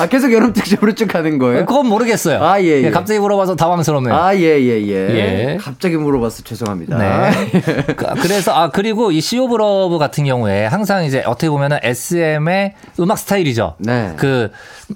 아, 0.01 0.07
계속 0.07 0.33
여름 0.33 0.53
특집으로 0.55 0.95
쭉 0.95 1.07
가는 1.07 1.37
거예요? 1.39 1.67
그건 1.67 1.87
모르겠어요. 1.89 2.43
아, 2.43 2.61
예, 2.63 2.83
예. 2.83 2.91
갑자기 2.91 3.21
물어봐서 3.21 3.57
당황스럽네요. 3.57 4.15
아, 4.15 4.35
예, 4.37 4.41
예, 4.41 4.83
예. 4.87 4.93
예. 4.93 5.59
갑자기 5.61 5.97
물어봐서 5.97 6.43
죄송합니다. 6.45 6.97
네. 6.97 7.31
그- 7.95 8.07
그래서 8.23 8.53
아 8.55 8.71
그리고 8.71 9.13
이 9.13 9.21
Sea 9.21 9.39
of 9.39 9.57
Love 9.57 9.99
같은 9.99 10.25
경우에 10.25 10.67
항상 10.67 11.05
이제 11.05 11.23
어떻게 11.27 11.51
보면은 11.51 11.79
SM의 11.83 12.75
음악 13.01 13.19
스타일이죠. 13.19 13.75
네. 13.79 14.13
그 14.17 14.51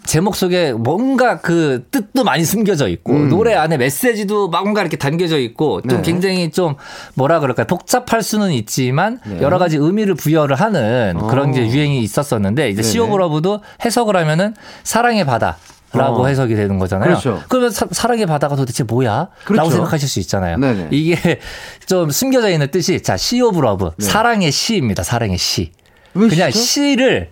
제목 0.07 0.37
속에 0.37 0.73
뭔가 0.73 1.41
그 1.41 1.85
뜻도 1.91 2.23
많이 2.25 2.45
숨겨져 2.45 2.87
있고 2.89 3.13
음. 3.13 3.29
노래 3.29 3.55
안에 3.55 3.77
메시지도 3.77 4.49
뭔가 4.49 4.81
이렇게 4.83 4.97
담겨져 4.97 5.39
있고 5.39 5.83
좀 5.83 5.97
네. 5.99 6.03
굉장히 6.03 6.51
좀 6.53 6.77
뭐라 7.15 7.41
그럴까요 7.41 7.67
복잡할 7.67 8.23
수는 8.23 8.53
있지만 8.53 9.19
네. 9.27 9.41
여러 9.43 9.59
가지 9.59 9.77
의미를 9.77 10.15
부여를 10.15 10.57
하는 10.75 11.19
그런 11.29 11.49
어. 11.49 11.51
이제 11.51 11.67
유행이 11.67 12.01
있었었는데 12.01 12.71
이제 12.71 12.83
Sea 12.83 12.99
네네. 12.99 13.09
of 13.09 13.17
Love도 13.17 13.61
해석을 13.85 14.17
하면은 14.17 14.55
사랑의 14.85 15.25
바다. 15.25 15.57
라고 15.93 16.23
어. 16.23 16.27
해석이 16.29 16.55
되는 16.55 16.79
거잖아요. 16.79 17.09
그렇죠. 17.09 17.43
그러면 17.49 17.71
사, 17.73 17.85
사랑의 17.91 18.25
바다가 18.27 18.55
도대체 18.55 18.85
뭐야? 18.85 19.27
그렇죠. 19.45 19.57
라고 19.57 19.71
생각하실 19.71 20.09
수 20.09 20.21
있잖아요. 20.21 20.57
네네. 20.57 20.89
이게 20.93 21.41
좀 21.87 22.11
숨겨져 22.11 22.49
있는 22.49 22.71
뜻이 22.71 23.03
자, 23.03 23.17
Sea 23.17 23.41
of 23.41 23.59
Love. 23.59 23.91
사랑의 23.99 24.53
시입니다. 24.53 25.03
사랑의 25.03 25.37
시. 25.37 25.73
왜 26.15 26.29
그냥 26.29 26.53
시죠? 26.53 26.65
시를 26.65 27.31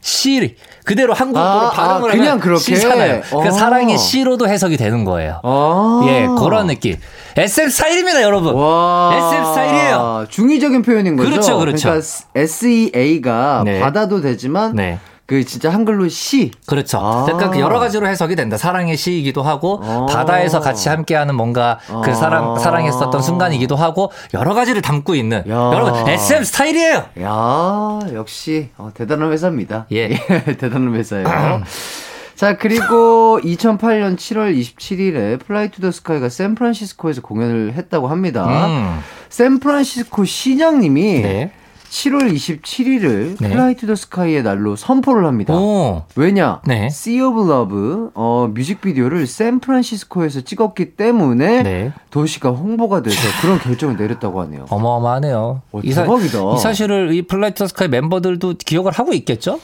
시 0.00 0.54
그대로 0.84 1.14
한국어로 1.14 1.44
아, 1.44 1.70
발음을 1.70 2.10
아, 2.10 2.12
그냥 2.12 2.38
그렇게? 2.38 2.76
시잖아요. 2.76 3.22
그 3.28 3.36
어. 3.38 3.50
사랑의 3.50 3.98
시로도 3.98 4.46
해석이 4.48 4.76
되는 4.76 5.04
거예요. 5.04 5.40
아. 5.42 6.02
예, 6.06 6.28
그런 6.38 6.68
느낌. 6.68 6.96
SM 7.36 7.68
스타일입니다, 7.68 8.22
여러분. 8.22 8.54
와. 8.54 9.10
SM 9.14 9.44
스타일이에요. 9.44 10.26
중의적인 10.30 10.82
표현인 10.82 11.16
거죠. 11.16 11.30
그렇죠, 11.30 11.58
그렇죠. 11.58 11.88
그러니까 11.88 12.06
SEA가 12.34 13.62
네. 13.64 13.80
바다도 13.80 14.22
되지만 14.22 14.74
네. 14.74 14.98
그 15.26 15.44
진짜 15.44 15.70
한글로 15.70 16.08
시. 16.08 16.52
그렇죠. 16.66 16.98
아. 16.98 17.24
그러니까 17.24 17.50
그 17.50 17.60
여러 17.60 17.78
가지로 17.78 18.06
해석이 18.06 18.36
된다. 18.36 18.56
사랑의 18.56 18.96
시이기도 18.96 19.42
하고 19.42 19.80
어. 19.82 20.06
바다에서 20.06 20.60
같이 20.60 20.88
함께하는 20.88 21.34
뭔가 21.34 21.78
그 22.04 22.10
아. 22.12 22.14
사랑 22.14 22.58
사랑했었던 22.58 23.20
순간이기도 23.20 23.76
하고 23.76 24.12
여러 24.32 24.54
가지를 24.54 24.80
담고 24.80 25.14
있는 25.14 25.38
야. 25.48 25.70
여러분 25.74 26.08
SM 26.08 26.44
스타일이에요. 26.44 27.04
야, 27.20 28.00
역시 28.14 28.70
어, 28.78 28.90
대단한 28.94 29.32
회사입니다. 29.32 29.86
예. 29.92 30.08
대단한 30.58 30.94
회사예요. 30.94 31.26
자, 32.36 32.58
그리고 32.58 33.40
2008년 33.42 34.16
7월 34.16 34.54
27일에 34.58 35.40
Fly 35.40 35.70
to 35.70 35.80
the 35.80 35.90
Sky가 35.90 36.28
샌프란시스코에서 36.28 37.22
공연을 37.22 37.72
했다고 37.74 38.08
합니다. 38.08 38.66
음. 38.66 38.98
샌프란시스코 39.30 40.24
시장님이 40.26 41.22
네. 41.22 41.50
7월 41.88 42.30
27일을 42.34 43.36
네. 43.40 43.48
Fly 43.48 43.74
to 43.76 43.86
the 43.86 43.94
Sky의 43.94 44.42
날로 44.42 44.76
선포를 44.76 45.24
합니다. 45.24 45.54
오. 45.54 46.02
왜냐? 46.16 46.60
네. 46.66 46.86
Sea 46.86 47.20
of 47.22 47.50
Love 47.50 48.08
어, 48.14 48.50
뮤직비디오를 48.52 49.26
샌프란시스코에서 49.26 50.42
찍었기 50.42 50.96
때문에 50.96 51.62
네. 51.62 51.92
도시가 52.10 52.50
홍보가 52.50 53.02
돼서 53.02 53.16
그런 53.40 53.58
결정을 53.60 53.96
내렸다고 53.96 54.42
하네요. 54.42 54.66
어마어마하네요. 54.68 55.62
어, 55.72 55.80
이, 55.82 55.92
사, 55.92 56.02
대박이다. 56.02 56.38
이 56.54 56.58
사실을 56.58 57.14
이 57.14 57.22
Fly 57.22 57.38
to 57.38 57.49
the 57.49 57.66
Sky 57.66 57.88
멤버들도 57.88 58.54
기억을 58.66 58.92
하고 58.92 59.14
있겠죠? 59.14 59.58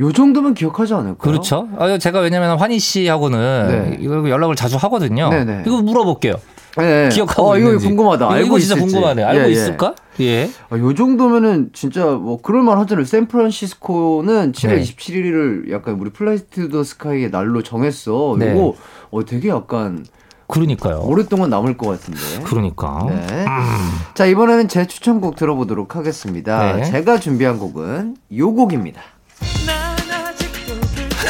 요 0.00 0.12
정도면 0.12 0.54
기억하지 0.54 0.94
않을까요? 0.94 1.16
그렇죠. 1.16 1.68
아, 1.76 1.98
제가 1.98 2.20
왜냐면 2.20 2.58
환희 2.58 2.78
씨하고는 2.78 3.68
네. 3.90 3.98
이거 4.00 4.28
연락을 4.28 4.54
자주 4.54 4.76
하거든요. 4.76 5.28
네네. 5.30 5.64
이거 5.66 5.82
물어볼게요. 5.82 6.34
네. 6.76 7.08
기억하고 7.08 7.50
어, 7.50 7.58
이거 7.58 7.68
있는지. 7.68 7.88
궁금하다. 7.88 8.24
이거, 8.26 8.34
알고 8.34 8.46
이거 8.46 8.58
진짜 8.60 8.76
있을지. 8.76 8.92
궁금하네. 8.92 9.24
알고 9.24 9.40
예, 9.40 9.46
예. 9.46 9.50
있을까? 9.50 9.94
예. 10.20 10.50
아, 10.70 10.78
요 10.78 10.94
정도면은 10.94 11.70
진짜 11.72 12.04
뭐 12.04 12.40
그럴 12.40 12.62
만 12.62 12.78
하잖아요. 12.78 13.04
샌프란시스코는 13.04 14.52
7월 14.52 14.68
네. 14.76 14.82
27일을 14.82 15.72
약간 15.72 15.94
우리 15.98 16.10
Fly 16.10 16.38
to 16.50 16.64
the 16.64 16.84
Sky의 16.84 17.32
날로 17.32 17.64
정했어. 17.64 18.36
네. 18.38 18.52
이거 18.52 18.74
어, 19.10 19.24
되게 19.24 19.48
약간 19.48 20.06
그러니까요. 20.46 21.00
오랫동안 21.02 21.50
남을 21.50 21.76
것 21.76 21.88
같은데. 21.88 22.20
그러니까. 22.44 23.04
네. 23.08 23.44
자, 24.14 24.24
이번에는 24.26 24.68
제 24.68 24.86
추천곡 24.86 25.34
들어보도록 25.34 25.96
하겠습니다. 25.96 26.76
네. 26.76 26.84
제가 26.84 27.18
준비한 27.18 27.58
곡은 27.58 28.16
요 28.36 28.54
곡입니다. 28.54 29.00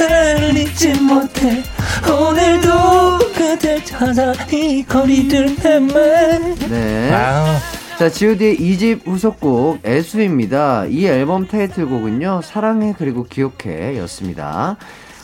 나를 0.09 0.57
잊지 0.57 1.01
못해 1.01 1.63
오늘도 2.11 3.19
그댈 3.35 3.85
찾아 3.85 4.33
이 4.51 4.83
거리를 4.83 5.57
헤매 5.65 6.55
네. 6.69 7.11
아, 7.13 7.59
자, 7.99 8.09
GOD의 8.09 8.59
2집 8.59 9.07
후속곡 9.07 9.81
애수입니다. 9.85 10.87
이 10.87 11.07
앨범 11.07 11.47
타이틀곡은요, 11.47 12.41
사랑해 12.43 12.95
그리고 12.97 13.25
기억해 13.25 13.99
였습니다. 13.99 14.77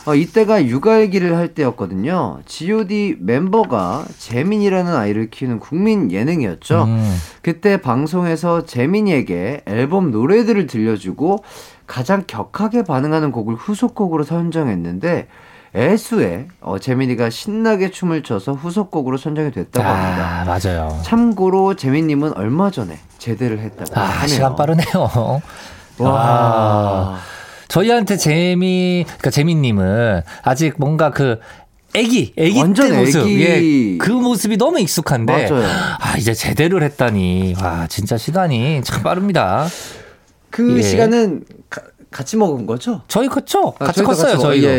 어, 0.05 0.13
이때가 0.13 0.65
육아일기를 0.65 1.35
할 1.35 1.53
때였거든요. 1.55 2.39
GOD 2.45 3.17
멤버가 3.19 4.05
재민이라는 4.19 4.95
아이를 4.95 5.29
키우는 5.31 5.59
국민 5.59 6.11
예능이었죠. 6.11 6.83
음. 6.83 7.17
그때 7.41 7.77
방송에서 7.81 8.65
재민이에게 8.65 9.63
앨범 9.65 10.11
노래들을 10.11 10.67
들려주고 10.67 11.43
가장 11.87 12.23
격하게 12.27 12.83
반응하는 12.83 13.31
곡을 13.31 13.55
후속곡으로 13.55 14.23
선정했는데 14.23 15.27
애수에 15.75 16.47
어, 16.61 16.79
재민이가 16.79 17.29
신나게 17.29 17.91
춤을 17.91 18.23
춰서 18.23 18.53
후속곡으로 18.53 19.17
선정이 19.17 19.51
됐다고 19.51 19.85
합니다. 19.87 20.41
아, 20.41 20.45
맞아요. 20.45 20.99
참고로 21.03 21.75
재민님은 21.75 22.37
얼마 22.37 22.71
전에 22.71 22.97
제대를 23.17 23.59
했다고 23.59 23.99
아, 23.99 24.03
하네요. 24.03 24.27
시간 24.27 24.55
빠르네요. 24.55 25.41
와. 25.97 26.11
아, 26.13 27.19
저희한테 27.67 28.17
재미, 28.17 29.03
그러니까 29.05 29.29
재미님은 29.31 30.21
아직 30.43 30.73
뭔가 30.77 31.11
그 31.11 31.39
애기, 31.93 32.33
애기 32.37 32.59
완전 32.59 32.89
때 32.89 32.97
모습, 32.97 33.21
애기. 33.21 33.41
예, 33.93 33.97
그 33.97 34.11
모습이 34.11 34.57
너무 34.57 34.79
익숙한데, 34.79 35.49
맞아요. 35.49 35.65
아 35.99 36.17
이제 36.17 36.33
제대를 36.33 36.83
했다니, 36.83 37.55
와 37.61 37.87
진짜 37.87 38.17
시간이 38.17 38.81
참 38.83 39.01
빠릅니다. 39.01 39.65
그 40.49 40.77
예. 40.77 40.81
시간은 40.81 41.43
가- 41.69 41.81
같이 42.11 42.37
먹은 42.37 42.65
거죠? 42.65 43.01
저희 43.09 43.27
컸죠? 43.27 43.73
아, 43.79 43.85
같이 43.85 44.01
컸어요, 44.03 44.37
저희도. 44.37 44.67
예, 44.67 44.71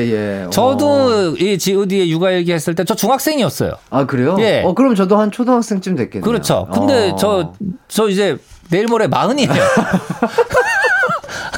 예. 0.45 0.47
저도 0.51 1.37
이 1.37 1.59
G.O.D의 1.59 2.11
육아일기 2.11 2.51
했을 2.53 2.75
때 2.75 2.85
저 2.85 2.95
중학생이었어요. 2.95 3.73
아 3.91 4.07
그래요? 4.07 4.37
예. 4.41 4.63
어 4.65 4.73
그럼 4.75 4.95
저도 4.95 5.19
한 5.19 5.31
초등학생쯤 5.31 5.97
됐겠네요. 5.97 6.25
그렇죠. 6.25 6.67
근데 6.73 7.11
어. 7.11 7.17
저, 7.17 7.53
저 7.89 8.09
이제 8.09 8.39
내일 8.71 8.87
모레 8.87 9.07
마흔이에요. 9.07 9.51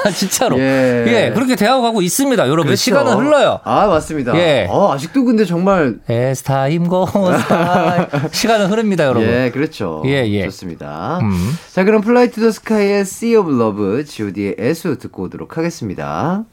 아, 0.04 0.10
진짜로. 0.12 0.58
예. 0.58 1.04
예. 1.06 1.32
그렇게 1.34 1.56
대하고 1.56 2.02
있습니다, 2.02 2.42
여러분. 2.44 2.64
그렇죠. 2.66 2.76
시간은 2.80 3.14
흘러요. 3.14 3.60
아 3.64 3.86
맞습니다. 3.86 4.36
예. 4.36 4.66
어, 4.68 4.92
아직도 4.92 5.24
근데 5.24 5.44
정말 5.44 5.96
에스타임 6.08 6.88
고스타 6.88 8.08
시간은 8.32 8.66
흐릅니다, 8.70 9.04
여러분. 9.04 9.28
예 9.28 9.50
그렇죠. 9.52 10.02
예, 10.06 10.26
예. 10.28 10.44
좋습니다. 10.44 11.18
음. 11.22 11.52
자 11.72 11.84
그럼 11.84 12.00
Fly 12.02 12.30
to 12.30 12.40
the 12.40 12.50
Sky의 12.50 13.00
Sea 13.00 13.36
of 13.36 13.50
Love 13.50 14.04
G.O.D의 14.04 14.56
애수 14.58 14.96
듣고 14.98 15.24
오도록 15.24 15.58
하겠습니다. 15.58 16.44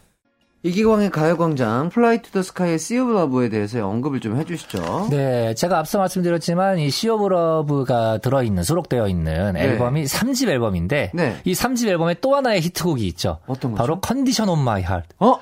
이기광의 0.66 1.12
가요광장 1.12 1.90
Fly 1.90 2.24
to 2.24 2.32
the 2.32 2.42
Sky의 2.42 2.76
Sea 2.76 3.00
of 3.02 3.12
Love에 3.16 3.50
대해서 3.50 3.88
언급을 3.88 4.20
좀 4.20 4.36
해주시죠. 4.38 5.10
네, 5.12 5.54
제가 5.54 5.78
앞서 5.78 6.00
말씀드렸지만 6.00 6.80
이 6.80 6.90
Sea 6.90 7.08
of 7.08 7.28
Love가 7.28 8.18
들어있는 8.18 8.64
수록되어 8.64 9.08
있는 9.08 9.56
앨범이 9.56 10.06
3집 10.06 10.50
앨범인데 10.50 11.12
네. 11.14 11.38
이 11.44 11.54
3집 11.54 11.88
앨범에 11.88 12.16
또 12.20 12.36
하나의 12.36 12.62
히트곡이 12.62 13.06
있죠. 13.10 13.38
어떤 13.46 13.72
거죠? 13.72 13.84
바로 13.84 14.00
Condition 14.02 14.50
of 14.50 14.60
My 14.60 14.82
Heart 14.82 15.04
어? 15.20 15.40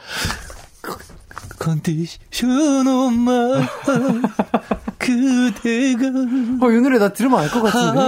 Condition 1.59 2.85
of 2.87 3.13
My 3.19 3.61
Heart 3.61 4.82
그대가 5.03 6.07
어, 6.65 6.71
이 6.71 6.81
노래 6.81 6.97
나 6.99 7.09
들으면 7.09 7.39
알 7.39 7.49
것 7.49 7.61
같은데. 7.61 7.99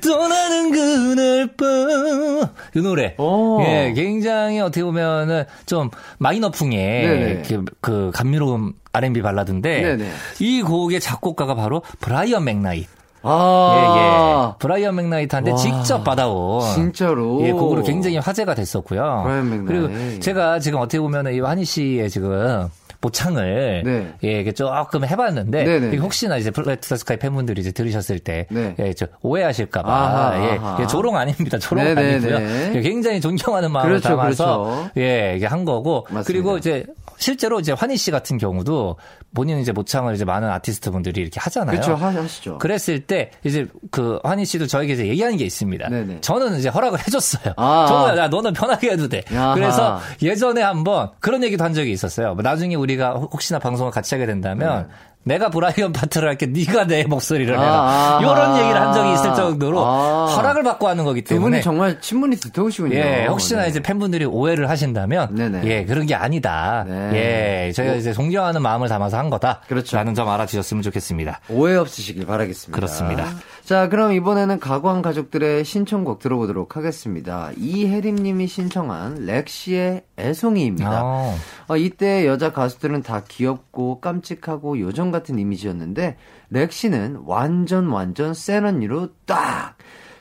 떠나는 0.00 0.70
그날 0.72 1.48
밤이 1.56 2.82
노래 2.82 3.14
오. 3.18 3.60
예 3.62 3.92
굉장히 3.94 4.60
어떻게 4.60 4.82
보면은 4.84 5.44
좀 5.66 5.90
마이너풍의. 6.18 7.42
그, 7.48 7.64
그 7.80 8.10
감미로운 8.14 8.74
R&B 8.92 9.22
발라드인데 9.22 9.82
네네. 9.82 10.10
이 10.40 10.62
곡의 10.62 11.00
작곡가가 11.00 11.54
바로 11.54 11.82
브라이언 12.00 12.44
맥나이트 12.44 12.88
아. 13.22 13.74
예, 13.76 14.00
예. 14.00 14.58
브라이언 14.58 14.94
맥나이트한테 14.96 15.52
와. 15.52 15.56
직접 15.56 16.04
받아온 16.04 16.60
진짜로. 16.74 17.40
예, 17.46 17.52
곡으로 17.52 17.82
굉장히 17.82 18.18
화제가 18.18 18.54
됐었고요. 18.54 19.22
브라이언 19.24 19.50
맥나이트. 19.50 19.88
그리고 19.88 20.20
제가 20.20 20.58
지금 20.60 20.78
어떻게 20.80 21.00
보면 21.00 21.32
이 21.32 21.40
환희 21.40 21.64
씨의 21.64 22.10
지금 22.10 22.68
모창을 23.04 23.82
네. 23.84 24.14
예, 24.24 24.40
이게 24.40 24.52
조금 24.52 25.04
해봤는데 25.04 25.64
네네. 25.64 25.88
이게 25.88 25.96
혹시나 25.98 26.36
이제 26.38 26.50
Fly 26.50 26.67
to 26.67 26.79
the 26.79 26.96
Sky 26.96 27.18
팬분들이 27.18 27.60
이제 27.60 27.70
들으셨을 27.70 28.18
때 28.18 28.46
네. 28.50 28.74
예, 28.78 28.92
저 28.94 29.06
오해하실까봐 29.22 29.88
아하, 29.92 30.42
예, 30.44 30.58
아하. 30.58 30.78
예, 30.82 30.86
조롱 30.86 31.16
아닙니다. 31.16 31.58
조롱 31.58 31.84
네네네. 31.84 32.14
아니고요. 32.34 32.76
예, 32.76 32.80
굉장히 32.80 33.20
존경하는 33.20 33.70
마음을 33.70 33.90
그렇죠, 33.90 34.08
담아서 34.08 34.64
그렇죠. 34.64 34.90
예, 34.96 35.34
이게 35.36 35.46
한 35.46 35.64
거고 35.64 36.06
맞습니다. 36.08 36.26
그리고 36.26 36.56
이제 36.58 36.84
실제로 37.16 37.60
이제 37.60 37.72
환희 37.72 37.96
씨 37.96 38.10
같은 38.10 38.38
경우도 38.38 38.96
본인 39.34 39.58
이제 39.60 39.70
모창을 39.72 40.14
이제 40.14 40.24
많은 40.24 40.48
아티스트 40.50 40.90
분들이 40.90 41.20
이렇게 41.20 41.38
하잖아요. 41.40 41.80
그렇죠. 41.80 41.94
하- 41.94 42.08
하시죠. 42.14 42.58
그랬을 42.58 43.00
때 43.00 43.30
이제 43.44 43.66
그 43.90 44.18
환희 44.24 44.44
씨도 44.44 44.66
저에게 44.66 44.94
이제 44.94 45.06
얘기하는 45.06 45.36
게 45.36 45.44
있습니다. 45.44 45.88
네네. 45.88 46.20
저는 46.22 46.58
이제 46.58 46.68
허락을 46.68 46.98
해줬어요. 47.06 47.54
아. 47.56 47.86
저는 47.88 48.18
야 48.18 48.28
너는 48.28 48.52
편하게 48.52 48.90
해도 48.92 49.08
돼. 49.08 49.22
야하. 49.32 49.54
그래서 49.54 50.00
예전에 50.22 50.62
한번 50.62 51.10
그런 51.20 51.42
얘기도 51.44 51.64
한 51.64 51.72
적이 51.72 51.92
있었어요. 51.92 52.34
뭐 52.34 52.42
나중에 52.42 52.74
우리 52.74 52.93
가 52.96 53.14
혹시나 53.14 53.58
방송을 53.58 53.92
같이 53.92 54.14
하게 54.14 54.26
된다면 54.26 54.88
내가 55.24 55.48
브라이언 55.48 55.92
파트를 55.92 56.28
할게 56.28 56.46
네가 56.46 56.86
내 56.86 57.04
목소리를 57.04 57.52
해라. 57.52 57.62
네. 57.62 57.68
아, 57.68 58.18
아. 58.18 58.20
이런 58.20 58.58
얘기를 58.58 58.80
한 58.80 58.92
적이 58.92 59.14
있을 59.14 59.34
정도로 59.34 59.84
아. 59.84 60.26
허락을 60.26 60.62
받고 60.62 60.86
하는 60.86 61.04
거기 61.04 61.22
두 61.22 61.34
때문에 61.34 61.56
분이 61.56 61.62
정말 61.62 62.00
친분이 62.00 62.36
두터우시군요. 62.36 62.94
예, 62.94 63.26
혹시나 63.26 63.62
네. 63.62 63.68
이제 63.68 63.80
팬분들이 63.80 64.24
오해를 64.24 64.68
하신다면, 64.68 65.34
네네. 65.34 65.62
예, 65.64 65.84
그런 65.84 66.06
게 66.06 66.14
아니다. 66.14 66.84
네. 66.86 67.66
예, 67.68 67.72
저희가 67.72 67.94
이제 67.94 68.12
존경하는 68.12 68.62
마음을 68.62 68.88
담아서 68.88 69.18
한 69.18 69.30
거다. 69.30 69.62
그렇죠. 69.66 69.96
라는 69.96 70.14
점 70.14 70.28
알아주셨으면 70.28 70.82
좋겠습니다. 70.82 71.40
오해 71.48 71.76
없으시길 71.76 72.26
바라겠습니다. 72.26 72.76
그렇습니다. 72.76 73.26
자, 73.64 73.88
그럼 73.88 74.12
이번에는 74.12 74.60
가광 74.60 75.00
가족들의 75.00 75.64
신청곡 75.64 76.18
들어보도록 76.18 76.76
하겠습니다. 76.76 77.50
이혜림 77.56 78.16
님이 78.16 78.46
신청한 78.46 79.24
렉시의 79.24 80.02
애송이입니다. 80.18 81.00
어. 81.02 81.34
어, 81.68 81.76
이때 81.78 82.26
여자 82.26 82.52
가수들은 82.52 83.02
다 83.02 83.22
귀엽고 83.26 84.00
깜찍하고 84.00 84.78
요정 84.80 85.13
같은 85.14 85.38
이미지였는데 85.38 86.16
렉시는 86.50 87.22
완전 87.24 87.86
완전 87.86 88.34
센 88.34 88.64
언니로 88.66 89.10
딱 89.24 89.76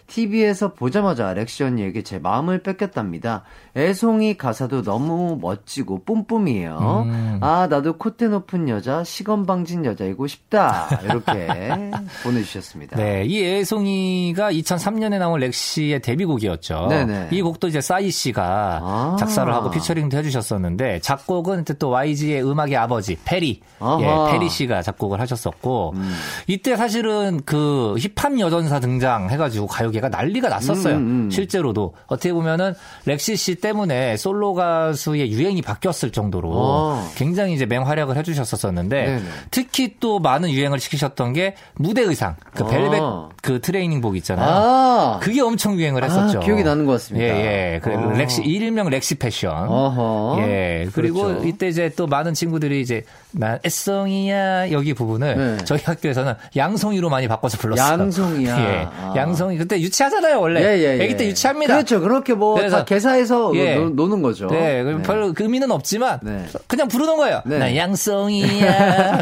TV에서 0.08 0.74
보자마자 0.74 1.34
렉시 1.34 1.64
언니에게 1.64 2.04
제 2.04 2.20
마음을 2.20 2.62
뺏겼답니다. 2.62 3.44
애송이 3.76 4.38
가사도 4.38 4.84
너무 4.84 5.38
멋지고 5.42 6.04
뿜뿜이에요. 6.04 7.06
음. 7.08 7.38
아 7.42 7.68
나도 7.70 7.98
콧대 7.98 8.28
높은 8.28 8.70
여자, 8.70 9.04
시건방진 9.04 9.86
여자이고 9.86 10.28
싶다. 10.28 11.00
이렇게 11.04 11.48
보내주셨습니다. 12.24 12.98
네, 12.98 13.24
이 13.26 13.44
애송이가 13.44 14.52
2003년에 14.52 15.18
나온 15.18 15.40
렉시의 15.40 16.02
데뷔곡이었죠. 16.02 16.88
네네. 16.90 17.30
이 17.32 17.42
곡도 17.42 17.68
이제 17.68 17.82
싸이 17.82 18.12
씨가 18.12 18.80
아. 18.84 19.16
작사를 19.20 19.52
하고 19.52 19.72
피처링도 19.72 20.18
해주셨었는데 20.18 21.00
작곡은 21.00 21.66
또 21.80 21.90
YG의 21.90 22.44
음악의 22.44 22.76
아버지 22.76 23.18
페리, 23.24 23.62
아하. 23.80 24.02
예, 24.02 24.32
페리 24.34 24.50
씨가 24.50 24.82
작곡을 24.82 25.20
하셨었고 25.22 25.94
음. 25.96 26.14
이때 26.48 26.76
사실은 26.76 27.42
그 27.46 27.96
힙합 27.98 28.38
여전사 28.40 28.80
등장 28.80 29.30
해가지고 29.30 29.68
가요 29.68 29.92
계가 29.94 30.04
얘가 30.04 30.10
난리가 30.10 30.50
났었어요. 30.50 30.96
음, 30.96 31.26
음. 31.26 31.32
실제로도 31.32 31.94
어떻게 32.08 32.34
보면은 32.34 32.74
렉시 33.06 33.38
씨 33.38 33.56
때문에 33.56 34.18
솔로 34.18 34.54
가수의 34.54 35.32
유행이 35.32 35.62
바뀌었을 35.62 36.12
정도로 36.12 36.52
어. 36.54 37.12
굉장히 37.16 37.54
이제 37.54 37.66
맹활약을 37.66 38.18
해주셨었는데 38.18 39.06
네네. 39.06 39.24
특히 39.52 39.96
또 40.00 40.20
많은 40.20 40.50
유행을 40.50 40.80
시키셨던 40.80 41.34
게 41.34 41.56
무대 41.76 42.02
의상, 42.02 42.36
그 42.54 42.64
어. 42.64 42.68
벨벳 42.68 43.02
그 43.42 43.60
트레이닝복 43.60 44.16
있잖아요. 44.18 44.50
아, 44.50 45.20
그게 45.22 45.42
엄청 45.42 45.76
유행을 45.76 46.04
했었죠. 46.04 46.40
아, 46.40 46.42
기억이 46.42 46.64
나는 46.64 46.86
것 46.86 46.94
같습니다. 46.94 47.28
예, 47.28 47.74
예. 47.76 47.80
그래, 47.82 47.96
어. 47.96 48.12
렉시, 48.12 48.42
일명 48.44 48.90
렉시 48.90 49.16
패션. 49.16 49.68
어허. 49.68 50.38
예. 50.44 50.88
그리고 50.94 51.24
그렇죠. 51.24 51.48
이때 51.48 51.68
이제 51.68 51.90
또 51.96 52.08
많은 52.08 52.34
친구들이 52.34 52.80
이제, 52.80 53.04
난 53.32 53.60
애송이야, 53.66 54.72
여기 54.72 54.94
부분을 54.94 55.58
네. 55.58 55.66
저희 55.66 55.82
학교에서는 55.84 56.36
양송이로 56.56 57.10
많이 57.10 57.28
바꿔서 57.28 57.58
불렀어요. 57.58 58.00
양송이야. 58.00 58.60
예. 58.64 58.88
아. 58.98 59.14
양송이. 59.16 59.58
그때 59.58 59.78
유치하잖아요, 59.84 60.40
원래. 60.42 60.62
예, 60.62 60.80
예, 60.80 60.98
예. 61.00 61.04
애기 61.04 61.16
때 61.18 61.28
유치합니다. 61.28 61.74
그렇죠. 61.76 62.00
그렇게 62.02 62.34
뭐 62.34 62.56
다 62.70 62.86
개사해서 62.86 63.52
예. 63.56 63.76
노, 63.76 63.90
노는 63.90 64.22
거죠. 64.22 64.48
네, 64.48 64.84
그럼 64.84 65.02
별로 65.04 65.34
그 65.34 65.44
의미는 65.44 65.70
없지만 65.72 66.20
네. 66.24 66.46
그냥 66.68 66.88
부르는 66.88 67.18
거예요. 67.18 67.42
네. 67.46 67.60
나. 67.60 67.68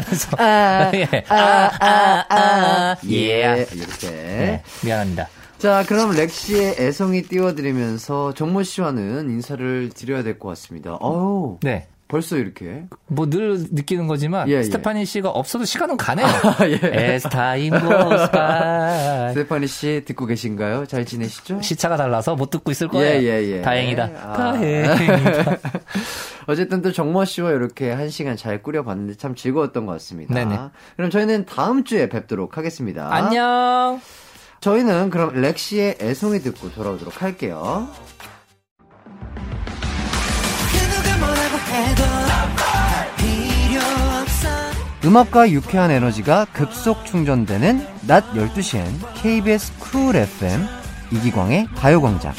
그래서 0.06 0.36
아, 0.38 0.90
예. 0.96 1.06
아, 1.28 1.70
아, 1.80 2.24
아, 2.28 2.96
예. 3.10 3.16
예. 3.58 3.66
이렇게. 3.72 4.08
네, 4.10 4.62
미안합니다. 4.84 5.28
자, 5.58 5.84
그럼 5.86 6.10
렉시의 6.16 6.74
애송이 6.78 7.22
띄워드리면서 7.22 8.34
정모 8.34 8.64
씨와는 8.64 9.30
인사를 9.30 9.90
드려야 9.94 10.22
될 10.24 10.38
것 10.38 10.48
같습니다. 10.48 10.94
어우, 11.00 11.58
네. 11.62 11.86
벌써 12.12 12.36
이렇게. 12.36 12.84
뭐 13.06 13.26
늘 13.32 13.56
느끼는 13.70 14.06
거지만 14.06 14.46
예, 14.50 14.56
예. 14.56 14.62
스테파니 14.62 15.06
씨가 15.06 15.30
없어도 15.30 15.64
시간은 15.64 15.96
가네요. 15.96 16.26
예. 16.84 17.12
As 17.14 17.26
time 17.30 17.70
goes 17.80 18.30
by. 18.30 19.30
스테파니 19.30 19.66
씨 19.66 20.02
듣고 20.04 20.26
계신가요? 20.26 20.84
잘 20.84 21.06
지내시죠? 21.06 21.62
시차가 21.62 21.96
달라서 21.96 22.36
못 22.36 22.50
듣고 22.50 22.70
있을 22.70 22.88
거예요. 22.88 23.22
예, 23.22 23.24
예, 23.24 23.50
예. 23.56 23.62
다행이다. 23.62 24.10
아. 24.22 24.32
다행이다. 24.36 25.56
어쨌든 26.48 26.82
또 26.82 26.92
정모 26.92 27.24
씨와 27.24 27.52
이렇게 27.52 27.90
한 27.90 28.10
시간 28.10 28.36
잘 28.36 28.62
꾸려봤는데 28.62 29.14
참 29.14 29.34
즐거웠던 29.34 29.86
것 29.86 29.92
같습니다. 29.92 30.34
네네. 30.34 30.58
그럼 30.96 31.10
저희는 31.10 31.46
다음 31.46 31.84
주에 31.84 32.10
뵙도록 32.10 32.58
하겠습니다. 32.58 33.08
안녕. 33.10 34.00
저희는 34.60 35.08
그럼 35.10 35.32
렉시의 35.40 35.96
애송이 36.00 36.40
듣고 36.40 36.70
돌아오도록 36.72 37.22
할게요. 37.22 37.88
음악과 45.04 45.50
유쾌한 45.50 45.90
에너지가 45.90 46.46
급속 46.52 47.04
충전되는 47.04 47.86
낮 48.06 48.32
12시엔 48.34 48.86
KBS 49.14 49.78
쿨 49.78 50.14
FM 50.14 50.64
이기광의 51.10 51.66
가요광장. 51.74 52.32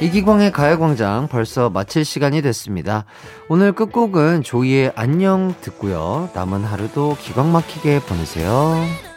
이기광의 0.00 0.52
가요광장 0.52 1.28
벌써 1.28 1.70
마칠 1.70 2.04
시간이 2.04 2.42
됐습니다. 2.42 3.04
오늘 3.48 3.72
끝곡은 3.72 4.42
조이의 4.42 4.92
안녕 4.94 5.54
듣고요. 5.60 6.30
남은 6.34 6.62
하루도 6.62 7.16
기광 7.20 7.52
막히게 7.52 8.00
보내세요. 8.00 9.07